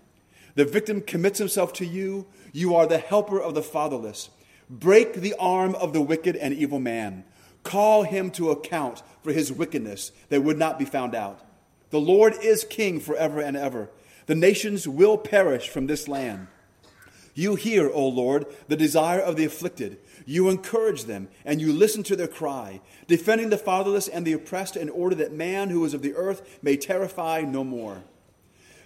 The 0.57 0.65
victim 0.65 1.01
commits 1.01 1.39
himself 1.39 1.73
to 1.75 1.87
you. 1.87 2.27
You 2.53 2.75
are 2.75 2.89
the 2.89 2.99
helper 2.99 3.41
of 3.41 3.55
the 3.55 3.63
fatherless. 3.63 4.31
Break 4.69 5.15
the 5.15 5.35
arm 5.39 5.77
of 5.77 5.93
the 5.93 6.01
wicked 6.01 6.35
and 6.35 6.53
evil 6.53 6.81
man. 6.81 7.25
Call 7.63 8.03
him 8.03 8.33
to 8.33 8.51
account 8.51 9.03
for 9.23 9.33
his 9.33 9.53
wickedness 9.53 10.11
that 10.31 10.43
would 10.43 10.59
not 10.59 10.79
be 10.79 10.85
found 10.85 11.15
out. 11.15 11.41
The 11.91 12.01
Lord 12.01 12.35
is 12.43 12.65
king 12.65 13.01
forever 13.01 13.41
and 13.41 13.57
ever. 13.57 13.91
The 14.27 14.35
nations 14.35 14.87
will 14.87 15.17
perish 15.17 15.69
from 15.69 15.87
this 15.87 16.07
land. 16.07 16.49
You 17.35 17.55
hear, 17.55 17.89
O 17.89 18.09
Lord, 18.09 18.47
the 18.67 18.77
desire 18.77 19.21
of 19.21 19.37
the 19.37 19.45
afflicted. 19.45 19.99
You 20.27 20.49
encourage 20.49 21.05
them, 21.05 21.29
and 21.45 21.61
you 21.61 21.73
listen 21.73 22.03
to 22.03 22.17
their 22.17 22.27
cry, 22.27 22.81
defending 23.07 23.51
the 23.51 23.57
fatherless 23.57 24.09
and 24.09 24.27
the 24.27 24.33
oppressed 24.33 24.77
in 24.77 24.91
order 24.91 25.15
that 25.15 25.33
man 25.33 25.71
who 25.71 25.85
is 25.85 25.95
of 25.95 26.03
the 26.03 26.15
earth 26.15 26.59
may 26.63 26.77
terrify 26.77 27.43
no 27.43 27.63
more. 27.63 28.03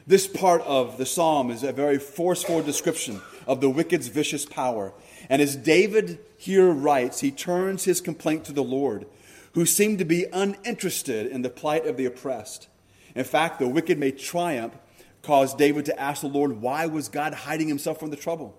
This 0.06 0.26
part 0.26 0.62
of 0.62 0.98
the 0.98 1.06
psalm 1.06 1.50
is 1.50 1.62
a 1.62 1.72
very 1.72 1.98
forceful 1.98 2.62
description 2.62 3.22
of 3.46 3.60
the 3.60 3.70
wicked's 3.70 4.08
vicious 4.08 4.44
power. 4.44 4.92
And 5.30 5.40
as 5.40 5.56
David 5.56 6.18
here 6.36 6.70
writes, 6.70 7.20
he 7.20 7.30
turns 7.30 7.84
his 7.84 8.00
complaint 8.00 8.44
to 8.44 8.52
the 8.52 8.62
Lord, 8.62 9.06
who 9.54 9.64
seemed 9.64 9.98
to 10.00 10.04
be 10.04 10.26
uninterested 10.32 11.26
in 11.26 11.42
the 11.42 11.50
plight 11.50 11.86
of 11.86 11.96
the 11.96 12.04
oppressed. 12.04 12.68
In 13.14 13.24
fact, 13.24 13.58
the 13.58 13.68
wicked 13.68 13.98
may 13.98 14.10
triumph 14.10 14.74
caused 15.22 15.58
David 15.58 15.84
to 15.86 16.00
ask 16.00 16.20
the 16.20 16.28
Lord, 16.28 16.60
why 16.60 16.86
was 16.86 17.08
God 17.08 17.32
hiding 17.32 17.68
himself 17.68 18.00
from 18.00 18.10
the 18.10 18.16
trouble? 18.16 18.58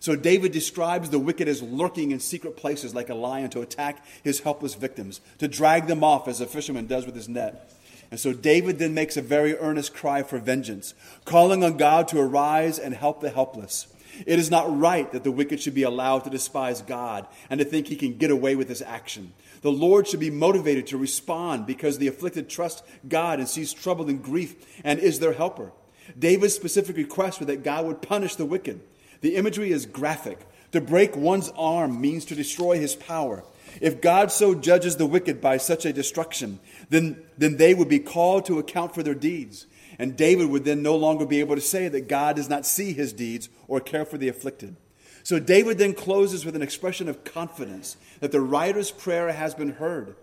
So 0.00 0.16
David 0.16 0.52
describes 0.52 1.10
the 1.10 1.18
wicked 1.18 1.46
as 1.46 1.62
lurking 1.62 2.10
in 2.10 2.20
secret 2.20 2.56
places 2.56 2.94
like 2.94 3.10
a 3.10 3.14
lion 3.14 3.50
to 3.50 3.60
attack 3.60 4.04
his 4.24 4.40
helpless 4.40 4.74
victims, 4.74 5.20
to 5.38 5.46
drag 5.46 5.86
them 5.86 6.02
off 6.02 6.26
as 6.26 6.40
a 6.40 6.46
fisherman 6.46 6.86
does 6.86 7.04
with 7.04 7.14
his 7.14 7.28
net. 7.28 7.70
And 8.10 8.18
so 8.18 8.32
David 8.32 8.78
then 8.78 8.94
makes 8.94 9.16
a 9.16 9.22
very 9.22 9.56
earnest 9.56 9.94
cry 9.94 10.22
for 10.22 10.38
vengeance, 10.38 10.94
calling 11.24 11.62
on 11.62 11.76
God 11.76 12.08
to 12.08 12.18
arise 12.18 12.78
and 12.78 12.94
help 12.94 13.20
the 13.20 13.30
helpless. 13.30 13.86
It 14.26 14.38
is 14.38 14.50
not 14.50 14.76
right 14.78 15.10
that 15.12 15.22
the 15.22 15.30
wicked 15.30 15.60
should 15.60 15.74
be 15.74 15.84
allowed 15.84 16.24
to 16.24 16.30
despise 16.30 16.82
God 16.82 17.26
and 17.48 17.58
to 17.58 17.64
think 17.64 17.86
he 17.86 17.96
can 17.96 18.16
get 18.16 18.30
away 18.30 18.56
with 18.56 18.68
his 18.68 18.82
action. 18.82 19.32
The 19.62 19.72
Lord 19.72 20.08
should 20.08 20.20
be 20.20 20.30
motivated 20.30 20.86
to 20.88 20.98
respond 20.98 21.66
because 21.66 21.98
the 21.98 22.08
afflicted 22.08 22.48
trust 22.48 22.82
God 23.06 23.38
and 23.38 23.48
sees 23.48 23.72
trouble 23.72 24.08
and 24.08 24.22
grief 24.22 24.54
and 24.84 24.98
is 24.98 25.18
their 25.18 25.34
helper. 25.34 25.72
David's 26.18 26.54
specific 26.54 26.96
request 26.96 27.40
was 27.40 27.46
that 27.46 27.62
God 27.62 27.86
would 27.86 28.02
punish 28.02 28.36
the 28.36 28.46
wicked. 28.46 28.80
The 29.20 29.36
imagery 29.36 29.70
is 29.70 29.86
graphic. 29.86 30.38
To 30.72 30.80
break 30.80 31.16
one's 31.16 31.50
arm 31.56 32.00
means 32.00 32.24
to 32.26 32.34
destroy 32.34 32.78
his 32.78 32.94
power. 32.94 33.44
If 33.80 34.00
God 34.00 34.32
so 34.32 34.54
judges 34.54 34.96
the 34.96 35.06
wicked 35.06 35.40
by 35.40 35.58
such 35.58 35.84
a 35.84 35.92
destruction, 35.92 36.58
then, 36.88 37.22
then 37.38 37.56
they 37.56 37.74
would 37.74 37.88
be 37.88 37.98
called 37.98 38.46
to 38.46 38.58
account 38.58 38.94
for 38.94 39.02
their 39.02 39.14
deeds. 39.14 39.66
And 39.98 40.16
David 40.16 40.48
would 40.48 40.64
then 40.64 40.82
no 40.82 40.96
longer 40.96 41.26
be 41.26 41.40
able 41.40 41.56
to 41.56 41.60
say 41.60 41.88
that 41.88 42.08
God 42.08 42.36
does 42.36 42.48
not 42.48 42.66
see 42.66 42.92
his 42.92 43.12
deeds 43.12 43.48
or 43.68 43.80
care 43.80 44.04
for 44.04 44.16
the 44.16 44.28
afflicted. 44.28 44.76
So 45.22 45.38
David 45.38 45.78
then 45.78 45.94
closes 45.94 46.44
with 46.44 46.56
an 46.56 46.62
expression 46.62 47.08
of 47.08 47.24
confidence 47.24 47.96
that 48.20 48.32
the 48.32 48.40
writer's 48.40 48.90
prayer 48.90 49.32
has 49.32 49.54
been 49.54 49.72
heard. 49.72 50.16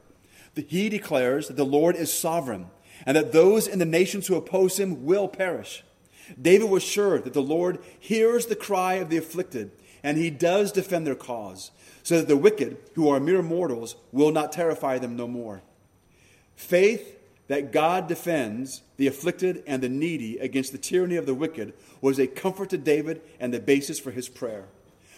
He 0.56 0.90
declares 0.90 1.48
that 1.48 1.58
the 1.58 1.66
Lord 1.66 1.96
is 1.96 2.12
sovereign 2.12 2.72
and 3.06 3.16
that 3.16 3.32
those 3.32 3.68
in 3.68 3.80
the 3.80 3.86
nations 3.86 4.28
who 4.28 4.36
oppose 4.36 4.80
him 4.80 5.06
will 5.06 5.28
perish. 5.28 5.84
David 6.42 6.70
was 6.70 6.84
sure 6.84 7.20
that 7.20 7.34
the 7.34 7.42
Lord 7.42 7.80
hears 8.00 8.48
the 8.48 8.56
cry 8.56 8.96
of 8.96 9.10
the 9.10 9.18
afflicted 9.18 9.72
and 10.04 10.18
he 10.18 10.30
does 10.30 10.72
defend 10.72 11.06
their 11.06 11.16
cause, 11.16 11.72
so 12.04 12.18
that 12.18 12.28
the 12.28 12.38
wicked, 12.38 12.78
who 12.94 13.10
are 13.10 13.20
mere 13.20 13.42
mortals, 13.42 13.96
will 14.12 14.32
not 14.32 14.52
terrify 14.52 14.98
them 14.98 15.16
no 15.16 15.28
more. 15.28 15.62
Faith 16.56 17.20
that 17.48 17.72
God 17.72 18.08
defends 18.08 18.82
the 18.98 19.08
afflicted 19.08 19.64
and 19.68 19.82
the 19.82 19.90
needy 19.90 20.38
against 20.38 20.72
the 20.72 20.78
tyranny 20.78 21.16
of 21.16 21.26
the 21.26 21.34
wicked 21.34 21.74
was 22.00 22.20
a 22.20 22.28
comfort 22.28 22.70
to 22.70 22.78
David 22.78 23.22
and 23.40 23.54
the 23.54 23.60
basis 23.60 24.00
for 24.00 24.12
his 24.12 24.30
prayer. 24.30 24.66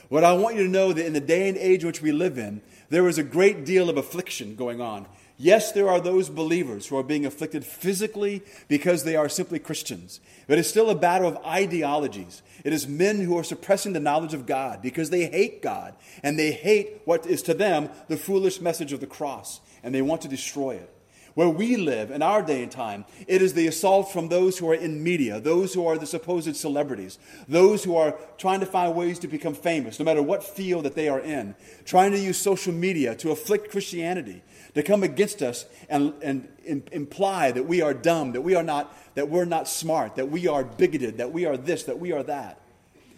What 0.10 0.24
I 0.24 0.34
want 0.34 0.55
you 0.55 0.64
to 0.64 0.70
know 0.70 0.91
that 0.91 1.05
in 1.05 1.14
the 1.14 1.20
day 1.20 1.47
and 1.47 1.57
age 1.57 1.86
which 1.86 2.01
we 2.01 2.12
live 2.12 2.38
in, 2.38 2.62
there 2.89 3.07
is 3.07 3.20
a 3.20 3.24
great 3.24 3.64
deal 3.64 3.89
of 3.89 3.97
affliction 3.97 4.55
going 4.55 4.82
on. 4.82 5.05
Yes, 5.38 5.72
there 5.72 5.88
are 5.88 6.01
those 6.01 6.30
believers 6.30 6.88
who 6.88 6.97
are 6.97 7.03
being 7.03 7.26
afflicted 7.26 7.64
physically 7.64 8.41
because 8.68 9.03
they 9.03 9.16
are 9.16 9.30
simply 9.30 9.60
Christians. 9.60 10.20
But 10.47 10.57
it's 10.57 10.68
still 10.68 10.89
a 10.89 10.95
battle 10.95 11.30
of 11.30 11.38
ideologies. 11.45 12.41
It 12.66 12.74
is 12.74 12.88
men 12.88 13.22
who 13.22 13.38
are 13.38 13.43
suppressing 13.43 13.93
the 13.93 14.01
knowledge 14.01 14.34
of 14.34 14.45
God 14.45 14.82
because 14.82 15.12
they 15.12 15.28
hate 15.28 15.62
God 15.62 15.93
and 16.24 16.38
they 16.38 16.51
hate 16.51 17.01
what 17.05 17.26
is 17.26 17.41
to 17.43 17.53
them 17.53 17.89
the 18.10 18.18
foolish 18.18 18.60
message 18.60 18.91
of 18.91 18.99
the 18.99 19.07
cross 19.07 19.62
and 19.82 19.95
they 19.95 20.01
want 20.01 20.24
to 20.24 20.28
destroy 20.28 20.72
it. 20.72 20.93
Where 21.36 21.50
we 21.50 21.78
live 21.78 22.12
in 22.12 22.22
our 22.22 22.42
day 22.42 22.64
and 22.64 22.72
time, 22.72 23.06
it 23.28 23.42
is 23.42 23.54
the 23.54 23.68
assault 23.68 24.12
from 24.12 24.30
those 24.30 24.58
who 24.58 24.70
are 24.70 24.76
in 24.76 25.04
media, 25.04 25.40
those 25.40 25.74
who 25.74 25.86
are 25.86 25.98
the 25.98 26.06
supposed 26.06 26.56
celebrities, 26.56 27.20
those 27.48 27.84
who 27.84 27.96
are 27.96 28.16
trying 28.38 28.60
to 28.62 28.66
find 28.66 28.96
ways 28.96 29.20
to 29.20 29.28
become 29.28 29.54
famous, 29.54 30.00
no 30.00 30.06
matter 30.06 30.24
what 30.24 30.44
field 30.44 30.86
that 30.86 30.96
they 30.96 31.08
are 31.08 31.20
in, 31.20 31.56
trying 31.86 32.12
to 32.12 32.20
use 32.20 32.38
social 32.38 32.74
media 32.74 33.16
to 33.16 33.32
afflict 33.32 33.72
Christianity, 33.72 34.42
to 34.74 34.84
come 34.84 35.04
against 35.04 35.42
us 35.42 35.66
and, 35.90 36.14
and, 36.22 36.48
and 36.68 36.88
imply 36.92 37.52
that 37.52 37.66
we 37.66 37.82
are 37.82 37.94
dumb, 37.94 38.32
that 38.34 38.42
we 38.42 38.56
are 38.56 38.64
not, 38.64 38.96
that 39.16 39.30
we're 39.30 39.46
not 39.46 39.68
smart, 39.68 40.16
that 40.16 40.30
we 40.30 40.48
are 40.48 40.64
bigoted, 40.64 41.18
that 41.18 41.32
we 41.32 41.46
are 41.46 41.58
this, 41.58 41.84
that 41.84 42.00
we 42.00 42.12
are 42.12 42.24
that. 42.24 42.60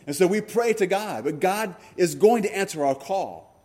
And 0.07 0.15
so 0.15 0.27
we 0.27 0.41
pray 0.41 0.73
to 0.73 0.87
God, 0.87 1.23
but 1.23 1.39
God 1.39 1.75
is 1.95 2.15
going 2.15 2.43
to 2.43 2.55
answer 2.55 2.83
our 2.85 2.95
call. 2.95 3.55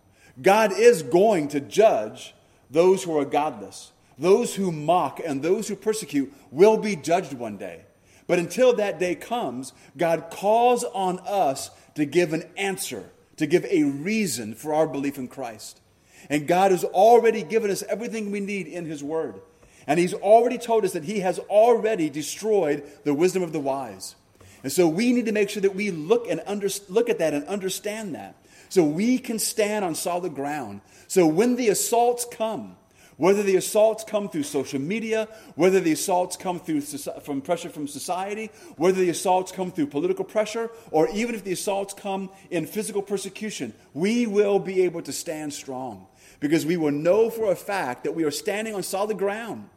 God 0.41 0.73
is 0.73 1.03
going 1.03 1.49
to 1.49 1.61
judge 1.61 2.35
those 2.71 3.05
who 3.05 3.17
are 3.19 3.25
godless. 3.25 3.93
Those 4.19 4.55
who 4.55 4.73
mock 4.73 5.21
and 5.25 5.43
those 5.43 5.69
who 5.69 5.77
persecute 5.77 6.33
will 6.51 6.79
be 6.79 6.97
judged 6.97 7.35
one 7.35 7.57
day. 7.57 7.83
But 8.27 8.39
until 8.39 8.75
that 8.75 8.99
day 8.99 9.15
comes, 9.15 9.73
God 9.97 10.31
calls 10.31 10.85
on 10.85 11.21
us 11.21 11.71
to 11.95 12.05
give 12.05 12.33
an 12.33 12.45
answer, 12.57 13.05
to 13.37 13.47
give 13.47 13.65
a 13.67 13.85
reason 13.85 14.55
for 14.55 14.75
our 14.75 14.87
belief 14.87 15.19
in 15.19 15.29
Christ. 15.29 15.81
And 16.29 16.49
God 16.49 16.73
has 16.73 16.83
already 16.83 17.43
given 17.43 17.71
us 17.71 17.85
everything 17.89 18.31
we 18.31 18.41
need 18.41 18.67
in 18.67 18.85
His 18.87 19.03
Word. 19.05 19.41
And 19.87 20.01
He's 20.01 20.15
already 20.15 20.59
told 20.59 20.85
us 20.85 20.93
that 20.93 21.05
He 21.05 21.21
has 21.21 21.39
already 21.39 22.11
destroyed 22.11 22.83
the 23.05 23.15
wisdom 23.15 23.43
of 23.43 23.53
the 23.53 23.61
wise. 23.61 24.17
And 24.65 24.73
so 24.73 24.89
we 24.89 25.13
need 25.13 25.27
to 25.27 25.33
make 25.33 25.51
sure 25.51 25.63
that 25.63 25.77
we 25.77 25.93
look, 25.93 26.27
and 26.29 26.41
under, 26.47 26.69
look 26.89 27.09
at 27.09 27.19
that 27.19 27.35
and 27.35 27.47
understand 27.47 28.15
that 28.17 28.35
so 28.69 28.83
we 28.83 29.19
can 29.19 29.39
stand 29.39 29.85
on 29.85 29.95
solid 29.95 30.35
ground. 30.35 30.81
So 31.07 31.27
when 31.27 31.55
the 31.55 31.69
assaults 31.69 32.27
come, 32.29 32.77
whether 33.17 33.43
the 33.43 33.57
assaults 33.57 34.05
come 34.05 34.29
through 34.29 34.43
social 34.43 34.81
media, 34.81 35.29
whether 35.55 35.81
the 35.81 35.93
assaults 35.93 36.37
come 36.37 36.61
through 36.61 36.83
from 36.83 37.41
pressure 37.41 37.69
from 37.69 37.89
society, 37.89 38.51
whether 38.77 39.01
the 39.01 39.11
assaults 39.11 39.53
come 39.53 39.71
through 39.71 39.87
political 39.87 40.25
pressure, 40.25 40.71
or 40.91 41.09
even 41.09 41.35
if 41.35 41.45
the 41.45 41.53
assaults 41.53 41.95
come 41.95 42.31
in 42.51 42.67
physical 42.67 43.03
persecution, 43.03 43.73
we 43.95 44.27
will 44.27 44.59
be 44.59 44.83
able 44.83 45.03
to 45.03 45.13
stand 45.13 45.53
strong 45.53 46.07
because 46.41 46.67
we 46.67 46.77
will 46.77 46.93
know 46.93 47.31
for 47.31 47.51
a 47.51 47.57
fact 47.57 48.05
that 48.05 48.15
we 48.15 48.25
are 48.25 48.31
standing 48.31 48.75
on 48.75 48.83
solid 48.83 49.19
ground. 49.19 49.69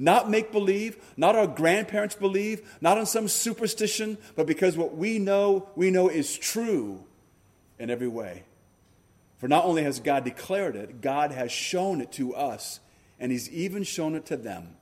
Not 0.00 0.30
make 0.30 0.52
believe, 0.52 0.96
not 1.16 1.34
our 1.34 1.48
grandparents 1.48 2.14
believe, 2.14 2.76
not 2.80 2.98
on 2.98 3.06
some 3.06 3.26
superstition, 3.26 4.16
but 4.36 4.46
because 4.46 4.76
what 4.76 4.96
we 4.96 5.18
know, 5.18 5.68
we 5.74 5.90
know 5.90 6.08
is 6.08 6.36
true 6.36 7.04
in 7.80 7.90
every 7.90 8.06
way. 8.06 8.44
For 9.38 9.48
not 9.48 9.64
only 9.64 9.82
has 9.84 10.00
God 10.00 10.24
declared 10.24 10.76
it, 10.76 11.00
God 11.00 11.32
has 11.32 11.50
shown 11.50 12.00
it 12.00 12.12
to 12.12 12.34
us, 12.34 12.78
and 13.18 13.32
He's 13.32 13.50
even 13.50 13.82
shown 13.82 14.14
it 14.14 14.26
to 14.26 14.36
them, 14.36 14.76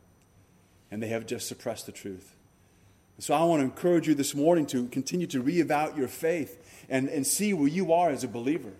and 0.90 1.02
they 1.02 1.08
have 1.08 1.26
just 1.26 1.48
suppressed 1.48 1.86
the 1.86 1.92
truth. 1.92 2.34
So 3.18 3.34
I 3.34 3.42
want 3.44 3.60
to 3.60 3.64
encourage 3.64 4.06
you 4.06 4.14
this 4.14 4.34
morning 4.34 4.66
to 4.66 4.88
continue 4.88 5.26
to 5.28 5.42
reevaluate 5.42 5.96
your 5.96 6.08
faith 6.08 6.84
and, 6.90 7.08
and 7.08 7.26
see 7.26 7.54
where 7.54 7.68
you 7.68 7.92
are 7.92 8.10
as 8.10 8.24
a 8.24 8.28
believer. 8.28 8.72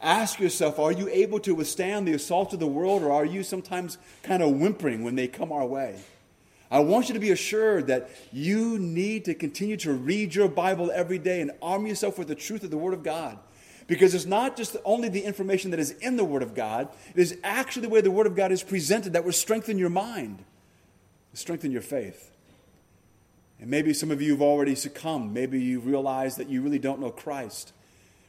Ask 0.00 0.38
yourself 0.38 0.78
are 0.78 0.92
you 0.92 1.08
able 1.08 1.40
to 1.40 1.54
withstand 1.54 2.06
the 2.06 2.12
assault 2.12 2.52
of 2.52 2.60
the 2.60 2.66
world, 2.66 3.02
or 3.02 3.12
are 3.12 3.24
you 3.24 3.42
sometimes 3.42 3.98
kind 4.22 4.42
of 4.42 4.52
whimpering 4.52 5.02
when 5.02 5.16
they 5.16 5.28
come 5.28 5.50
our 5.50 5.66
way? 5.66 5.98
I 6.70 6.80
want 6.80 7.08
you 7.08 7.14
to 7.14 7.20
be 7.20 7.30
assured 7.30 7.86
that 7.86 8.10
you 8.30 8.78
need 8.78 9.24
to 9.24 9.34
continue 9.34 9.78
to 9.78 9.92
read 9.92 10.34
your 10.34 10.48
Bible 10.48 10.90
every 10.92 11.18
day 11.18 11.40
and 11.40 11.50
arm 11.62 11.86
yourself 11.86 12.18
with 12.18 12.28
the 12.28 12.34
truth 12.34 12.62
of 12.62 12.70
the 12.70 12.76
Word 12.76 12.92
of 12.92 13.02
God. 13.02 13.38
Because 13.88 14.14
it's 14.14 14.26
not 14.26 14.56
just 14.56 14.76
only 14.84 15.08
the 15.08 15.24
information 15.24 15.72
that 15.72 15.80
is 15.80 15.92
in 15.92 16.16
the 16.16 16.24
Word 16.24 16.42
of 16.42 16.54
God, 16.54 16.88
it 17.14 17.20
is 17.20 17.36
actually 17.42 17.82
the 17.82 17.88
way 17.88 18.00
the 18.00 18.10
Word 18.10 18.26
of 18.26 18.36
God 18.36 18.52
is 18.52 18.62
presented 18.62 19.14
that 19.14 19.24
will 19.24 19.32
strengthen 19.32 19.78
your 19.78 19.90
mind, 19.90 20.44
strengthen 21.32 21.72
your 21.72 21.82
faith. 21.82 22.30
And 23.58 23.70
maybe 23.70 23.92
some 23.92 24.10
of 24.10 24.22
you 24.22 24.32
have 24.32 24.42
already 24.42 24.74
succumbed. 24.74 25.34
Maybe 25.34 25.60
you 25.60 25.80
realize 25.80 26.36
that 26.36 26.48
you 26.48 26.62
really 26.62 26.78
don't 26.78 27.00
know 27.00 27.10
Christ. 27.10 27.72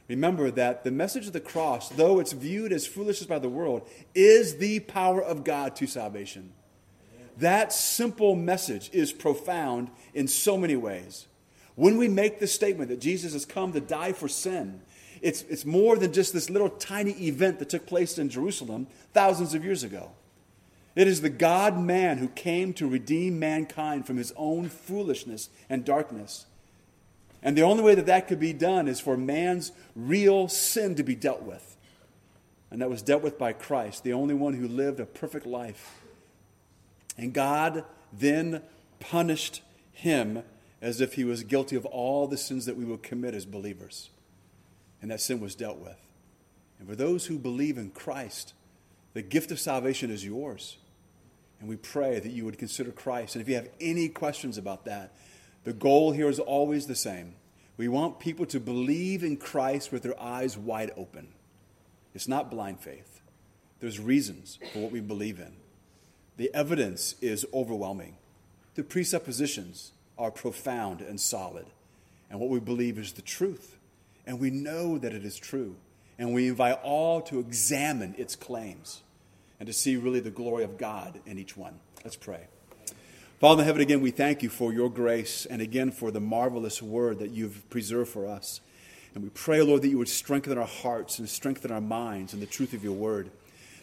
Remember 0.08 0.50
that 0.50 0.82
the 0.82 0.90
message 0.90 1.26
of 1.26 1.32
the 1.34 1.40
cross, 1.40 1.90
though 1.90 2.18
it's 2.18 2.32
viewed 2.32 2.72
as 2.72 2.86
foolishness 2.86 3.28
by 3.28 3.38
the 3.38 3.48
world, 3.48 3.86
is 4.14 4.56
the 4.56 4.80
power 4.80 5.22
of 5.22 5.44
God 5.44 5.76
to 5.76 5.86
salvation. 5.86 6.52
That 7.36 7.72
simple 7.72 8.34
message 8.34 8.90
is 8.92 9.12
profound 9.12 9.90
in 10.12 10.26
so 10.26 10.56
many 10.56 10.74
ways. 10.74 11.26
When 11.76 11.96
we 11.96 12.08
make 12.08 12.40
the 12.40 12.46
statement 12.46 12.90
that 12.90 13.00
Jesus 13.00 13.34
has 13.34 13.44
come 13.44 13.72
to 13.72 13.80
die 13.80 14.12
for 14.12 14.26
sin, 14.26 14.80
it's, 15.22 15.42
it's 15.42 15.64
more 15.64 15.96
than 15.96 16.12
just 16.12 16.32
this 16.32 16.48
little 16.48 16.70
tiny 16.70 17.12
event 17.26 17.58
that 17.58 17.68
took 17.68 17.86
place 17.86 18.18
in 18.18 18.28
Jerusalem 18.28 18.86
thousands 19.12 19.54
of 19.54 19.64
years 19.64 19.82
ago. 19.82 20.12
It 20.96 21.06
is 21.06 21.20
the 21.20 21.30
God 21.30 21.78
man 21.78 22.18
who 22.18 22.28
came 22.28 22.72
to 22.74 22.88
redeem 22.88 23.38
mankind 23.38 24.06
from 24.06 24.16
his 24.16 24.32
own 24.36 24.68
foolishness 24.68 25.48
and 25.68 25.84
darkness. 25.84 26.46
And 27.42 27.56
the 27.56 27.62
only 27.62 27.82
way 27.82 27.94
that 27.94 28.06
that 28.06 28.28
could 28.28 28.40
be 28.40 28.52
done 28.52 28.88
is 28.88 29.00
for 29.00 29.16
man's 29.16 29.72
real 29.94 30.48
sin 30.48 30.94
to 30.96 31.02
be 31.02 31.14
dealt 31.14 31.42
with. 31.42 31.76
And 32.70 32.82
that 32.82 32.90
was 32.90 33.02
dealt 33.02 33.22
with 33.22 33.38
by 33.38 33.52
Christ, 33.52 34.04
the 34.04 34.12
only 34.12 34.34
one 34.34 34.54
who 34.54 34.68
lived 34.68 35.00
a 35.00 35.06
perfect 35.06 35.46
life. 35.46 36.00
And 37.16 37.32
God 37.32 37.84
then 38.12 38.62
punished 39.00 39.62
him 39.92 40.42
as 40.82 41.00
if 41.00 41.14
he 41.14 41.24
was 41.24 41.42
guilty 41.42 41.76
of 41.76 41.84
all 41.86 42.26
the 42.26 42.36
sins 42.36 42.66
that 42.66 42.76
we 42.76 42.84
would 42.84 43.02
commit 43.02 43.34
as 43.34 43.44
believers. 43.44 44.10
And 45.02 45.10
that 45.10 45.20
sin 45.20 45.40
was 45.40 45.54
dealt 45.54 45.78
with. 45.78 45.96
And 46.78 46.88
for 46.88 46.94
those 46.94 47.26
who 47.26 47.38
believe 47.38 47.78
in 47.78 47.90
Christ, 47.90 48.54
the 49.12 49.22
gift 49.22 49.50
of 49.50 49.60
salvation 49.60 50.10
is 50.10 50.24
yours. 50.24 50.76
And 51.58 51.68
we 51.68 51.76
pray 51.76 52.20
that 52.20 52.32
you 52.32 52.44
would 52.44 52.58
consider 52.58 52.90
Christ. 52.90 53.34
And 53.34 53.42
if 53.42 53.48
you 53.48 53.54
have 53.54 53.68
any 53.80 54.08
questions 54.08 54.56
about 54.56 54.84
that, 54.86 55.14
the 55.64 55.72
goal 55.72 56.12
here 56.12 56.28
is 56.28 56.38
always 56.38 56.86
the 56.86 56.94
same. 56.94 57.34
We 57.76 57.88
want 57.88 58.18
people 58.18 58.46
to 58.46 58.60
believe 58.60 59.22
in 59.22 59.36
Christ 59.36 59.92
with 59.92 60.02
their 60.02 60.20
eyes 60.20 60.56
wide 60.56 60.90
open. 60.96 61.28
It's 62.14 62.28
not 62.28 62.50
blind 62.50 62.80
faith. 62.80 63.20
There's 63.80 63.98
reasons 63.98 64.58
for 64.72 64.80
what 64.80 64.92
we 64.92 65.00
believe 65.00 65.38
in. 65.38 65.56
The 66.36 66.52
evidence 66.54 67.14
is 67.20 67.46
overwhelming. 67.52 68.16
The 68.74 68.82
presuppositions 68.82 69.92
are 70.18 70.30
profound 70.30 71.00
and 71.00 71.20
solid. 71.20 71.66
And 72.30 72.40
what 72.40 72.50
we 72.50 72.60
believe 72.60 72.98
is 72.98 73.12
the 73.12 73.22
truth. 73.22 73.76
And 74.30 74.38
we 74.38 74.50
know 74.50 74.96
that 74.96 75.12
it 75.12 75.24
is 75.24 75.36
true. 75.36 75.74
And 76.16 76.32
we 76.32 76.46
invite 76.46 76.78
all 76.84 77.20
to 77.22 77.40
examine 77.40 78.14
its 78.16 78.36
claims 78.36 79.00
and 79.58 79.66
to 79.66 79.72
see 79.72 79.96
really 79.96 80.20
the 80.20 80.30
glory 80.30 80.62
of 80.62 80.78
God 80.78 81.18
in 81.26 81.36
each 81.36 81.56
one. 81.56 81.80
Let's 82.04 82.14
pray. 82.14 82.46
Father 83.40 83.62
in 83.62 83.66
heaven, 83.66 83.82
again, 83.82 84.00
we 84.00 84.12
thank 84.12 84.44
you 84.44 84.48
for 84.48 84.72
your 84.72 84.88
grace 84.88 85.46
and 85.46 85.60
again 85.60 85.90
for 85.90 86.12
the 86.12 86.20
marvelous 86.20 86.80
word 86.80 87.18
that 87.18 87.32
you've 87.32 87.68
preserved 87.70 88.10
for 88.10 88.24
us. 88.24 88.60
And 89.16 89.24
we 89.24 89.30
pray, 89.30 89.62
Lord, 89.62 89.82
that 89.82 89.88
you 89.88 89.98
would 89.98 90.08
strengthen 90.08 90.56
our 90.56 90.64
hearts 90.64 91.18
and 91.18 91.28
strengthen 91.28 91.72
our 91.72 91.80
minds 91.80 92.32
in 92.32 92.38
the 92.38 92.46
truth 92.46 92.72
of 92.72 92.84
your 92.84 92.92
word. 92.92 93.32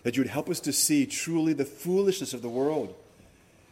That 0.03 0.15
you 0.15 0.23
would 0.23 0.31
help 0.31 0.49
us 0.49 0.61
to 0.61 0.71
see 0.71 1.05
truly 1.05 1.51
the 1.51 1.65
foolishness 1.65 2.33
of 2.33 2.41
the 2.41 2.47
world. 2.47 2.95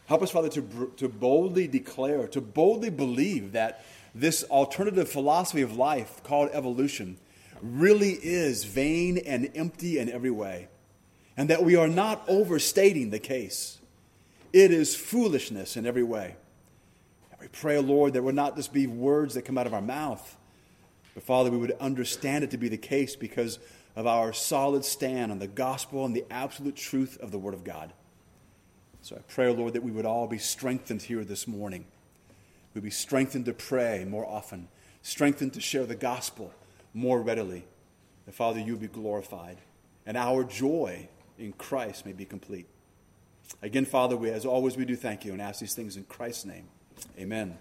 Help 0.08 0.22
us, 0.22 0.30
Father, 0.30 0.50
to, 0.50 0.92
to 0.98 1.08
boldly 1.08 1.68
declare, 1.68 2.28
to 2.28 2.42
boldly 2.42 2.90
believe 2.90 3.52
that 3.52 3.82
this 4.20 4.44
alternative 4.44 5.08
philosophy 5.08 5.62
of 5.62 5.76
life 5.76 6.22
called 6.24 6.50
evolution 6.52 7.18
really 7.60 8.12
is 8.12 8.64
vain 8.64 9.18
and 9.18 9.50
empty 9.54 9.98
in 9.98 10.08
every 10.10 10.30
way. 10.30 10.68
And 11.36 11.50
that 11.50 11.62
we 11.62 11.76
are 11.76 11.88
not 11.88 12.24
overstating 12.28 13.10
the 13.10 13.18
case 13.18 13.78
it 14.52 14.70
is 14.70 14.96
foolishness 14.96 15.76
in 15.76 15.84
every 15.84 16.02
way. 16.02 16.34
And 17.30 17.40
we 17.40 17.48
pray, 17.48 17.78
Lord, 17.78 18.14
that 18.14 18.22
would 18.22 18.34
not 18.34 18.56
just 18.56 18.72
be 18.72 18.86
words 18.86 19.34
that 19.34 19.42
come 19.42 19.58
out 19.58 19.66
of 19.66 19.74
our 19.74 19.82
mouth, 19.82 20.34
but 21.12 21.24
Father, 21.24 21.50
we 21.50 21.58
would 21.58 21.72
understand 21.72 22.42
it 22.42 22.52
to 22.52 22.56
be 22.56 22.70
the 22.70 22.78
case 22.78 23.16
because 23.16 23.58
of 23.96 24.06
our 24.06 24.32
solid 24.32 24.82
stand 24.86 25.30
on 25.30 25.40
the 25.40 25.46
gospel 25.46 26.06
and 26.06 26.16
the 26.16 26.24
absolute 26.30 26.76
truth 26.76 27.18
of 27.20 27.32
the 27.32 27.38
Word 27.38 27.52
of 27.52 27.64
God. 27.64 27.92
So 29.02 29.16
I 29.16 29.20
pray, 29.28 29.52
Lord, 29.52 29.74
that 29.74 29.82
we 29.82 29.90
would 29.90 30.06
all 30.06 30.26
be 30.26 30.38
strengthened 30.38 31.02
here 31.02 31.22
this 31.22 31.46
morning. 31.46 31.84
We'd 32.76 32.82
be 32.82 32.90
strengthened 32.90 33.46
to 33.46 33.54
pray 33.54 34.04
more 34.04 34.26
often, 34.26 34.68
strengthened 35.00 35.54
to 35.54 35.62
share 35.62 35.86
the 35.86 35.94
gospel 35.94 36.52
more 36.92 37.22
readily. 37.22 37.64
That, 38.26 38.34
Father, 38.34 38.60
you 38.60 38.76
be 38.76 38.86
glorified, 38.86 39.56
and 40.04 40.14
our 40.14 40.44
joy 40.44 41.08
in 41.38 41.54
Christ 41.54 42.04
may 42.04 42.12
be 42.12 42.26
complete. 42.26 42.66
Again, 43.62 43.86
Father, 43.86 44.14
we, 44.14 44.28
as 44.28 44.44
always, 44.44 44.76
we 44.76 44.84
do 44.84 44.94
thank 44.94 45.24
you 45.24 45.32
and 45.32 45.40
ask 45.40 45.58
these 45.58 45.74
things 45.74 45.96
in 45.96 46.04
Christ's 46.04 46.44
name. 46.44 46.68
Amen. 47.18 47.56